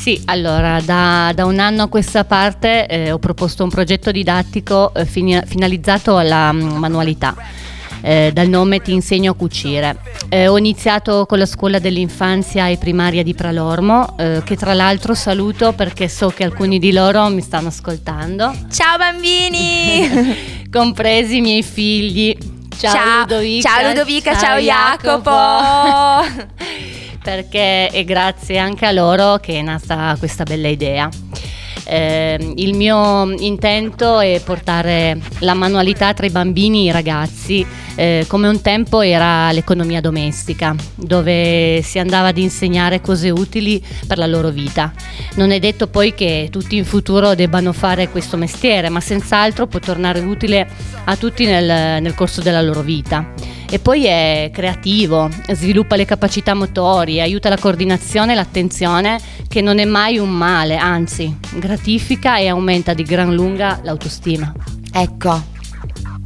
Sì, 0.00 0.18
allora 0.24 0.80
da, 0.80 1.30
da 1.34 1.44
un 1.44 1.58
anno 1.58 1.82
a 1.82 1.88
questa 1.88 2.24
parte 2.24 2.86
eh, 2.86 3.12
ho 3.12 3.18
proposto 3.18 3.64
un 3.64 3.68
progetto 3.68 4.10
didattico 4.10 4.94
eh, 4.94 5.04
fini- 5.04 5.42
finalizzato 5.44 6.16
alla 6.16 6.50
mm, 6.52 6.76
manualità. 6.78 7.36
eh, 8.02 8.30
dal 8.32 8.48
nome 8.48 8.80
Ti 8.80 8.94
insegno 8.94 9.32
a 9.32 9.34
cucire. 9.34 9.98
Eh, 10.30 10.48
ho 10.48 10.56
iniziato 10.56 11.26
con 11.26 11.36
la 11.38 11.44
scuola 11.44 11.78
dell'infanzia 11.78 12.68
e 12.68 12.78
primaria 12.78 13.22
di 13.22 13.34
Pralormo, 13.34 14.16
eh, 14.16 14.40
che 14.42 14.56
tra 14.56 14.72
l'altro 14.72 15.12
saluto 15.14 15.72
perché 15.74 16.08
so 16.08 16.30
che 16.30 16.44
alcuni 16.44 16.78
di 16.78 16.92
loro 16.92 17.28
mi 17.28 17.42
stanno 17.42 17.68
ascoltando, 17.68 18.54
Ciao 18.72 18.96
bambini! 18.96 20.08
compresi 20.72 21.36
i 21.36 21.40
miei 21.42 21.62
figli. 21.62 22.34
Ciao, 22.78 23.20
Ludovica. 23.20 23.68
ciao 23.68 23.88
Ludovica, 23.88 24.34
ciao 24.38 24.58
Jacopo. 24.58 25.30
perché 27.22 27.88
è 27.88 28.04
grazie 28.04 28.58
anche 28.58 28.86
a 28.86 28.92
loro 28.92 29.36
che 29.38 29.58
è 29.58 29.62
nata 29.62 30.16
questa 30.18 30.44
bella 30.44 30.68
idea. 30.68 31.08
Eh, 31.84 32.52
il 32.56 32.74
mio 32.74 33.32
intento 33.38 34.20
è 34.20 34.40
portare 34.44 35.18
la 35.40 35.54
manualità 35.54 36.14
tra 36.14 36.24
i 36.24 36.30
bambini 36.30 36.82
e 36.86 36.90
i 36.90 36.92
ragazzi, 36.92 37.66
eh, 37.96 38.24
come 38.28 38.46
un 38.46 38.60
tempo 38.60 39.00
era 39.00 39.50
l'economia 39.50 40.00
domestica, 40.00 40.74
dove 40.94 41.82
si 41.82 41.98
andava 41.98 42.28
ad 42.28 42.38
insegnare 42.38 43.00
cose 43.00 43.30
utili 43.30 43.82
per 44.06 44.18
la 44.18 44.26
loro 44.26 44.50
vita. 44.50 44.92
Non 45.34 45.50
è 45.50 45.58
detto 45.58 45.88
poi 45.88 46.14
che 46.14 46.48
tutti 46.50 46.76
in 46.76 46.84
futuro 46.84 47.34
debbano 47.34 47.72
fare 47.72 48.08
questo 48.08 48.36
mestiere, 48.36 48.88
ma 48.88 49.00
senz'altro 49.00 49.66
può 49.66 49.80
tornare 49.80 50.20
utile 50.20 50.68
a 51.04 51.16
tutti 51.16 51.44
nel- 51.44 52.00
nel 52.00 52.14
corso 52.14 52.40
della 52.40 52.62
loro 52.62 52.82
vita. 52.82 53.32
E 53.72 53.78
poi 53.78 54.04
è 54.04 54.50
creativo, 54.52 55.30
sviluppa 55.52 55.94
le 55.94 56.04
capacità 56.04 56.54
motorie, 56.54 57.22
aiuta 57.22 57.48
la 57.48 57.56
coordinazione 57.56 58.32
e 58.32 58.34
l'attenzione, 58.34 59.20
che 59.46 59.60
non 59.60 59.78
è 59.78 59.84
mai 59.84 60.18
un 60.18 60.30
male, 60.30 60.76
anzi, 60.76 61.36
gratifica 61.54 62.36
e 62.38 62.48
aumenta 62.48 62.94
di 62.94 63.04
gran 63.04 63.32
lunga 63.32 63.78
l'autostima. 63.84 64.52
ecco, 64.92 65.40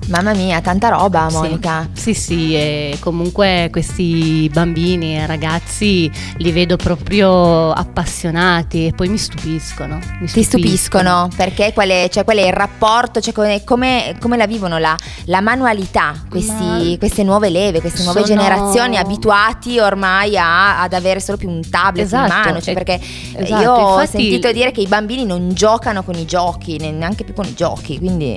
mamma 0.09 0.33
mia, 0.35 0.61
tanta 0.61 0.89
roba 0.89 1.29
Sì. 1.29 1.37
Monica. 1.37 1.89
Sì, 1.93 2.15
sì, 2.15 2.55
e 2.55 2.97
comunque 3.01 3.69
questi 3.73 4.49
bambini 4.53 5.17
e 5.17 5.27
ragazzi 5.27 6.11
li 6.39 6.53
vedo 6.53 6.77
proprio 6.77 7.71
appassionati 7.73 8.87
e 8.87 8.93
poi 8.93 9.09
mi 9.09 9.19
stupiscono. 9.19 9.99
mi 10.21 10.27
Ti 10.27 10.43
stupiscono 10.43 11.29
perché 11.37 11.73
qual 11.73 11.89
è, 11.89 12.09
cioè, 12.11 12.25
qual 12.25 12.37
è 12.39 12.47
il 12.47 12.53
rapporto, 12.53 13.21
cioè, 13.21 13.33
come, 13.33 13.63
come- 13.65 14.37
la 14.37 14.47
vivono 14.47 14.79
la, 14.79 14.97
la 15.27 15.41
manualità, 15.41 16.13
questi- 16.29 16.53
Ma- 16.53 16.97
queste 16.99 17.23
nuove 17.23 17.49
leve, 17.51 17.81
queste 17.81 18.03
nuove 18.03 18.25
Sono- 18.25 18.41
generazioni 18.41 18.97
abituati 18.97 19.79
ormai 19.79 20.37
a- 20.37 20.81
ad 20.83 20.93
avere 20.93 21.21
solo 21.21 21.37
più 21.39 21.49
un 21.49 21.63
tablet 21.69 22.05
Esatto, 22.07 22.33
in 22.33 22.39
mano, 22.45 22.61
cioè, 22.61 22.75
perché 22.75 23.01
esatto, 23.37 23.63
io 23.63 23.71
ho 23.73 24.05
sentito 24.07 24.51
dire 24.53 24.73
che 24.73 24.81
i 24.81 24.87
bambini 24.89 25.25
non 25.25 25.53
giocano 25.55 26.03
con 26.03 26.15
i 26.17 26.25
giochi, 26.27 26.79
ne- 26.79 26.91
neanche 26.91 27.23
più 27.25 27.33
con 27.33 27.47
i 27.47 27.55
giochi, 27.55 27.99
quindi 27.99 28.37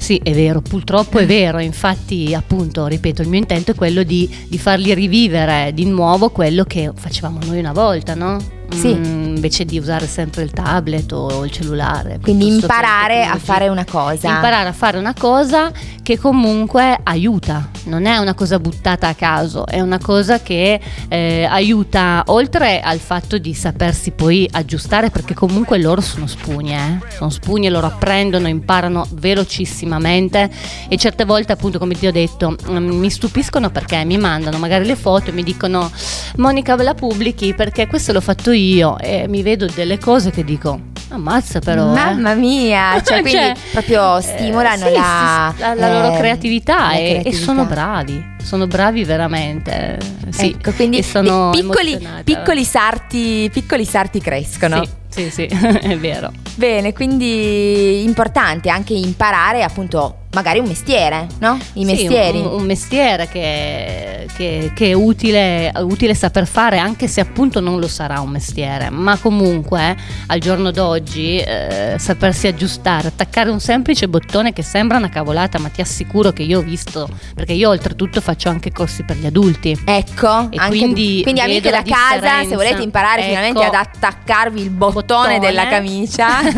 Sì, 0.00 0.18
è 0.24 0.32
vero, 0.32 0.62
purtroppo 0.62 1.18
è 1.18 1.26
vero, 1.26 1.58
infatti 1.58 2.32
appunto, 2.34 2.86
ripeto, 2.86 3.20
il 3.20 3.28
mio 3.28 3.38
intento 3.38 3.72
è 3.72 3.74
quello 3.74 4.02
di, 4.02 4.28
di 4.48 4.58
fargli 4.58 4.94
rivivere 4.94 5.72
di 5.74 5.84
nuovo 5.84 6.30
quello 6.30 6.64
che 6.64 6.90
facevamo 6.94 7.38
noi 7.44 7.58
una 7.58 7.72
volta, 7.72 8.14
no? 8.14 8.59
Sì. 8.74 8.94
Mm, 8.94 9.34
invece 9.34 9.64
di 9.64 9.78
usare 9.78 10.06
sempre 10.06 10.42
il 10.42 10.50
tablet 10.50 11.10
o 11.12 11.44
il 11.44 11.50
cellulare. 11.50 12.18
quindi 12.22 12.46
imparare 12.46 13.24
a 13.24 13.36
fare 13.36 13.68
una 13.68 13.84
cosa. 13.84 14.28
Imparare 14.28 14.68
a 14.68 14.72
fare 14.72 14.98
una 14.98 15.14
cosa 15.14 15.72
che 16.02 16.18
comunque 16.18 16.98
aiuta, 17.02 17.68
non 17.84 18.06
è 18.06 18.16
una 18.16 18.34
cosa 18.34 18.58
buttata 18.58 19.08
a 19.08 19.14
caso, 19.14 19.66
è 19.66 19.80
una 19.80 19.98
cosa 19.98 20.40
che 20.40 20.80
eh, 21.08 21.44
aiuta 21.44 22.22
oltre 22.26 22.80
al 22.80 22.98
fatto 22.98 23.38
di 23.38 23.54
sapersi 23.54 24.10
poi 24.10 24.48
aggiustare 24.50 25.10
perché 25.10 25.34
comunque 25.34 25.78
loro 25.78 26.00
sono 26.00 26.26
spugne, 26.26 27.00
eh? 27.02 27.12
sono 27.14 27.30
spugne, 27.30 27.70
loro 27.70 27.86
apprendono, 27.86 28.48
imparano 28.48 29.06
velocissimamente 29.12 30.50
e 30.88 30.96
certe 30.96 31.24
volte 31.24 31.52
appunto 31.52 31.78
come 31.78 31.94
ti 31.94 32.06
ho 32.06 32.12
detto 32.12 32.56
mm, 32.68 32.76
mi 32.76 33.10
stupiscono 33.10 33.70
perché 33.70 34.04
mi 34.04 34.18
mandano 34.18 34.58
magari 34.58 34.86
le 34.86 34.96
foto 34.96 35.30
e 35.30 35.32
mi 35.32 35.42
dicono 35.42 35.90
Monica 36.36 36.76
ve 36.76 36.82
la 36.82 36.94
pubblichi 36.94 37.54
perché 37.54 37.86
questo 37.86 38.12
l'ho 38.12 38.20
fatto 38.20 38.50
io 38.50 38.59
e 39.00 39.26
mi 39.28 39.42
vedo 39.42 39.66
delle 39.66 39.98
cose 39.98 40.30
che 40.30 40.44
dico 40.44 40.78
ammazza 41.10 41.58
però 41.58 41.90
eh." 41.90 41.94
Mamma 41.94 42.34
mia, 42.34 43.00
cioè, 43.04 43.20
quindi 43.20 43.30
Cioè, 43.30 43.54
proprio 43.72 44.18
eh, 44.18 44.22
stimolano 44.22 44.86
sì, 44.86 44.92
la, 44.92 45.54
la- 45.58 45.74
la 45.74 45.88
loro 45.92 46.14
eh, 46.14 46.18
creatività, 46.18 46.76
la 46.78 46.92
e- 46.96 47.02
e, 47.04 47.08
creatività. 47.10 47.44
sono 47.44 47.64
bravi, 47.64 48.24
sono 48.42 48.66
bravi 48.66 49.04
veramente. 49.04 49.98
eh, 49.98 50.32
Sì, 50.32 50.50
Ecco, 50.56 50.72
quindi 50.72 50.98
e 50.98 51.02
piccoli, 51.02 52.06
piccoli 52.24 52.64
sarti, 52.64 53.50
piccoli 53.52 53.84
sarti 53.84 54.20
crescono. 54.20 54.84
Sì, 55.08 55.28
sì, 55.28 55.30
sì, 55.30 55.44
è 55.80 55.96
vero. 55.98 56.30
Bene, 56.60 56.92
quindi 56.92 58.02
importante 58.04 58.68
anche 58.68 58.92
imparare 58.92 59.62
appunto 59.62 60.16
magari 60.32 60.58
un 60.60 60.66
mestiere, 60.66 61.26
no? 61.38 61.58
I 61.72 61.80
Sì, 61.80 61.84
mestieri. 61.84 62.38
un, 62.38 62.44
un 62.52 62.62
mestiere 62.64 63.26
che, 63.28 64.28
che- 64.36 64.70
che 64.76 64.90
è 64.90 64.92
utile, 64.92 65.72
utile 65.78 66.14
saper 66.14 66.46
fare, 66.46 66.78
anche 66.78 67.08
se 67.08 67.20
appunto 67.20 67.58
non 67.58 67.80
lo 67.80 67.88
sarà 67.88 68.20
un 68.20 68.28
mestiere, 68.30 68.90
ma 68.90 69.16
comunque 69.18 69.96
al 70.28 70.38
giorno 70.38 70.70
d'oggi 70.70 71.38
eh, 71.38 71.96
sapersi 71.98 72.46
aggiustare, 72.46 73.08
attaccare 73.08 73.50
un 73.50 73.58
semplice 73.58 74.06
bottone 74.06 74.52
che 74.52 74.62
sembra 74.62 74.98
una 74.98 75.08
cavolata, 75.08 75.58
ma 75.58 75.68
ti 75.68 75.80
assicuro 75.80 76.30
che 76.30 76.42
io 76.44 76.58
ho 76.58 76.62
visto, 76.62 77.08
perché 77.34 77.54
io 77.54 77.68
oltretutto 77.70 78.20
faccio 78.20 78.50
anche 78.50 78.70
corsi 78.70 79.02
per 79.02 79.16
gli 79.16 79.26
adulti. 79.26 79.76
Ecco, 79.84 80.28
E 80.50 80.58
anche, 80.58 80.68
quindi 80.68 81.20
quindi 81.24 81.40
amiche 81.40 81.70
da 81.70 81.78
la 81.78 81.82
casa, 81.82 82.10
se 82.12 82.20
differenza. 82.20 82.54
volete 82.56 82.82
imparare 82.82 83.20
Ecco. 83.22 83.28
finalmente 83.30 83.64
ad 83.64 83.74
attaccarvi 83.74 84.60
il 84.62 84.70
bottone, 84.70 84.98
Bottone. 85.00 85.38
della 85.40 85.66
camicia, 85.66 86.26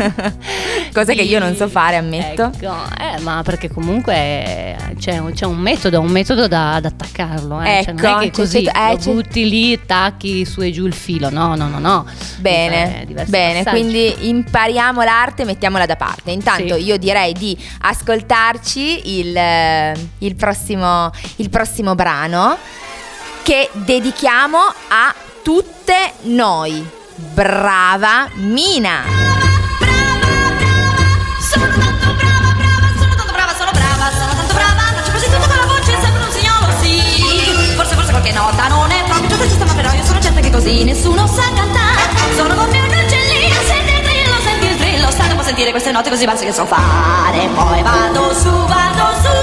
cosa 0.93 1.13
che 1.13 1.21
io 1.21 1.39
non 1.39 1.55
so 1.55 1.67
fare, 1.67 1.95
ammetto. 1.97 2.51
Ecco, 2.53 2.73
eh, 2.99 3.19
ma 3.21 3.41
perché 3.43 3.69
comunque 3.69 4.13
eh, 4.15 4.75
c'è, 4.99 5.17
un- 5.17 5.33
c'è 5.33 5.45
un 5.45 5.57
metodo, 5.57 5.99
un 5.99 6.09
metodo 6.09 6.47
da, 6.47 6.75
ad 6.75 6.85
attaccarlo. 6.85 7.61
Eh. 7.61 7.81
Cioè, 7.83 7.93
non 7.93 8.05
Ecco, 8.05 8.17
è 8.17 8.19
che 8.23 8.29
c'è- 8.29 8.35
così 8.35 8.63
eh, 8.65 8.97
butti 9.03 9.49
lì, 9.49 9.85
tacchi 9.85 10.45
su 10.45 10.61
e 10.61 10.71
giù 10.71 10.85
il 10.85 10.93
filo. 10.93 11.29
No, 11.29 11.55
no, 11.55 11.67
no, 11.67 11.79
no. 11.79 12.05
Bene, 12.37 13.03
diversi 13.07 13.31
bene, 13.31 13.63
passaggi. 13.63 13.81
quindi 13.81 14.27
impariamo 14.29 15.01
l'arte 15.03 15.41
e 15.43 15.45
mettiamola 15.45 15.85
da 15.85 15.95
parte. 15.95 16.31
Intanto 16.31 16.75
Sì. 16.75 16.83
io 16.83 16.97
direi 16.97 17.33
di 17.33 17.57
ascoltarci 17.81 19.19
il, 19.19 19.35
eh, 19.35 19.93
il 20.19 20.35
prossimo, 20.35 21.11
il 21.37 21.49
prossimo 21.49 21.95
brano 21.95 22.57
che 23.43 23.69
dedichiamo 23.73 24.57
a 24.57 25.13
tutte 25.43 26.13
noi. 26.23 26.85
Brava 27.33 28.27
Mina! 28.35 29.52
Così 40.53 40.83
nessuno 40.83 41.25
sa 41.25 41.51
cantare. 41.55 42.35
Sono 42.35 42.53
come 42.53 42.79
un 42.79 42.85
uccellino, 42.85 43.55
senti 43.65 43.91
il 43.91 44.01
trillo, 44.01 44.39
senti 44.43 44.65
il 44.67 44.77
trillo, 44.77 45.09
stanno 45.09 45.39
a 45.39 45.43
sentire 45.43 45.71
queste 45.71 45.91
note 45.91 46.11
così 46.11 46.25
basse 46.25 46.45
che 46.45 46.53
so 46.53 46.65
fare. 46.65 47.49
Poi 47.55 47.81
vado 47.81 48.33
su, 48.35 48.51
vado 48.51 49.13
su. 49.21 49.42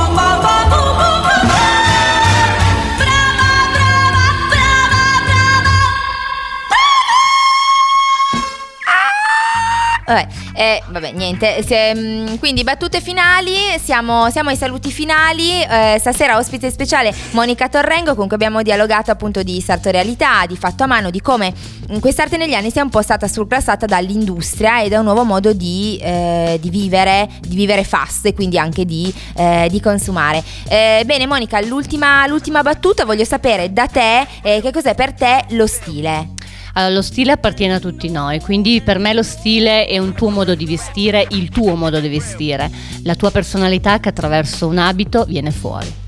Vabbè, 10.11 10.27
eh, 10.55 10.83
vabbè, 10.89 11.11
niente. 11.13 11.63
se- 11.63 11.95
mm, 11.95 12.35
quindi 12.35 12.63
battute 12.63 12.99
finali, 12.99 13.53
siamo, 13.81 14.29
siamo 14.29 14.49
ai 14.49 14.57
saluti 14.57 14.91
finali. 14.91 15.61
Eh, 15.61 15.95
stasera 15.99 16.37
ospite 16.37 16.69
speciale 16.69 17.13
Monica 17.31 17.69
Torrengo, 17.69 18.13
con 18.15 18.25
cui 18.27 18.35
abbiamo 18.35 18.61
dialogato 18.61 19.09
appunto 19.11 19.41
di 19.41 19.61
sartorialità, 19.61 20.45
di 20.47 20.57
fatto 20.57 20.83
a 20.83 20.87
mano, 20.87 21.09
di 21.11 21.21
come 21.21 21.53
mm, 21.91 21.99
quest'arte 21.99 22.35
negli 22.35 22.53
anni 22.53 22.71
sia 22.71 22.83
un 22.83 22.89
po' 22.89 23.01
stata 23.01 23.25
surclassata 23.29 23.85
dall'industria 23.85 24.81
e 24.81 24.89
da 24.89 24.99
un 24.99 25.05
nuovo 25.05 25.23
modo 25.23 25.53
di, 25.53 25.97
eh, 26.01 26.57
di 26.59 26.69
vivere, 26.69 27.29
di 27.39 27.55
vivere 27.55 27.85
fast 27.85 28.25
e 28.25 28.33
quindi 28.33 28.57
anche 28.57 28.83
di, 28.83 29.13
eh, 29.37 29.67
di 29.71 29.79
consumare. 29.79 30.43
Eh, 30.67 31.03
bene 31.05 31.25
Monica, 31.25 31.61
l'ultima, 31.61 32.27
l'ultima 32.27 32.61
battuta, 32.63 33.05
voglio 33.05 33.23
sapere 33.23 33.71
da 33.71 33.87
te 33.87 34.27
eh, 34.41 34.59
che 34.61 34.71
cos'è 34.71 34.93
per 34.93 35.13
te 35.13 35.45
lo 35.51 35.67
stile. 35.67 36.39
Allora, 36.73 36.93
lo 36.93 37.01
stile 37.01 37.33
appartiene 37.33 37.75
a 37.75 37.79
tutti 37.79 38.09
noi, 38.09 38.39
quindi 38.39 38.81
per 38.81 38.97
me 38.99 39.13
lo 39.13 39.23
stile 39.23 39.85
è 39.85 39.97
un 39.97 40.13
tuo 40.13 40.29
modo 40.29 40.55
di 40.55 40.65
vestire, 40.65 41.27
il 41.31 41.49
tuo 41.49 41.75
modo 41.75 41.99
di 41.99 42.09
vestire, 42.09 42.69
la 43.03 43.15
tua 43.15 43.31
personalità 43.31 43.99
che 43.99 44.09
attraverso 44.09 44.67
un 44.67 44.77
abito 44.77 45.25
viene 45.25 45.51
fuori. 45.51 46.01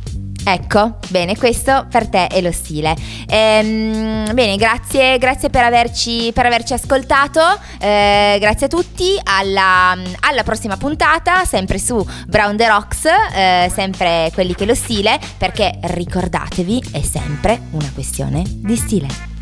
Ecco, 0.46 0.98
bene, 1.08 1.38
questo 1.38 1.88
per 1.90 2.08
te 2.08 2.28
è 2.28 2.42
lo 2.42 2.52
stile. 2.52 2.94
Ehm, 3.28 4.34
bene, 4.34 4.58
grazie, 4.58 5.18
grazie 5.18 5.50
per 5.50 5.64
averci, 5.64 6.32
per 6.34 6.46
averci 6.46 6.74
ascoltato. 6.74 7.40
Eh, 7.80 8.38
grazie 8.40 8.66
a 8.66 8.70
tutti. 8.70 9.18
Alla, 9.24 9.96
alla 10.20 10.44
prossima 10.44 10.76
puntata, 10.76 11.46
sempre 11.46 11.80
su 11.80 12.06
Brown 12.28 12.58
the 12.58 12.68
Rocks, 12.68 13.06
eh, 13.06 13.72
sempre 13.74 14.32
quelli 14.34 14.54
che 14.54 14.66
lo 14.66 14.76
stile, 14.76 15.18
perché 15.38 15.78
ricordatevi, 15.82 16.90
è 16.92 17.02
sempre 17.02 17.62
una 17.72 17.90
questione 17.94 18.44
di 18.46 18.76
stile. 18.76 19.33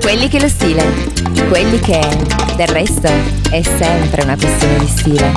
Quelli 0.00 0.28
che 0.28 0.40
lo 0.40 0.48
stile, 0.48 0.84
quelli 1.48 1.78
che 1.78 2.00
del 2.56 2.68
resto 2.68 3.08
è 3.50 3.62
sempre 3.62 4.22
una 4.22 4.36
questione 4.36 4.78
di 4.78 4.88
stile. 4.88 5.32